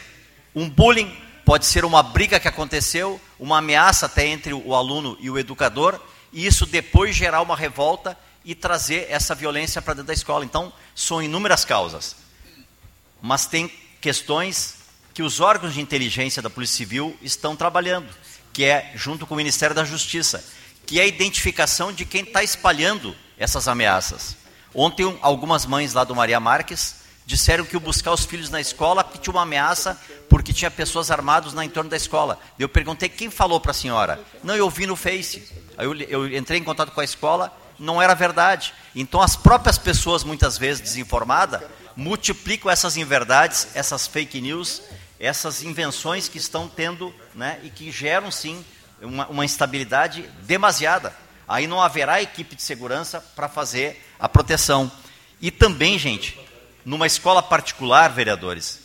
[0.54, 5.30] um bullying, pode ser uma briga que aconteceu, uma ameaça até entre o aluno e
[5.30, 6.00] o educador,
[6.32, 10.44] e isso depois gerar uma revolta e trazer essa violência para dentro da escola.
[10.44, 12.16] Então, são inúmeras causas.
[13.20, 13.70] Mas tem
[14.00, 14.76] questões
[15.12, 18.06] que os órgãos de inteligência da Polícia Civil estão trabalhando,
[18.56, 20.42] que é junto com o Ministério da Justiça,
[20.86, 24.34] que é a identificação de quem está espalhando essas ameaças.
[24.74, 29.04] Ontem, algumas mães lá do Maria Marques disseram que o buscar os filhos na escola
[29.04, 32.40] que tinha uma ameaça porque tinha pessoas armadas na entorno da escola.
[32.58, 34.18] Eu perguntei quem falou para a senhora.
[34.42, 35.46] Não, eu vi no Face.
[35.76, 38.72] Aí eu, eu entrei em contato com a escola, não era verdade.
[38.94, 41.60] Então as próprias pessoas, muitas vezes desinformadas,
[41.94, 44.80] multiplicam essas inverdades, essas fake news
[45.18, 48.64] essas invenções que estão tendo né, e que geram sim
[49.00, 51.14] uma, uma instabilidade demasiada.
[51.48, 54.90] Aí não haverá equipe de segurança para fazer a proteção.
[55.40, 56.38] E também, gente,
[56.84, 58.80] numa escola particular, vereadores,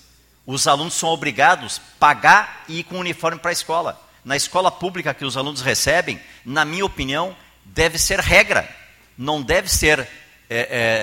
[0.45, 3.99] os alunos são obrigados a pagar e ir com uniforme para a escola.
[4.23, 7.35] Na escola pública que os alunos recebem, na minha opinião,
[7.65, 8.69] deve ser regra,
[9.17, 10.07] não deve ser é,
[10.49, 10.59] é,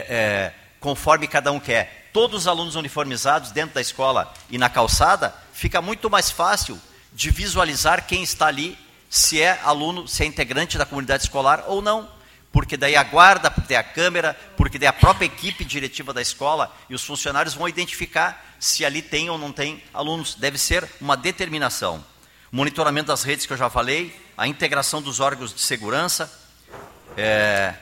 [0.08, 2.07] é, conforme cada um quer.
[2.18, 6.76] Todos os alunos uniformizados dentro da escola e na calçada, fica muito mais fácil
[7.12, 8.76] de visualizar quem está ali,
[9.08, 12.10] se é aluno, se é integrante da comunidade escolar ou não.
[12.50, 16.20] Porque daí a guarda, porque daí a câmera, porque daí a própria equipe diretiva da
[16.20, 20.34] escola e os funcionários vão identificar se ali tem ou não tem alunos.
[20.34, 22.04] Deve ser uma determinação.
[22.50, 26.28] Monitoramento das redes que eu já falei, a integração dos órgãos de segurança,
[27.16, 27.74] é,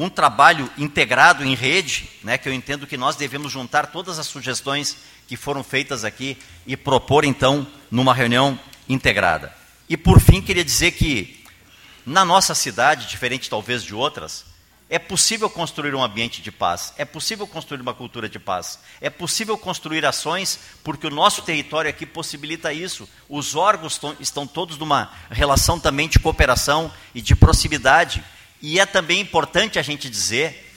[0.00, 4.26] um trabalho integrado em rede, né, que eu entendo que nós devemos juntar todas as
[4.26, 4.96] sugestões
[5.28, 8.58] que foram feitas aqui e propor então numa reunião
[8.88, 9.54] integrada.
[9.88, 11.44] E por fim, queria dizer que
[12.06, 14.46] na nossa cidade, diferente talvez de outras,
[14.88, 19.10] é possível construir um ambiente de paz, é possível construir uma cultura de paz, é
[19.10, 23.08] possível construir ações, porque o nosso território aqui possibilita isso.
[23.28, 28.24] Os órgãos estão todos numa relação também de cooperação e de proximidade.
[28.62, 30.68] E é também importante a gente dizer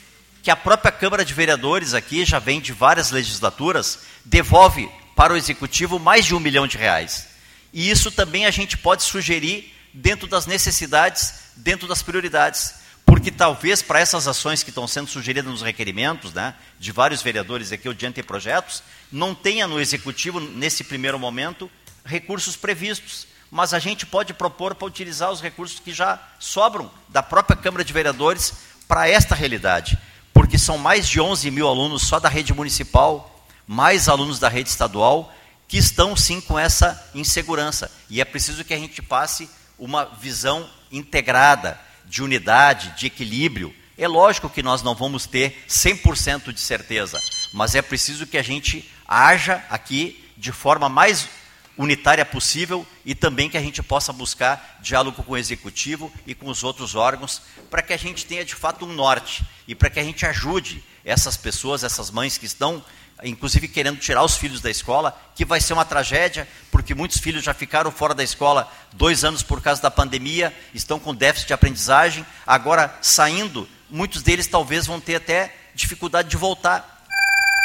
[0.42, 5.38] que a própria Câmara de Vereadores aqui, já vem de várias legislaturas, devolve para o
[5.38, 7.28] Executivo mais de um milhão de reais.
[7.72, 12.76] E isso também a gente pode sugerir dentro das necessidades, dentro das prioridades.
[13.06, 17.72] Porque talvez para essas ações que estão sendo sugeridas nos requerimentos, né, de vários vereadores
[17.72, 18.82] aqui ou de anteprojetos,
[19.12, 21.70] não tenha no Executivo, nesse primeiro momento,
[22.06, 27.22] recursos previstos mas a gente pode propor para utilizar os recursos que já sobram da
[27.22, 28.52] própria Câmara de Vereadores
[28.88, 29.96] para esta realidade,
[30.34, 34.70] porque são mais de 11 mil alunos só da rede municipal, mais alunos da rede
[34.70, 35.32] estadual,
[35.68, 37.92] que estão sim com essa insegurança.
[38.10, 39.48] E é preciso que a gente passe
[39.78, 43.72] uma visão integrada, de unidade, de equilíbrio.
[43.96, 47.20] É lógico que nós não vamos ter 100% de certeza,
[47.54, 51.30] mas é preciso que a gente haja aqui de forma mais
[51.78, 56.48] unitária possível e também que a gente possa buscar diálogo com o executivo e com
[56.50, 60.00] os outros órgãos para que a gente tenha de fato um norte e para que
[60.00, 62.84] a gente ajude essas pessoas, essas mães que estão
[63.24, 67.44] inclusive querendo tirar os filhos da escola, que vai ser uma tragédia, porque muitos filhos
[67.44, 71.54] já ficaram fora da escola dois anos por causa da pandemia, estão com déficit de
[71.54, 77.06] aprendizagem, agora saindo, muitos deles talvez vão ter até dificuldade de voltar,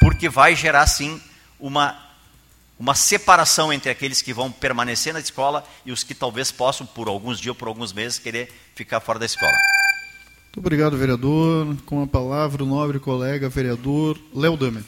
[0.00, 1.20] porque vai gerar sim
[1.58, 2.07] uma
[2.78, 7.08] uma separação entre aqueles que vão permanecer na escola e os que talvez possam, por
[7.08, 9.52] alguns dias ou por alguns meses, querer ficar fora da escola.
[10.44, 11.76] Muito obrigado, vereador.
[11.84, 14.84] Com a palavra, o nobre colega vereador Léo Damer.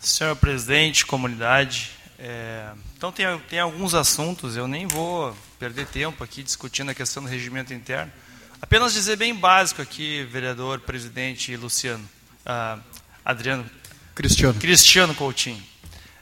[0.00, 6.42] Senhor presidente, comunidade, é, então tem, tem alguns assuntos, eu nem vou perder tempo aqui
[6.42, 8.12] discutindo a questão do regimento interno,
[8.60, 12.08] Apenas dizer bem básico aqui, vereador, presidente Luciano,
[12.46, 12.80] uh,
[13.24, 13.68] Adriano.
[14.14, 14.58] Cristiano.
[14.58, 15.62] Cristiano Coutinho.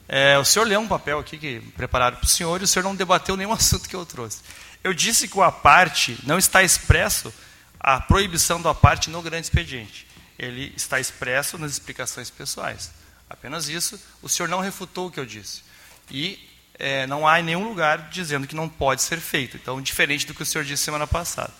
[0.07, 2.83] É, o senhor leu um papel aqui que prepararam para o senhor e o senhor
[2.83, 4.41] não debateu nenhum assunto que eu trouxe.
[4.83, 7.33] Eu disse que o aparte não está expresso
[7.79, 10.05] a proibição do aparte no grande expediente.
[10.37, 12.91] Ele está expresso nas explicações pessoais.
[13.29, 13.99] Apenas isso.
[14.21, 15.63] O senhor não refutou o que eu disse.
[16.11, 16.39] E
[16.77, 19.57] é, não há em nenhum lugar dizendo que não pode ser feito.
[19.57, 21.53] Então, diferente do que o senhor disse semana passada.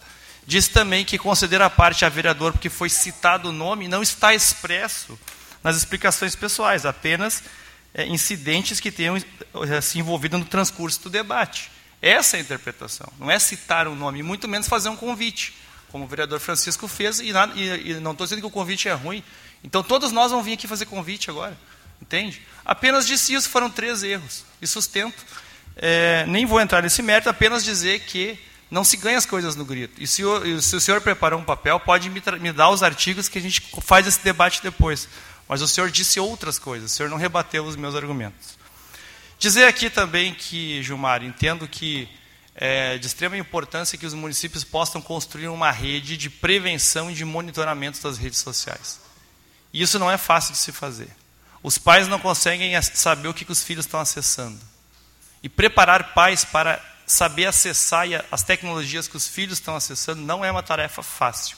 [0.46, 4.34] Diz também que considera a parte a vereador porque foi citado o nome, não está
[4.34, 5.18] expresso
[5.64, 7.44] nas explicações pessoais, apenas
[7.94, 11.72] é, incidentes que tenham é, se envolvido no transcurso do debate.
[12.02, 13.08] Essa é a interpretação.
[13.18, 15.54] Não é citar um nome, muito menos fazer um convite,
[15.90, 18.90] como o vereador Francisco fez, e, nada, e, e não estou dizendo que o convite
[18.90, 19.24] é ruim.
[19.64, 21.58] Então todos nós vamos vir aqui fazer convite agora.
[22.02, 22.42] Entende?
[22.66, 24.44] Apenas disse isso, foram três erros.
[24.62, 25.24] E sustento.
[25.78, 28.38] É, nem vou entrar nesse mérito, apenas dizer que
[28.74, 30.02] não se ganha as coisas no grito.
[30.02, 33.30] E se o, se o senhor preparou um papel, pode me, me, dar os artigos
[33.30, 35.08] que a gente faz esse debate depois.
[35.48, 38.58] Mas o senhor disse outras coisas, o senhor não rebateu os meus argumentos.
[39.38, 42.10] Dizer aqui também que, Gilmar, entendo que
[42.56, 47.24] é de extrema importância que os municípios possam construir uma rede de prevenção e de
[47.24, 49.00] monitoramento das redes sociais.
[49.72, 51.10] E isso não é fácil de se fazer.
[51.62, 54.60] Os pais não conseguem saber o que os filhos estão acessando.
[55.44, 60.52] E preparar pais para saber acessar as tecnologias que os filhos estão acessando não é
[60.52, 61.58] uma tarefa fácil.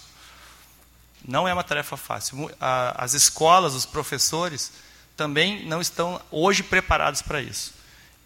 [1.27, 2.52] Não é uma tarefa fácil.
[2.60, 4.72] As escolas, os professores,
[5.18, 7.73] também não estão hoje preparados para isso.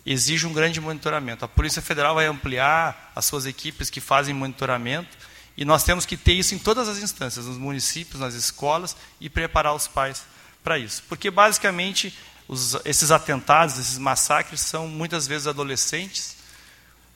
[0.05, 1.45] Exige um grande monitoramento.
[1.45, 5.17] A Polícia Federal vai ampliar as suas equipes que fazem monitoramento
[5.55, 9.29] e nós temos que ter isso em todas as instâncias, nos municípios, nas escolas e
[9.29, 10.23] preparar os pais
[10.63, 11.03] para isso.
[11.07, 16.38] Porque, basicamente, os, esses atentados, esses massacres são muitas vezes adolescentes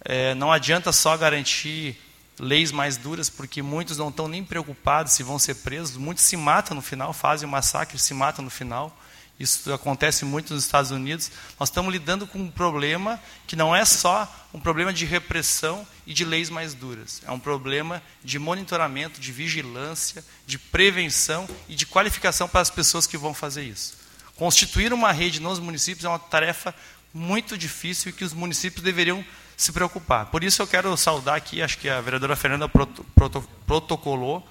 [0.05, 1.99] é, não adianta só garantir
[2.39, 6.35] leis mais duras, porque muitos não estão nem preocupados se vão ser presos, muitos se
[6.35, 8.97] matam no final, fazem o um massacre, se matam no final.
[9.39, 11.31] Isso acontece muito nos Estados Unidos.
[11.59, 16.13] Nós estamos lidando com um problema que não é só um problema de repressão e
[16.13, 17.21] de leis mais duras.
[17.25, 23.07] É um problema de monitoramento, de vigilância, de prevenção e de qualificação para as pessoas
[23.07, 23.97] que vão fazer isso.
[24.35, 26.73] Constituir uma rede nos municípios é uma tarefa
[27.13, 29.25] muito difícil e que os municípios deveriam
[29.55, 30.27] se preocupar.
[30.27, 34.47] Por isso eu quero saudar aqui, acho que a vereadora Fernanda proto, proto, protocolou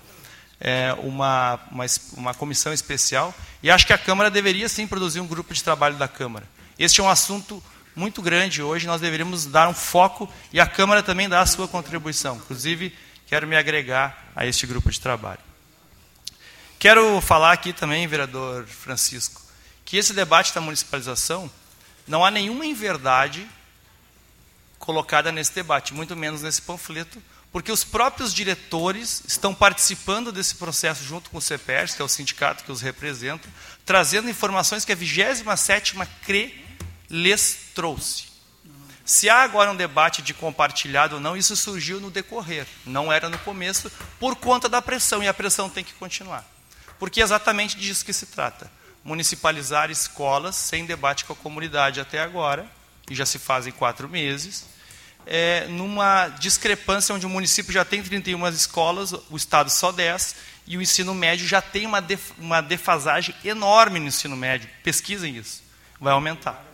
[0.61, 1.85] é, uma, uma,
[2.17, 5.97] uma comissão especial e acho que a Câmara deveria sim produzir um grupo de trabalho
[5.97, 6.49] da Câmara.
[6.79, 7.63] Este é um assunto
[7.95, 11.69] muito grande hoje, nós deveríamos dar um foco e a Câmara também dar a sua
[11.69, 12.37] contribuição.
[12.37, 12.97] Inclusive,
[13.27, 15.41] quero me agregar a este grupo de trabalho.
[16.79, 19.41] Quero falar aqui também, vereador Francisco,
[19.85, 21.51] que esse debate da municipalização
[22.07, 23.49] não há nenhuma inverdade
[24.83, 27.23] colocada nesse debate, muito menos nesse panfleto,
[27.53, 32.09] porque os próprios diretores estão participando desse processo junto com o CEPERS, que é o
[32.09, 33.49] sindicato que os representa,
[33.87, 36.67] trazendo informações que a 27ª CRE
[37.09, 38.25] lhes trouxe.
[39.05, 43.29] Se há agora um debate de compartilhado ou não, isso surgiu no decorrer, não era
[43.29, 46.45] no começo, por conta da pressão, e a pressão tem que continuar.
[46.99, 48.69] Porque é exatamente disso que se trata.
[49.05, 52.69] Municipalizar escolas sem debate com a comunidade até agora,
[53.09, 54.72] e já se fazem quatro meses,
[55.27, 60.35] é, numa discrepância onde o município já tem 31 escolas, o Estado só 10,
[60.67, 64.69] e o ensino médio já tem uma, def, uma defasagem enorme no ensino médio.
[64.83, 65.63] Pesquisem isso.
[66.01, 66.65] Vai aumentar.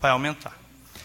[0.00, 0.52] Vai aumentar.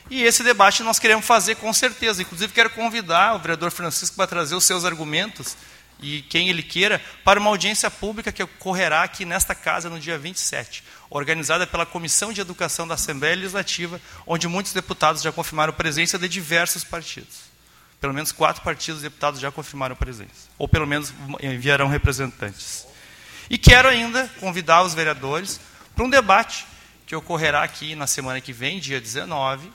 [0.09, 2.21] E esse debate nós queremos fazer com certeza.
[2.21, 5.55] Inclusive, quero convidar o vereador Francisco para trazer os seus argumentos
[6.01, 10.17] e quem ele queira para uma audiência pública que ocorrerá aqui nesta casa no dia
[10.17, 16.19] 27 organizada pela Comissão de Educação da Assembleia Legislativa, onde muitos deputados já confirmaram presença
[16.19, 17.49] de diversos partidos.
[17.99, 22.87] Pelo menos quatro partidos deputados já confirmaram presença, ou pelo menos enviarão representantes.
[23.49, 25.59] E quero ainda convidar os vereadores
[25.95, 26.65] para um debate
[27.05, 29.69] que ocorrerá aqui na semana que vem, dia 19,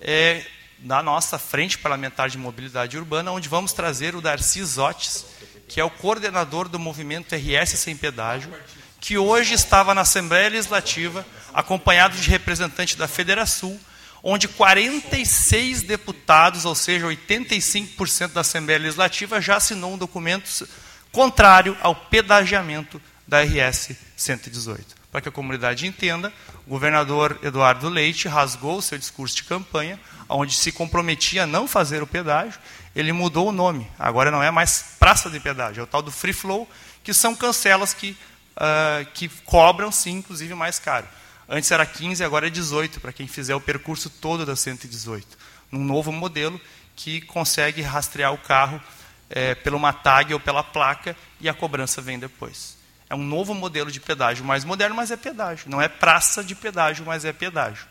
[0.00, 0.46] é,
[0.82, 5.24] na nossa Frente Parlamentar de Mobilidade Urbana, onde vamos trazer o Darcy Zotes,
[5.68, 8.52] que é o coordenador do movimento RS Sem Pedágio,
[9.00, 13.78] que hoje estava na Assembleia Legislativa, acompanhado de representante da Federação,
[14.22, 20.68] onde 46 deputados, ou seja, 85% da Assembleia Legislativa, já assinou um documento
[21.10, 25.01] contrário ao pedagiamento da RS 118.
[25.12, 26.32] Para que a comunidade entenda,
[26.66, 31.68] o governador Eduardo Leite rasgou o seu discurso de campanha, onde se comprometia a não
[31.68, 32.58] fazer o pedágio,
[32.96, 33.86] ele mudou o nome.
[33.96, 36.68] Agora não é mais praça de pedágio, é o tal do free flow,
[37.04, 38.16] que são cancelas que
[38.56, 41.06] uh, que cobram, sim, inclusive mais caro.
[41.48, 45.26] Antes era 15, agora é 18, para quem fizer o percurso todo da 118.
[45.70, 46.60] Num novo modelo
[46.96, 48.80] que consegue rastrear o carro
[49.28, 52.76] é, pela uma tag ou pela placa e a cobrança vem depois.
[53.12, 55.68] É um novo modelo de pedágio, mais moderno, mas é pedágio.
[55.68, 57.84] Não é praça de pedágio, mas é pedágio.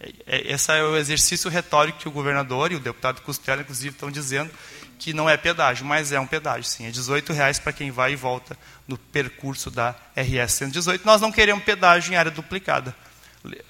[0.00, 3.94] É, é, esse é o exercício retórico que o governador e o deputado Costela, inclusive,
[3.94, 4.50] estão dizendo
[4.98, 6.86] que não é pedágio, mas é um pedágio, sim.
[6.86, 11.06] É 18 reais para quem vai e volta no percurso da RS 118.
[11.06, 12.92] Nós não queremos pedágio em área duplicada.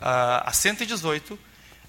[0.01, 1.39] A 118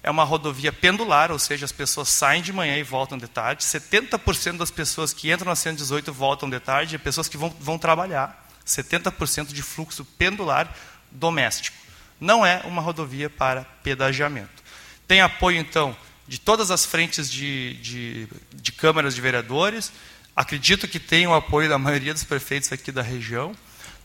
[0.02, 3.64] é uma rodovia pendular, ou seja, as pessoas saem de manhã e voltam de tarde.
[3.64, 7.78] 70% das pessoas que entram na 118 voltam de tarde, é pessoas que vão, vão
[7.78, 8.44] trabalhar.
[8.66, 10.74] 70% de fluxo pendular
[11.10, 11.76] doméstico.
[12.20, 14.62] Não é uma rodovia para pedagiamento.
[15.06, 19.92] Tem apoio, então, de todas as frentes de, de, de câmaras de vereadores.
[20.34, 23.54] Acredito que tem o apoio da maioria dos prefeitos aqui da região.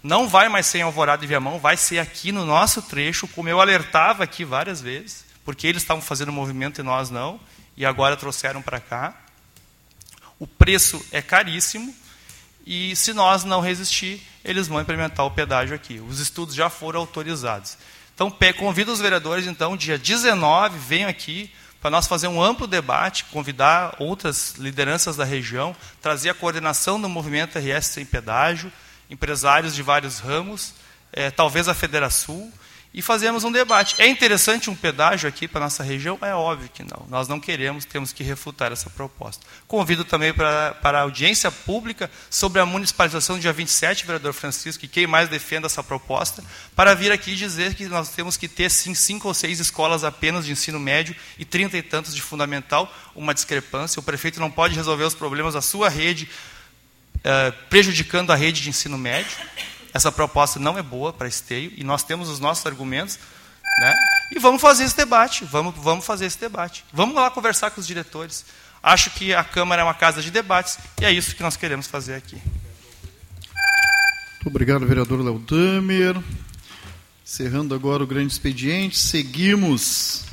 [0.04, 3.50] Não vai mais ser em Alvorada e Viamão, vai ser aqui no nosso trecho, como
[3.50, 7.40] eu alertava aqui várias vezes, porque eles estavam fazendo movimento e nós não,
[7.78, 9.16] e agora trouxeram para cá.
[10.40, 11.94] O preço é caríssimo,
[12.66, 16.00] e se nós não resistir, eles vão implementar o pedágio aqui.
[16.00, 17.78] Os estudos já foram autorizados.
[18.14, 21.52] Então, convido os vereadores, então, dia 19, venham aqui,
[21.82, 27.10] para nós fazer um amplo debate, convidar outras lideranças da região, trazer a coordenação do
[27.10, 28.72] movimento RS sem pedágio,
[29.10, 30.76] empresários de vários ramos,
[31.12, 32.52] é, talvez a Federação,
[32.94, 33.96] e fazemos um debate.
[33.98, 36.18] É interessante um pedágio aqui para a nossa região?
[36.22, 37.06] É óbvio que não.
[37.10, 39.46] Nós não queremos, temos que refutar essa proposta.
[39.66, 44.84] Convido também para, para a audiência pública sobre a municipalização do dia 27, vereador Francisco,
[44.84, 46.44] e quem mais defenda essa proposta,
[46.76, 50.46] para vir aqui dizer que nós temos que ter, sim, cinco ou seis escolas apenas
[50.46, 54.02] de ensino médio e trinta e tantos de fundamental, uma discrepância.
[54.02, 56.28] O prefeito não pode resolver os problemas da sua rede,
[57.24, 59.38] eh, prejudicando a rede de ensino médio.
[59.94, 63.20] Essa proposta não é boa para esteio e nós temos os nossos argumentos.
[63.80, 63.96] Né?
[64.36, 66.86] E vamos fazer esse debate, vamos, vamos fazer esse debate.
[66.94, 68.46] Vamos lá conversar com os diretores.
[68.82, 71.88] Acho que a Câmara é uma casa de debates e é isso que nós queremos
[71.88, 72.36] fazer aqui.
[72.36, 76.18] Muito obrigado, vereador Leodamer.
[77.24, 80.24] Encerrando agora o grande expediente, seguimos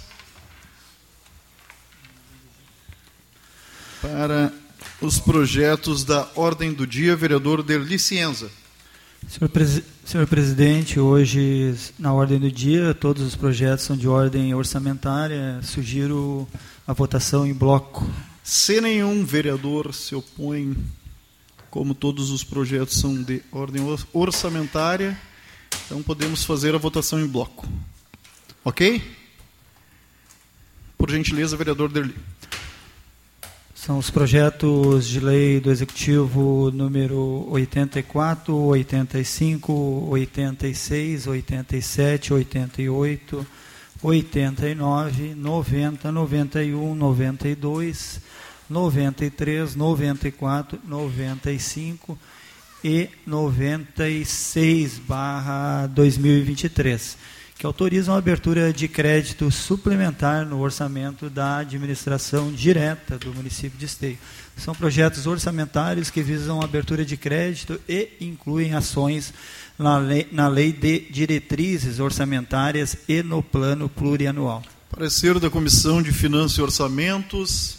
[4.01, 4.52] para
[5.01, 8.51] os projetos da ordem do dia, vereador Derli Cienza.
[9.27, 9.51] Senhor,
[10.05, 15.61] Senhor presidente, hoje na ordem do dia todos os projetos são de ordem orçamentária.
[15.62, 16.49] Sugiro
[16.86, 18.09] a votação em bloco.
[18.45, 20.77] Se nenhum vereador se opõe,
[21.70, 23.82] como todos os projetos são de ordem
[24.12, 25.19] orçamentária,
[25.85, 27.69] então podemos fazer a votação em bloco.
[28.65, 29.03] Ok?
[30.97, 32.15] Por gentileza, vereador Derli.
[33.80, 43.46] São os projetos de lei do Executivo número 84, 85, 86, 87, 88,
[44.02, 48.20] 89, 90, 91, 92,
[48.68, 52.18] 93, 94, 95
[52.82, 57.16] e 96 barra 2023
[57.59, 63.85] que autorizam a abertura de crédito suplementar no orçamento da administração direta do município de
[63.85, 64.16] Esteio.
[64.56, 69.35] São projetos orçamentários que visam a abertura de crédito e incluem ações
[69.76, 74.62] na lei, na lei de diretrizes orçamentárias e no plano plurianual.
[74.89, 77.78] Parecer da Comissão de Finanças e Orçamentos.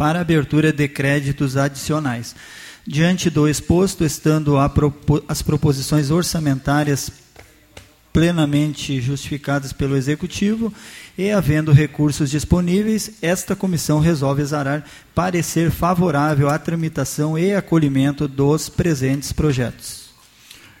[0.00, 2.34] para abertura de créditos adicionais.
[2.86, 4.56] Diante do exposto, estando
[5.28, 7.12] as proposições orçamentárias
[8.10, 10.72] plenamente justificadas pelo Executivo
[11.18, 18.70] e havendo recursos disponíveis, esta comissão resolve exarar parecer favorável à tramitação e acolhimento dos
[18.70, 20.08] presentes projetos.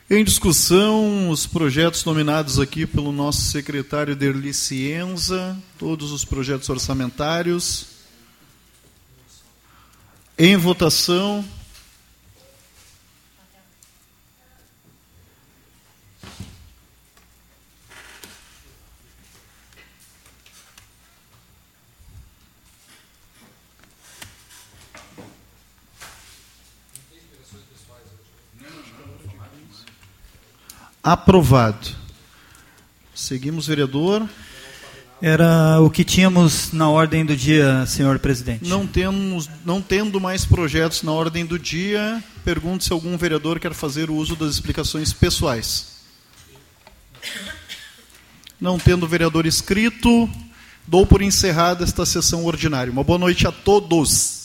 [0.08, 7.99] Em discussão, os projetos nominados aqui pelo nosso secretário Derli Cienza, todos os projetos orçamentários.
[10.42, 11.44] Em votação.
[31.02, 31.94] Aprovado.
[33.14, 34.26] Seguimos, vereador.
[35.22, 38.66] Era o que tínhamos na ordem do dia, senhor presidente.
[38.66, 43.74] Não, temos, não tendo mais projetos na ordem do dia, pergunto se algum vereador quer
[43.74, 46.00] fazer uso das explicações pessoais.
[48.58, 50.28] Não tendo vereador escrito,
[50.86, 52.90] dou por encerrada esta sessão ordinária.
[52.90, 54.39] Uma boa noite a todos.